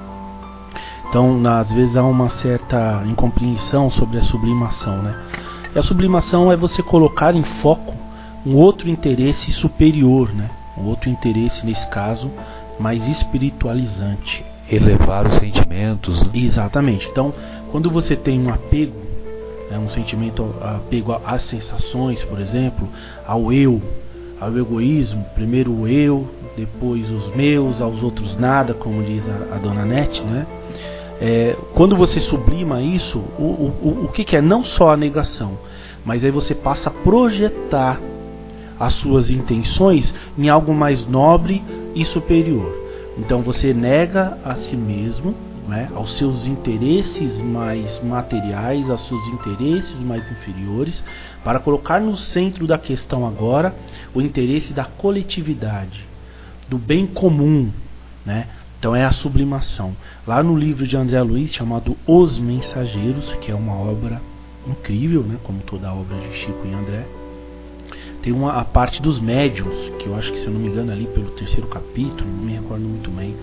Então, 1.09 1.41
às 1.47 1.73
vezes 1.73 1.97
há 1.97 2.03
uma 2.03 2.31
certa 2.31 3.03
incompreensão 3.07 3.91
sobre 3.91 4.19
a 4.19 4.23
sublimação, 4.23 5.01
né? 5.03 5.15
E 5.73 5.79
a 5.79 5.83
sublimação 5.83 6.51
é 6.51 6.57
você 6.57 6.83
colocar 6.83 7.37
em 7.37 7.45
foco 7.63 7.95
um 8.45 8.57
outro 8.57 8.89
interesse 8.89 9.53
superior, 9.53 10.35
né? 10.35 10.51
Um 10.77 10.87
outro 10.87 11.09
interesse 11.09 11.65
nesse 11.65 11.87
caso 11.89 12.31
mais 12.79 13.07
espiritualizante. 13.07 14.45
Elevar 14.71 15.27
os 15.27 15.37
sentimentos. 15.37 16.23
Né? 16.23 16.41
Exatamente. 16.41 17.07
Então, 17.09 17.33
quando 17.71 17.91
você 17.91 18.17
tem 18.17 18.41
um 18.41 18.53
apego, 18.53 18.97
é 19.71 19.79
um 19.79 19.89
sentimento 19.91 20.55
apego 20.61 21.21
às 21.25 21.43
sensações, 21.43 22.23
por 22.25 22.41
exemplo, 22.41 22.89
ao 23.27 23.53
eu, 23.53 23.81
ao 24.41 24.57
egoísmo, 24.57 25.25
primeiro 25.35 25.73
o 25.73 25.89
eu, 25.89 26.29
depois 26.57 27.11
os 27.11 27.35
meus, 27.35 27.81
aos 27.81 28.03
outros 28.03 28.37
nada, 28.37 28.75
como 28.75 29.03
diz 29.03 29.23
a, 29.29 29.57
a 29.57 29.59
dona 29.59 29.85
Nete, 29.85 30.23
né? 30.23 30.47
É, 31.21 31.57
quando 31.75 31.97
você 31.97 32.21
sublima 32.21 32.83
isso, 32.83 33.19
o, 33.39 33.43
o, 33.43 34.05
o 34.05 34.09
que, 34.09 34.25
que 34.25 34.37
é? 34.37 34.43
Não 34.43 34.65
só 34.65 34.91
a 34.91 34.97
negação, 34.97 35.59
mas 36.05 36.25
aí 36.25 36.31
você 36.31 36.55
passa 36.55 36.91
a 36.91 36.93
projetar 36.93 38.01
as 38.79 38.95
suas 38.95 39.31
intenções 39.31 40.15
em 40.37 40.49
algo 40.49 40.75
mais 40.75 41.07
nobre 41.07 41.63
e 41.95 42.05
superior. 42.05 42.85
Então 43.19 43.43
você 43.43 43.73
nega 43.73 44.39
a 44.45 44.57
si 44.57 44.77
mesmo, 44.77 45.35
né, 45.69 45.89
aos 45.95 46.19
seus 46.19 46.47
interesses 46.47 47.39
mais 47.41 48.03
materiais, 48.03 48.89
aos 48.91 49.07
seus 49.09 49.27
interesses 49.29 49.99
mais 50.01 50.31
inferiores, 50.31 51.03
para 51.43 51.61
colocar 51.61 52.01
no 52.01 52.17
centro 52.17 52.67
da 52.67 52.77
questão 52.77 53.27
agora 53.27 53.75
o 54.15 54.21
interesse 54.21 54.73
da 54.73 54.85
coletividade, 54.85 56.07
do 56.69 56.77
bem 56.77 57.07
comum, 57.07 57.71
né? 58.27 58.49
Então 58.79 58.95
é 58.95 59.03
a 59.03 59.13
sublimação. 59.13 59.97
Lá 60.27 60.43
no 60.43 60.55
livro 60.55 60.87
de 60.87 60.95
André 60.95 61.23
Luiz, 61.23 61.55
chamado 61.55 61.97
Os 62.07 62.37
Mensageiros, 62.37 63.33
que 63.41 63.51
é 63.51 63.55
uma 63.55 63.75
obra 63.75 64.21
incrível, 64.67 65.23
né, 65.23 65.39
como 65.43 65.61
toda 65.61 65.89
a 65.89 65.95
obra 65.95 66.17
de 66.19 66.37
Chico 66.37 66.67
e 66.67 66.75
André, 66.75 67.07
tem 68.25 68.33
uma 68.33 68.55
a 68.55 68.65
parte 68.65 69.03
dos 69.03 69.21
médiums, 69.21 69.77
que 69.99 70.07
eu 70.07 70.17
acho 70.17 70.33
que 70.33 70.39
se 70.39 70.47
eu 70.47 70.53
não 70.55 70.59
me 70.59 70.69
engano 70.69 70.91
ali 70.91 71.07
pelo 71.09 71.31
terceiro 71.33 71.67
capítulo, 71.67 72.25
não 72.25 72.43
me 72.43 72.55
recordo 72.55 72.83
muito 72.83 73.11
bem, 73.11 73.37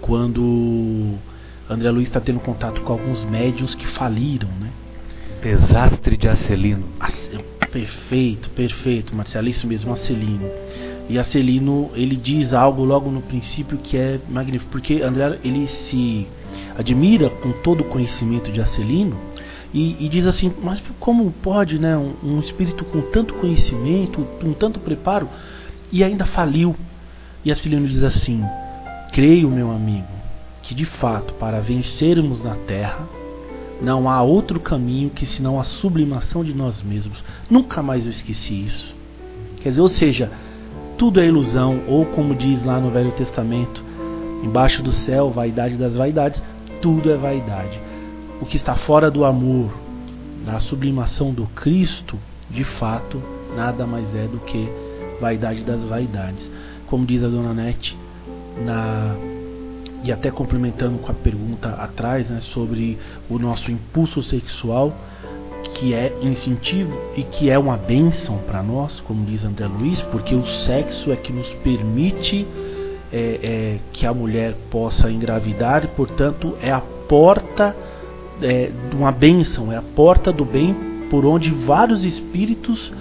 quando 0.00 1.18
André 1.68 1.90
Luiz 1.90 2.06
está 2.06 2.20
tendo 2.20 2.38
contato 2.38 2.82
com 2.82 2.92
alguns 2.92 3.24
médiums 3.24 3.74
que 3.74 3.84
faliram, 3.88 4.48
né? 4.60 4.70
Desastre 5.42 6.16
de 6.16 6.28
Acelino. 6.28 6.84
Perfeito, 7.72 8.48
perfeito, 8.50 9.12
Marcelo, 9.12 9.48
isso 9.48 9.66
mesmo, 9.66 9.92
Acelino. 9.92 10.48
E 11.08 11.18
Acelino, 11.18 11.90
ele 11.94 12.14
diz 12.14 12.54
algo 12.54 12.84
logo 12.84 13.10
no 13.10 13.22
princípio 13.22 13.76
que 13.78 13.96
é 13.96 14.20
magnífico, 14.28 14.70
porque 14.70 15.02
André, 15.02 15.40
ele 15.42 15.66
se 15.66 16.28
admira 16.78 17.28
com 17.28 17.50
todo 17.50 17.80
o 17.80 17.84
conhecimento 17.84 18.52
de 18.52 18.60
Acelino 18.60 19.16
e, 19.72 20.04
e, 20.04 20.08
diz 20.08 20.26
assim: 20.26 20.52
Mas 20.62 20.82
como 21.00 21.30
pode 21.30 21.78
né, 21.78 21.96
um, 21.96 22.14
um 22.22 22.40
espírito 22.40 22.84
com 22.84 23.00
tanto 23.02 23.34
conhecimento, 23.34 24.26
com 24.40 24.52
tanto 24.52 24.80
preparo, 24.80 25.28
e 25.90 26.04
ainda 26.04 26.26
faliu? 26.26 26.76
E 27.44 27.50
Acelino 27.50 27.88
diz 27.88 28.04
assim: 28.04 28.42
Creio, 29.12 29.48
meu 29.48 29.70
amigo, 29.70 30.08
que 30.62 30.74
de 30.74 30.84
fato, 30.84 31.34
para 31.34 31.60
vencermos 31.60 32.42
na 32.42 32.54
terra, 32.54 33.08
não 33.80 34.08
há 34.08 34.22
outro 34.22 34.60
caminho 34.60 35.10
que 35.10 35.26
senão 35.26 35.58
a 35.58 35.64
sublimação 35.64 36.44
de 36.44 36.54
nós 36.54 36.82
mesmos. 36.82 37.22
Nunca 37.50 37.82
mais 37.82 38.04
eu 38.04 38.12
esqueci 38.12 38.66
isso. 38.66 38.94
Quer 39.62 39.70
dizer, 39.70 39.80
ou 39.80 39.88
seja, 39.88 40.30
tudo 40.96 41.20
é 41.20 41.26
ilusão, 41.26 41.82
ou 41.88 42.06
como 42.06 42.34
diz 42.34 42.64
lá 42.64 42.78
no 42.78 42.90
Velho 42.90 43.12
Testamento, 43.12 43.82
embaixo 44.42 44.82
do 44.82 44.92
céu, 44.92 45.30
vaidade 45.30 45.76
das 45.76 45.94
vaidades, 45.96 46.42
tudo 46.80 47.10
é 47.10 47.16
vaidade. 47.16 47.80
O 48.42 48.44
que 48.44 48.56
está 48.56 48.74
fora 48.74 49.08
do 49.08 49.24
amor, 49.24 49.70
da 50.44 50.58
sublimação 50.58 51.32
do 51.32 51.46
Cristo, 51.46 52.18
de 52.50 52.64
fato, 52.64 53.22
nada 53.54 53.86
mais 53.86 54.12
é 54.16 54.26
do 54.26 54.40
que 54.40 54.68
vaidade 55.20 55.62
das 55.62 55.80
vaidades. 55.84 56.44
Como 56.88 57.06
diz 57.06 57.22
a 57.22 57.28
dona 57.28 57.54
Nete, 57.54 57.96
na 58.66 59.14
e 60.02 60.10
até 60.10 60.28
complementando 60.32 60.98
com 60.98 61.12
a 61.12 61.14
pergunta 61.14 61.68
atrás, 61.68 62.28
né, 62.28 62.40
sobre 62.40 62.98
o 63.30 63.38
nosso 63.38 63.70
impulso 63.70 64.20
sexual, 64.24 64.92
que 65.74 65.94
é 65.94 66.12
incentivo 66.20 66.92
e 67.16 67.22
que 67.22 67.48
é 67.48 67.56
uma 67.56 67.76
bênção 67.76 68.38
para 68.38 68.60
nós, 68.60 68.98
como 69.02 69.24
diz 69.24 69.44
André 69.44 69.68
Luiz, 69.68 70.02
porque 70.10 70.34
o 70.34 70.44
sexo 70.66 71.12
é 71.12 71.16
que 71.16 71.32
nos 71.32 71.46
permite 71.62 72.44
é, 73.12 73.18
é, 73.40 73.78
que 73.92 74.04
a 74.04 74.12
mulher 74.12 74.56
possa 74.68 75.08
engravidar 75.08 75.84
e, 75.84 75.86
portanto, 75.86 76.58
é 76.60 76.72
a 76.72 76.80
porta 76.80 77.76
é, 78.42 78.70
uma 78.92 79.12
bênção, 79.12 79.72
é 79.72 79.76
a 79.76 79.82
porta 79.82 80.32
do 80.32 80.44
bem 80.44 80.74
por 81.10 81.24
onde 81.26 81.50
vários 81.50 82.04
espíritos 82.04 82.92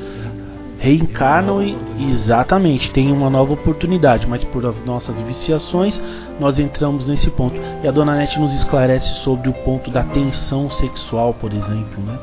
reencarnam 0.81 1.61
e 1.61 1.77
exatamente 2.09 2.91
tem 2.91 3.11
uma 3.11 3.29
nova 3.29 3.53
oportunidade, 3.53 4.25
mas 4.27 4.43
por 4.45 4.65
as 4.65 4.83
nossas 4.83 5.15
viciações 5.21 5.99
nós 6.39 6.57
entramos 6.57 7.07
nesse 7.07 7.29
ponto. 7.29 7.55
E 7.83 7.87
a 7.87 7.91
dona 7.91 8.15
Nete 8.15 8.39
nos 8.39 8.53
esclarece 8.55 9.19
sobre 9.19 9.47
o 9.47 9.53
ponto 9.53 9.91
da 9.91 10.03
tensão 10.03 10.69
sexual, 10.71 11.35
por 11.35 11.53
exemplo, 11.53 12.03
né? 12.03 12.17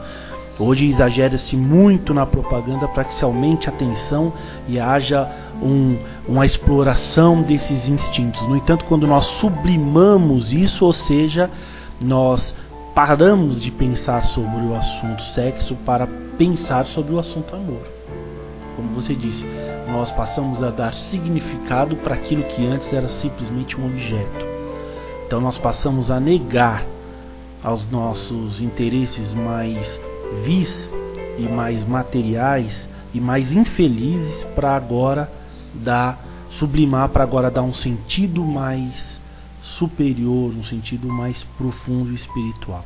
Hoje 0.58 0.90
exagera-se 0.90 1.56
muito 1.56 2.12
na 2.12 2.26
propaganda 2.26 2.88
para 2.88 3.04
que 3.04 3.14
se 3.14 3.22
aumente 3.22 3.68
a 3.68 3.72
tensão 3.72 4.32
e 4.66 4.80
haja 4.80 5.30
um, 5.62 5.96
uma 6.26 6.44
exploração 6.44 7.42
desses 7.42 7.88
instintos. 7.88 8.42
No 8.48 8.56
entanto, 8.56 8.84
quando 8.86 9.06
nós 9.06 9.24
sublimamos 9.40 10.52
isso, 10.52 10.84
ou 10.84 10.92
seja, 10.92 11.48
nós 12.00 12.56
paramos 12.98 13.62
de 13.62 13.70
pensar 13.70 14.24
sobre 14.24 14.66
o 14.66 14.74
assunto 14.74 15.22
sexo 15.34 15.76
para 15.86 16.04
pensar 16.36 16.84
sobre 16.86 17.14
o 17.14 17.20
assunto 17.20 17.54
amor 17.54 17.86
como 18.78 18.90
você 18.90 19.12
disse, 19.12 19.44
nós 19.88 20.08
passamos 20.12 20.62
a 20.62 20.70
dar 20.70 20.94
significado 21.10 21.96
para 21.96 22.14
aquilo 22.14 22.44
que 22.44 22.64
antes 22.64 22.92
era 22.92 23.08
simplesmente 23.08 23.76
um 23.76 23.86
objeto. 23.86 24.46
Então 25.26 25.40
nós 25.40 25.58
passamos 25.58 26.12
a 26.12 26.20
negar 26.20 26.86
aos 27.60 27.84
nossos 27.90 28.60
interesses 28.60 29.34
mais 29.34 30.00
vis 30.44 30.92
e 31.36 31.42
mais 31.42 31.84
materiais 31.88 32.88
e 33.12 33.20
mais 33.20 33.52
infelizes 33.52 34.44
para 34.54 34.76
agora 34.76 35.28
dar 35.74 36.24
sublimar 36.50 37.08
para 37.08 37.24
agora 37.24 37.50
dar 37.50 37.62
um 37.62 37.74
sentido 37.74 38.44
mais 38.44 39.17
superior, 39.78 40.52
um 40.52 40.64
sentido 40.64 41.08
mais 41.08 41.42
profundo 41.56 42.10
e 42.10 42.16
espiritual. 42.16 42.84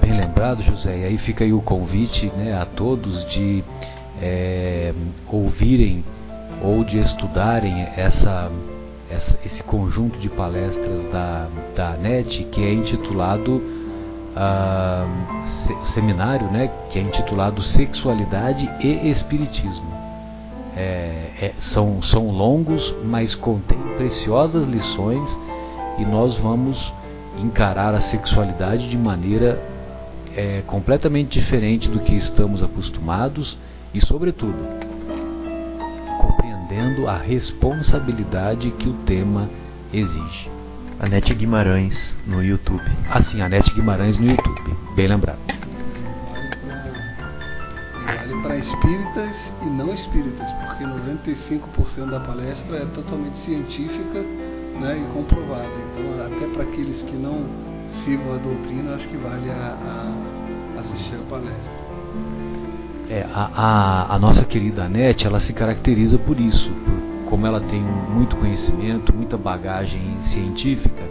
Bem 0.00 0.12
lembrado, 0.12 0.62
José. 0.62 0.98
E 0.98 1.04
aí 1.04 1.18
fica 1.18 1.44
aí 1.44 1.52
o 1.52 1.62
convite 1.62 2.26
né, 2.36 2.54
a 2.60 2.66
todos 2.66 3.24
de 3.32 3.64
é, 4.20 4.92
ouvirem 5.30 6.04
ou 6.62 6.84
de 6.84 6.98
estudarem 6.98 7.86
essa, 7.96 8.50
essa, 9.10 9.38
esse 9.44 9.62
conjunto 9.62 10.18
de 10.18 10.28
palestras 10.28 11.04
da, 11.12 11.48
da 11.74 11.96
NET 11.96 12.44
que 12.44 12.60
é 12.62 12.72
intitulado 12.72 13.62
uh, 14.34 15.86
seminário, 15.88 16.50
né, 16.50 16.70
que 16.90 16.98
é 16.98 17.02
intitulado 17.02 17.62
Sexualidade 17.62 18.68
e 18.80 19.08
Espiritismo. 19.08 19.93
É, 20.76 21.30
é, 21.40 21.54
são, 21.60 22.02
são 22.02 22.30
longos, 22.30 22.94
mas 23.04 23.34
contém 23.34 23.78
preciosas 23.96 24.66
lições 24.66 25.38
e 25.98 26.04
nós 26.04 26.36
vamos 26.38 26.92
encarar 27.38 27.94
a 27.94 28.00
sexualidade 28.00 28.88
de 28.88 28.96
maneira 28.96 29.74
é 30.36 30.62
completamente 30.66 31.38
diferente 31.38 31.88
do 31.88 32.00
que 32.00 32.14
estamos 32.14 32.62
acostumados 32.62 33.56
e, 33.92 34.04
sobretudo, 34.04 34.58
compreendendo 36.20 37.06
a 37.06 37.16
responsabilidade 37.16 38.70
que 38.72 38.88
o 38.88 38.94
tema 39.04 39.48
exige. 39.92 40.50
Anete 40.98 41.34
Guimarães 41.34 42.16
no 42.26 42.42
YouTube. 42.42 42.84
Assim, 43.10 43.40
Anete 43.40 43.72
Guimarães 43.74 44.18
no 44.18 44.26
YouTube. 44.26 44.76
Bem 44.96 45.06
lembrado. 45.06 45.38
Vale 48.04 48.42
para 48.42 48.56
espíritas 48.56 49.52
e 49.62 49.66
não 49.66 49.94
espíritas, 49.94 50.48
porque 50.74 50.84
95% 50.84 52.10
da 52.10 52.20
palestra 52.20 52.78
é 52.78 52.86
totalmente 52.86 53.38
científica 53.44 54.20
né, 54.80 54.98
e 54.98 55.12
comprovada. 55.12 55.68
Então, 55.68 56.26
até 56.26 56.46
para 56.52 56.64
aqueles 56.64 57.00
que 57.02 57.16
não 57.16 57.44
sigam 58.04 58.34
a 58.34 58.38
doutrina, 58.38 58.94
acho 58.94 59.08
que 59.08 59.16
vale 59.16 59.50
a, 59.50 59.76
a 60.76 60.80
assistir 60.80 61.14
a 61.14 61.30
palestra. 61.30 61.84
É, 63.08 63.26
a, 63.32 63.50
a, 63.54 64.14
a, 64.14 64.18
nossa 64.18 64.44
querida 64.44 64.84
Anete, 64.84 65.26
ela 65.26 65.38
se 65.38 65.52
caracteriza 65.52 66.18
por 66.18 66.40
isso, 66.40 66.70
como 67.26 67.46
ela 67.46 67.60
tem 67.60 67.80
muito 67.80 68.34
conhecimento, 68.36 69.14
muita 69.14 69.36
bagagem 69.36 70.18
científica, 70.24 71.04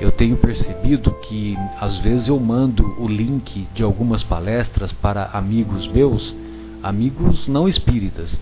eu 0.00 0.10
tenho 0.10 0.36
percebido 0.36 1.10
que 1.22 1.56
às 1.80 1.96
vezes 1.98 2.28
eu 2.28 2.40
mando 2.40 2.94
o 2.98 3.06
link 3.06 3.68
de 3.72 3.82
algumas 3.82 4.22
palestras 4.22 4.92
para 4.92 5.30
amigos 5.32 5.86
meus, 5.88 6.34
amigos 6.82 7.46
não 7.48 7.68
espíritas, 7.68 8.38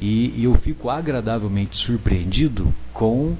e, 0.00 0.34
e 0.36 0.44
eu 0.44 0.54
fico 0.54 0.88
agradavelmente 0.88 1.76
surpreendido 1.76 2.72
com 2.92 3.34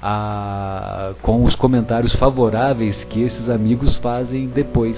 a, 0.00 1.14
com 1.22 1.44
os 1.44 1.54
comentários 1.54 2.12
favoráveis 2.14 3.04
que 3.04 3.22
esses 3.22 3.48
amigos 3.48 3.96
fazem 3.96 4.48
depois 4.48 4.96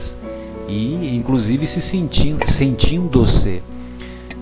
e 0.66 1.14
inclusive 1.14 1.66
se 1.66 1.82
sentindo 1.82 2.50
sentindo-se 2.50 3.62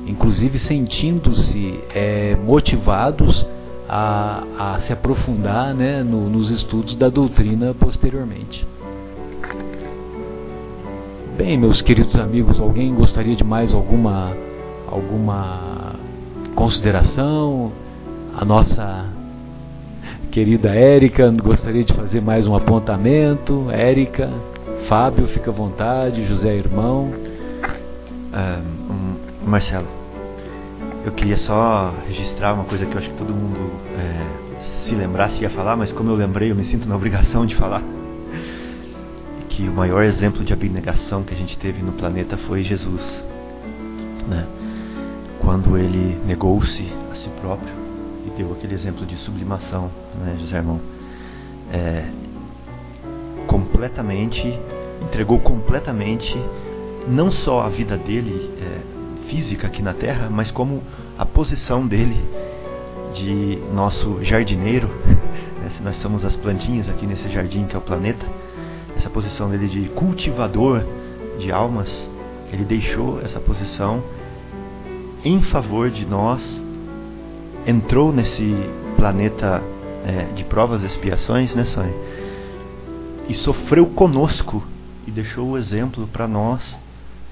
inclusive 0.06 0.58
sentindo-se 0.58 1.80
é, 1.94 2.36
motivados 2.36 3.46
a, 3.88 4.44
a, 4.58 4.80
se 4.80 4.92
aprofundar 4.92 5.74
né, 5.74 6.02
no, 6.02 6.30
nos 6.30 6.50
estudos 6.50 6.96
da 6.96 7.10
doutrina 7.10 7.74
posteriormente. 7.74 8.66
Bem, 11.36 11.58
meus 11.58 11.82
queridos 11.82 12.16
amigos, 12.16 12.58
alguém 12.58 12.94
gostaria 12.94 13.36
de 13.36 13.44
mais 13.44 13.74
alguma 13.74 14.34
alguma 14.86 15.81
consideração? 16.54 17.72
A 18.34 18.44
nossa 18.44 19.06
Querida 20.30 20.70
Érica, 20.70 21.30
gostaria 21.30 21.84
de 21.84 21.92
fazer 21.92 22.22
mais 22.22 22.46
um 22.46 22.54
apontamento. 22.54 23.70
Érica, 23.70 24.30
Fábio, 24.88 25.26
fica 25.28 25.50
à 25.50 25.54
vontade. 25.54 26.26
José, 26.26 26.54
irmão. 26.54 27.12
Uh, 28.32 28.92
um, 28.92 29.48
Marcelo, 29.48 29.86
eu 31.04 31.12
queria 31.12 31.36
só 31.36 31.92
registrar 32.08 32.54
uma 32.54 32.64
coisa 32.64 32.86
que 32.86 32.94
eu 32.94 32.98
acho 32.98 33.10
que 33.10 33.16
todo 33.16 33.34
mundo 33.34 33.58
é, 33.98 34.84
se 34.84 34.94
lembrasse 34.94 35.42
ia 35.42 35.50
falar, 35.50 35.76
mas 35.76 35.92
como 35.92 36.08
eu 36.08 36.14
lembrei, 36.14 36.50
eu 36.50 36.56
me 36.56 36.64
sinto 36.64 36.88
na 36.88 36.96
obrigação 36.96 37.44
de 37.44 37.54
falar. 37.56 37.82
Que 39.50 39.68
o 39.68 39.72
maior 39.72 40.02
exemplo 40.02 40.42
de 40.44 40.52
abnegação 40.54 41.22
que 41.22 41.34
a 41.34 41.36
gente 41.36 41.58
teve 41.58 41.82
no 41.82 41.92
planeta 41.92 42.38
foi 42.38 42.62
Jesus. 42.62 43.02
Né? 44.26 44.46
Quando 45.44 45.76
ele 45.76 46.18
negou-se 46.24 46.92
a 47.10 47.16
si 47.16 47.28
próprio 47.40 47.74
e 48.26 48.30
deu 48.30 48.52
aquele 48.52 48.74
exemplo 48.74 49.04
de 49.04 49.16
sublimação, 49.16 49.90
né, 50.18 50.36
José 50.38 50.56
Irmão? 50.56 50.80
É, 51.72 52.04
completamente, 53.46 54.58
entregou 55.02 55.40
completamente 55.40 56.34
não 57.08 57.32
só 57.32 57.62
a 57.62 57.68
vida 57.68 57.96
dele 57.96 58.50
é, 58.60 59.28
física 59.28 59.66
aqui 59.66 59.82
na 59.82 59.92
Terra, 59.92 60.28
mas 60.30 60.50
como 60.50 60.82
a 61.18 61.26
posição 61.26 61.86
dele 61.86 62.24
de 63.14 63.58
nosso 63.74 64.22
jardineiro, 64.22 64.88
né, 65.60 65.70
se 65.76 65.82
nós 65.82 65.98
somos 65.98 66.24
as 66.24 66.36
plantinhas 66.36 66.88
aqui 66.88 67.06
nesse 67.06 67.28
jardim 67.28 67.66
que 67.66 67.74
é 67.74 67.78
o 67.78 67.82
planeta, 67.82 68.24
essa 68.96 69.10
posição 69.10 69.50
dele 69.50 69.68
de 69.68 69.88
cultivador 69.90 70.84
de 71.38 71.50
almas, 71.50 71.88
ele 72.52 72.64
deixou 72.64 73.20
essa 73.20 73.40
posição 73.40 74.02
em 75.24 75.40
favor 75.42 75.90
de 75.90 76.04
nós 76.04 76.42
entrou 77.66 78.12
nesse 78.12 78.54
planeta 78.96 79.62
é, 80.04 80.24
de 80.34 80.44
provas 80.44 80.82
e 80.82 80.86
expiações, 80.86 81.54
né, 81.54 81.64
Sônia? 81.66 81.94
E 83.28 83.34
sofreu 83.34 83.86
conosco 83.86 84.62
e 85.06 85.10
deixou 85.10 85.50
o 85.50 85.58
exemplo 85.58 86.06
para 86.08 86.26
nós, 86.26 86.76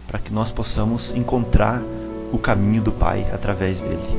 para 0.06 0.18
que 0.18 0.32
nós 0.32 0.50
possamos 0.52 1.10
encontrar 1.16 1.82
o 2.32 2.38
caminho 2.38 2.82
do 2.82 2.92
Pai 2.92 3.26
através 3.32 3.80
dele. 3.80 4.18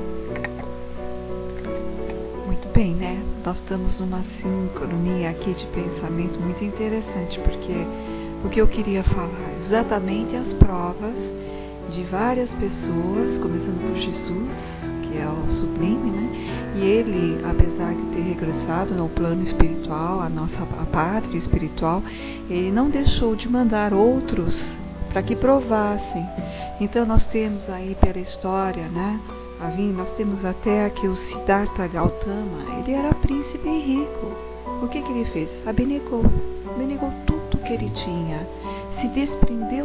Muito 2.46 2.68
bem, 2.74 2.94
né? 2.94 3.24
Nós 3.46 3.56
estamos 3.56 4.00
numa 4.02 4.22
sincronia 4.42 5.30
aqui 5.30 5.54
de 5.54 5.66
pensamento 5.68 6.40
muito 6.40 6.64
interessante, 6.64 7.40
porque 7.40 7.86
o 8.44 8.50
que 8.50 8.60
eu 8.60 8.68
queria 8.68 9.04
falar 9.04 9.54
exatamente 9.62 10.36
as 10.36 10.54
provas 10.56 11.16
de 11.92 12.04
várias 12.04 12.50
pessoas, 12.52 13.38
começando 13.40 13.82
por 13.86 13.96
Jesus, 13.98 14.50
que 15.04 15.18
é 15.18 15.28
o 15.28 15.52
sublime, 15.52 16.10
né? 16.10 16.74
E 16.76 16.86
ele, 16.86 17.44
apesar 17.44 17.94
de 17.94 18.02
ter 18.16 18.22
regressado 18.22 18.96
no 18.96 19.10
plano 19.10 19.44
espiritual, 19.44 20.22
a 20.22 20.30
nossa 20.30 20.64
a 20.64 20.86
pátria 20.86 21.38
espiritual, 21.38 22.02
ele 22.50 22.72
não 22.72 22.90
deixou 22.90 23.36
de 23.36 23.50
mandar 23.50 23.94
outros 23.94 24.64
para 25.10 25.22
que 25.22 25.36
provassem. 25.36 26.26
Então 26.80 27.06
nós 27.06 27.26
temos 27.26 27.70
aí 27.70 27.96
pela 28.00 28.20
história, 28.20 28.88
né? 28.88 29.20
Avim, 29.60 29.92
nós 29.92 30.10
temos 30.12 30.44
até 30.46 30.86
aqui 30.86 31.08
o 31.08 31.16
Siddhartha 31.16 31.88
Gautama, 31.88 32.80
ele 32.80 32.94
era 32.94 33.14
príncipe 33.14 33.70
rico. 33.70 34.32
O 34.82 34.88
que, 34.88 35.02
que 35.02 35.12
ele 35.12 35.26
fez? 35.26 35.50
Abnegou, 35.68 36.24
abnegou 36.74 37.12
tudo 37.28 37.64
que 37.64 37.74
ele 37.74 37.90
tinha, 37.92 38.48
se 39.00 39.08
desprendeu 39.10 39.81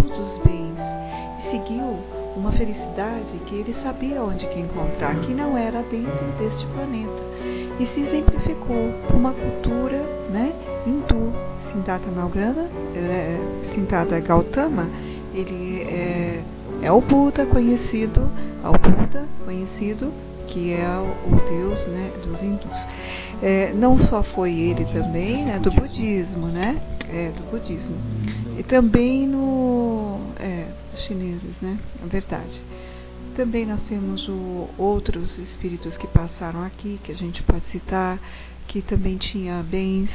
e 1.57 1.59
seguiu 1.59 1.99
uma 2.37 2.53
felicidade 2.53 3.33
que 3.47 3.55
ele 3.55 3.75
sabia 3.83 4.23
onde 4.23 4.47
que 4.47 4.61
encontrar, 4.61 5.15
que 5.21 5.33
não 5.33 5.57
era 5.57 5.83
dentro 5.83 6.27
deste 6.39 6.67
planeta. 6.67 7.23
E 7.81 7.87
se 7.87 8.01
exemplificou 8.01 8.93
por 9.07 9.17
uma 9.17 9.33
cultura 9.33 9.99
né, 10.31 10.53
hindu. 10.87 11.33
Malgrana, 12.15 12.71
é, 12.95 13.39
Gautama, 14.27 14.89
ele 15.35 15.83
é, 15.83 16.43
é 16.81 16.91
o 16.91 17.03
Buda 17.03 17.45
conhecido, 17.45 18.31
é 18.65 18.69
o 18.69 18.73
Buda 18.73 19.27
conhecido 19.45 20.11
que 20.47 20.73
é 20.73 20.87
o 20.89 21.37
Deus 21.51 21.87
né, 21.89 22.13
dos 22.25 22.43
hindus. 22.43 22.87
É, 23.43 23.73
não 23.75 23.99
só 23.99 24.23
foi 24.23 24.53
ele 24.53 24.85
também, 24.87 25.45
né, 25.45 25.59
do 25.59 25.71
budismo, 25.71 26.47
né? 26.47 26.81
É, 27.13 27.31
do 27.37 27.43
budismo. 27.51 27.97
E 28.59 28.63
também 28.63 29.27
no. 29.27 30.16
É, 30.97 31.07
chineses, 31.07 31.55
né? 31.61 31.79
Na 32.01 32.07
verdade. 32.07 32.61
Também 33.37 33.67
nós 33.67 33.83
temos 33.83 34.27
o, 34.29 34.69
outros 34.79 35.39
espíritos 35.39 35.97
que 35.99 36.07
passaram 36.07 36.65
aqui, 36.65 36.99
que 37.05 37.13
a 37.13 37.15
gente 37.15 37.43
pode 37.43 37.67
citar, 37.67 38.19
que 38.67 38.81
também 38.81 39.19
tinha 39.19 39.63
bens, 39.63 40.11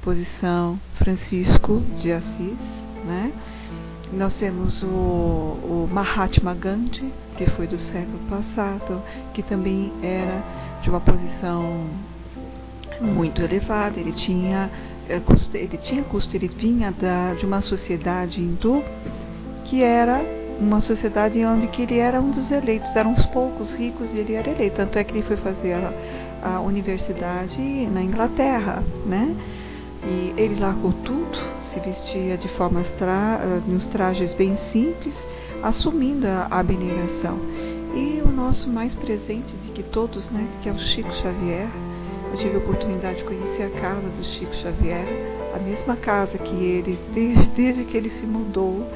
posição, 0.00 0.80
Francisco 0.94 1.82
de 2.00 2.12
Assis, 2.12 2.58
né? 3.04 3.32
Nós 4.12 4.34
temos 4.38 4.82
o, 4.82 4.86
o 4.86 5.88
Mahatma 5.90 6.54
Gandhi, 6.54 7.12
que 7.36 7.46
foi 7.50 7.66
do 7.66 7.78
século 7.78 8.18
passado, 8.28 9.02
que 9.32 9.42
também 9.42 9.92
era 10.02 10.80
de 10.82 10.90
uma 10.90 11.00
posição 11.00 11.86
muito 13.00 13.42
elevada. 13.42 13.98
Ele 13.98 14.12
tinha 14.12 14.70
eh, 15.08 15.20
ele 15.54 15.78
tinha 15.78 16.02
custo, 16.04 16.36
ele 16.36 16.48
vinha 16.48 16.92
da, 16.92 17.34
de 17.34 17.46
uma 17.46 17.60
sociedade 17.60 18.40
hindu 18.40 18.84
que 19.72 19.82
era 19.82 20.22
uma 20.60 20.82
sociedade 20.82 21.42
onde 21.46 21.66
que 21.68 21.80
ele 21.80 21.96
era 21.96 22.20
um 22.20 22.30
dos 22.30 22.50
eleitos, 22.50 22.94
eram 22.94 23.12
uns 23.12 23.24
poucos 23.24 23.72
ricos 23.72 24.12
e 24.12 24.18
ele 24.18 24.34
era 24.34 24.50
eleito. 24.50 24.76
Tanto 24.76 24.98
é 24.98 25.02
que 25.02 25.14
ele 25.14 25.22
foi 25.22 25.38
fazer 25.38 25.72
a, 25.72 26.56
a 26.56 26.60
universidade 26.60 27.58
na 27.86 28.02
Inglaterra, 28.02 28.84
né? 29.06 29.34
E 30.04 30.34
ele 30.36 30.60
largou 30.60 30.92
tudo, 30.92 31.38
se 31.72 31.80
vestia 31.80 32.36
de 32.36 32.48
formas 32.48 32.86
tra 32.98 33.40
nos 33.66 33.86
trajes 33.86 34.34
bem 34.34 34.58
simples, 34.70 35.16
assumindo 35.62 36.26
a 36.26 36.48
abnegação. 36.50 37.38
E 37.94 38.20
o 38.22 38.30
nosso 38.30 38.68
mais 38.68 38.94
presente 38.96 39.56
de 39.56 39.72
que 39.72 39.82
todos, 39.84 40.30
né, 40.30 40.46
que 40.60 40.68
é 40.68 40.72
o 40.72 40.78
Chico 40.78 41.10
Xavier. 41.14 41.68
Eu 42.30 42.38
tive 42.38 42.56
a 42.56 42.58
oportunidade 42.58 43.18
de 43.18 43.24
conhecer 43.24 43.62
a 43.62 43.80
casa 43.80 44.06
do 44.06 44.22
Chico 44.22 44.54
Xavier, 44.54 45.06
a 45.54 45.58
mesma 45.58 45.96
casa 45.96 46.36
que 46.36 46.54
ele, 46.54 46.98
desde, 47.14 47.46
desde 47.48 47.84
que 47.84 47.96
ele 47.96 48.10
se 48.10 48.26
mudou 48.26 48.86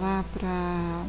lá 0.00 0.24
para 0.32 1.04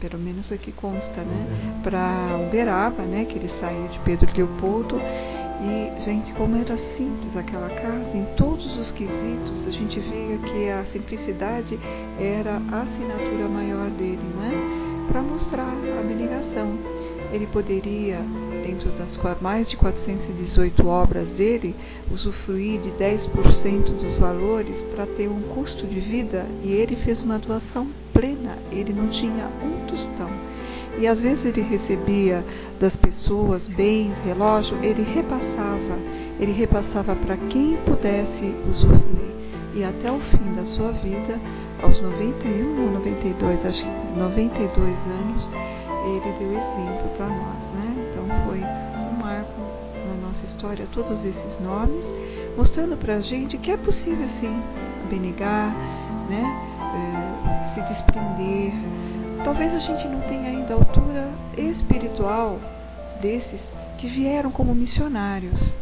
pelo 0.00 0.18
menos 0.18 0.52
aqui 0.52 0.70
consta, 0.72 1.22
né, 1.22 1.80
para 1.82 2.36
Uberaba, 2.46 3.04
né, 3.04 3.24
que 3.24 3.38
ele 3.38 3.48
saiu 3.58 3.88
de 3.88 3.98
Pedro 4.00 4.28
Leopoldo 4.36 5.00
e, 5.64 6.02
gente, 6.02 6.32
como 6.34 6.56
era 6.56 6.76
simples 6.96 7.34
aquela 7.36 7.70
casa, 7.70 8.14
em 8.14 8.24
todos 8.36 8.76
os 8.76 8.92
quesitos, 8.92 9.66
a 9.66 9.70
gente 9.70 9.98
via 9.98 10.36
que 10.38 10.68
a 10.68 10.84
simplicidade 10.92 11.78
era 12.18 12.60
a 12.70 12.82
assinatura 12.82 13.48
maior 13.48 13.88
dele, 13.90 14.20
né? 14.36 14.52
Para 15.08 15.22
mostrar 15.22 15.62
a 15.64 16.00
abnegação. 16.00 16.78
Ele 17.32 17.46
poderia, 17.46 18.20
dentro 18.64 18.90
das 18.92 19.18
mais 19.40 19.68
de 19.68 19.76
418 19.76 20.86
obras 20.86 21.28
dele, 21.30 21.74
usufruir 22.10 22.80
de 22.80 22.90
10% 22.92 23.84
dos 23.96 24.16
valores 24.16 24.76
para 24.94 25.06
ter 25.06 25.28
um 25.28 25.42
custo 25.54 25.86
de 25.86 26.00
vida 26.00 26.46
e 26.62 26.72
ele 26.72 26.96
fez 26.96 27.22
uma 27.22 27.38
doação 27.38 27.88
plena, 28.12 28.56
ele 28.72 28.92
não 28.92 29.08
tinha 29.08 29.48
um 29.62 29.86
tostão 29.86 30.30
e 30.98 31.06
às 31.06 31.20
vezes 31.20 31.44
ele 31.44 31.62
recebia 31.62 32.44
das 32.78 32.94
pessoas 32.96 33.66
bens, 33.68 34.14
relógio, 34.24 34.76
ele 34.82 35.02
repassava, 35.02 35.98
ele 36.38 36.52
repassava 36.52 37.16
para 37.16 37.36
quem 37.36 37.76
pudesse 37.84 38.54
usufruir. 38.68 39.34
E 39.74 39.82
até 39.82 40.10
o 40.10 40.20
fim 40.20 40.54
da 40.54 40.62
sua 40.62 40.92
vida, 40.92 41.40
aos 41.82 42.00
91 42.00 42.84
ou 42.84 42.92
92, 42.92 43.66
acho 43.66 43.82
que 43.82 44.18
92 44.18 44.96
anos, 45.20 45.50
ele 46.06 46.38
deu 46.38 46.50
exemplo 46.50 47.08
para 47.16 47.26
nós? 47.26 47.53
Então 48.24 48.46
foi 48.46 48.60
um 48.60 49.12
marco 49.18 49.60
na 50.08 50.28
nossa 50.28 50.44
história, 50.46 50.86
todos 50.92 51.24
esses 51.24 51.60
nomes, 51.60 52.04
mostrando 52.56 52.96
para 52.96 53.16
a 53.16 53.20
gente 53.20 53.58
que 53.58 53.70
é 53.70 53.76
possível 53.76 54.28
sim 54.28 54.62
abnegar, 55.04 55.74
né? 56.28 56.42
É, 56.94 57.74
se 57.74 57.80
desprender, 57.92 58.72
Talvez 59.44 59.74
a 59.74 59.78
gente 59.78 60.08
não 60.08 60.22
tenha 60.22 60.48
ainda 60.48 60.72
a 60.72 60.76
altura 60.78 61.30
espiritual 61.58 62.58
desses 63.20 63.60
que 63.98 64.08
vieram 64.08 64.50
como 64.50 64.74
missionários. 64.74 65.74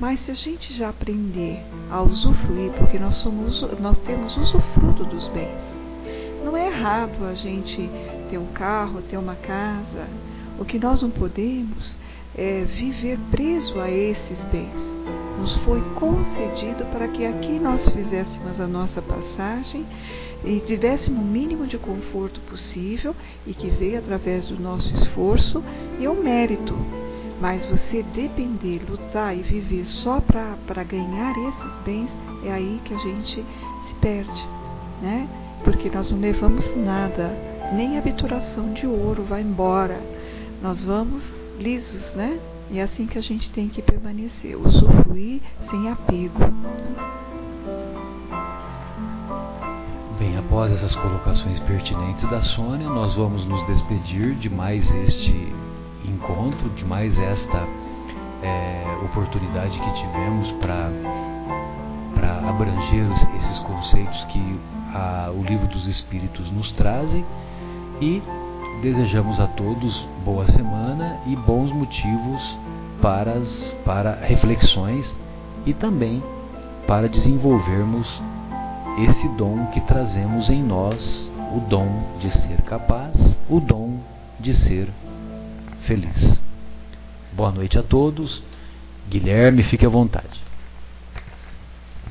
Mas 0.00 0.24
se 0.24 0.30
a 0.30 0.34
gente 0.34 0.72
já 0.72 0.88
aprender 0.88 1.62
a 1.90 2.00
usufruir, 2.00 2.72
porque 2.72 2.98
nós, 2.98 3.16
somos, 3.16 3.60
nós 3.78 3.98
temos 3.98 4.34
usufruto 4.38 5.04
dos 5.04 5.28
bens, 5.28 5.62
não 6.42 6.56
é 6.56 6.66
errado 6.66 7.26
a 7.26 7.34
gente 7.34 7.90
ter 8.30 8.38
um 8.38 8.46
carro, 8.46 9.02
ter 9.02 9.18
uma 9.18 9.36
casa. 9.36 10.08
O 10.58 10.64
que 10.64 10.78
nós 10.78 11.02
não 11.02 11.10
podemos 11.10 11.98
é 12.36 12.64
viver 12.64 13.18
preso 13.30 13.80
a 13.80 13.90
esses 13.90 14.38
bens 14.52 14.94
nos 15.38 15.54
foi 15.64 15.80
concedido 15.96 16.86
para 16.86 17.08
que 17.08 17.26
aqui 17.26 17.58
nós 17.58 17.86
fizéssemos 17.88 18.60
a 18.60 18.66
nossa 18.66 19.02
passagem 19.02 19.84
e 20.44 20.60
tivéssemos 20.60 21.20
o 21.20 21.26
mínimo 21.26 21.66
de 21.66 21.76
conforto 21.76 22.40
possível 22.42 23.14
e 23.46 23.52
que 23.52 23.68
veio 23.68 23.98
através 23.98 24.46
do 24.46 24.60
nosso 24.60 24.92
esforço 24.94 25.62
e 25.98 26.06
o 26.06 26.14
mérito. 26.14 26.74
Mas 27.40 27.64
você 27.66 28.02
depender, 28.14 28.82
lutar 28.88 29.36
e 29.36 29.42
viver 29.42 29.84
só 29.86 30.20
para 30.20 30.84
ganhar 30.84 31.34
esses 31.48 31.82
bens, 31.84 32.10
é 32.44 32.52
aí 32.52 32.80
que 32.84 32.94
a 32.94 32.98
gente 32.98 33.44
se 33.88 33.94
perde, 34.00 34.48
né? 35.02 35.28
Porque 35.64 35.90
nós 35.90 36.10
não 36.10 36.20
levamos 36.20 36.74
nada, 36.76 37.36
nem 37.74 37.96
a 37.96 37.98
habituração 37.98 38.72
de 38.72 38.86
ouro 38.86 39.24
vai 39.24 39.42
embora. 39.42 40.00
Nós 40.64 40.82
vamos 40.82 41.22
lisos, 41.58 42.14
né? 42.14 42.40
E 42.70 42.78
é 42.78 42.84
assim 42.84 43.06
que 43.06 43.18
a 43.18 43.20
gente 43.20 43.52
tem 43.52 43.68
que 43.68 43.82
permanecer, 43.82 44.56
usufruir 44.56 45.42
sem 45.68 45.90
apego. 45.90 46.38
Bem, 50.18 50.38
após 50.38 50.72
essas 50.72 50.94
colocações 50.94 51.60
pertinentes 51.60 52.26
da 52.30 52.42
Sônia, 52.42 52.88
nós 52.88 53.14
vamos 53.14 53.44
nos 53.44 53.62
despedir 53.66 54.36
de 54.36 54.48
mais 54.48 54.90
este 55.02 55.52
encontro, 56.02 56.70
de 56.70 56.84
mais 56.86 57.14
esta 57.18 57.68
é, 58.42 59.00
oportunidade 59.04 59.78
que 59.78 59.92
tivemos 59.92 60.50
para 60.52 60.88
abranger 62.48 63.04
esses 63.36 63.58
conceitos 63.58 64.24
que 64.32 64.58
a, 64.94 65.30
o 65.30 65.42
livro 65.42 65.66
dos 65.66 65.86
Espíritos 65.86 66.50
nos 66.50 66.72
trazem 66.72 67.22
e 68.00 68.22
Desejamos 68.84 69.40
a 69.40 69.46
todos 69.46 70.06
boa 70.26 70.46
semana 70.46 71.18
e 71.24 71.34
bons 71.34 71.72
motivos 71.72 72.58
para, 73.00 73.32
as, 73.32 73.72
para 73.82 74.14
reflexões 74.16 75.10
e 75.64 75.72
também 75.72 76.22
para 76.86 77.08
desenvolvermos 77.08 78.06
esse 78.98 79.26
dom 79.38 79.68
que 79.68 79.80
trazemos 79.80 80.50
em 80.50 80.62
nós, 80.62 81.30
o 81.56 81.60
dom 81.60 82.18
de 82.20 82.30
ser 82.30 82.60
capaz, 82.64 83.14
o 83.48 83.58
dom 83.58 84.00
de 84.38 84.52
ser 84.52 84.90
feliz. 85.86 86.38
Boa 87.32 87.52
noite 87.52 87.78
a 87.78 87.82
todos. 87.82 88.42
Guilherme, 89.08 89.62
fique 89.62 89.86
à 89.86 89.88
vontade. 89.88 90.38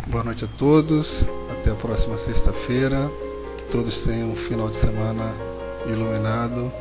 Boa 0.08 0.24
noite 0.24 0.44
a 0.44 0.48
todos. 0.58 1.08
Até 1.52 1.70
a 1.70 1.76
próxima 1.76 2.18
sexta-feira. 2.18 3.12
Que 3.58 3.72
todos 3.72 3.96
tenham 3.98 4.32
um 4.32 4.36
final 4.48 4.70
de 4.72 4.78
semana 4.78 5.53
iluminado, 5.88 6.72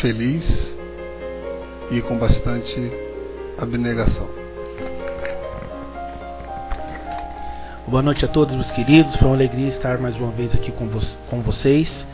feliz 0.00 0.76
e 1.90 2.00
com 2.02 2.18
bastante 2.18 2.92
abnegação. 3.56 4.28
Boa 7.86 8.02
noite 8.02 8.24
a 8.24 8.28
todos, 8.28 8.54
meus 8.54 8.70
queridos. 8.72 9.16
Foi 9.16 9.28
uma 9.28 9.34
alegria 9.34 9.68
estar 9.68 9.98
mais 9.98 10.14
uma 10.16 10.30
vez 10.30 10.54
aqui 10.54 10.70
com, 10.70 10.88
vo 10.88 11.00
com 11.30 11.40
vocês. 11.40 12.06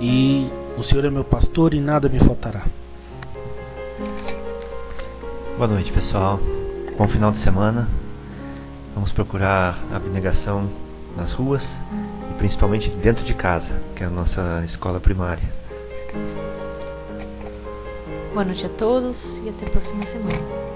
E 0.00 0.48
o 0.76 0.84
Senhor 0.84 1.04
é 1.04 1.10
meu 1.10 1.24
pastor 1.24 1.74
e 1.74 1.80
nada 1.80 2.08
me 2.08 2.20
faltará. 2.20 2.64
Boa 5.56 5.66
noite, 5.66 5.90
pessoal. 5.92 6.38
Bom 6.96 7.08
final 7.08 7.32
de 7.32 7.38
semana. 7.38 7.88
Vamos 8.94 9.10
procurar 9.12 9.78
abnegação 9.92 10.70
nas 11.16 11.32
ruas 11.32 11.68
principalmente 12.38 12.88
dentro 12.88 13.24
de 13.24 13.34
casa, 13.34 13.68
que 13.94 14.02
é 14.02 14.06
a 14.06 14.10
nossa 14.10 14.62
escola 14.64 15.00
primária. 15.00 15.52
Boa 18.32 18.44
noite 18.44 18.64
a 18.64 18.68
todos 18.70 19.16
e 19.44 19.48
até 19.48 19.66
a 19.66 19.70
próxima 19.70 20.04
semana. 20.04 20.68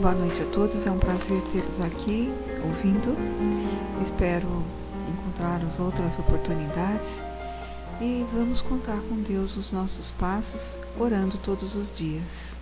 Boa 0.00 0.14
noite 0.14 0.42
a 0.42 0.46
todos, 0.46 0.86
é 0.86 0.90
um 0.90 0.98
prazer 0.98 1.40
tê-los 1.52 1.80
aqui 1.80 2.32
ouvindo. 2.64 3.16
Espero 4.04 4.64
encontrar 5.08 5.62
as 5.64 5.78
outras 5.78 6.18
oportunidades 6.18 7.08
e 8.00 8.26
vamos 8.32 8.60
contar 8.62 8.98
com 9.08 9.22
Deus 9.22 9.56
os 9.56 9.70
nossos 9.72 10.10
passos, 10.12 10.60
orando 10.98 11.38
todos 11.38 11.74
os 11.74 11.96
dias. 11.96 12.55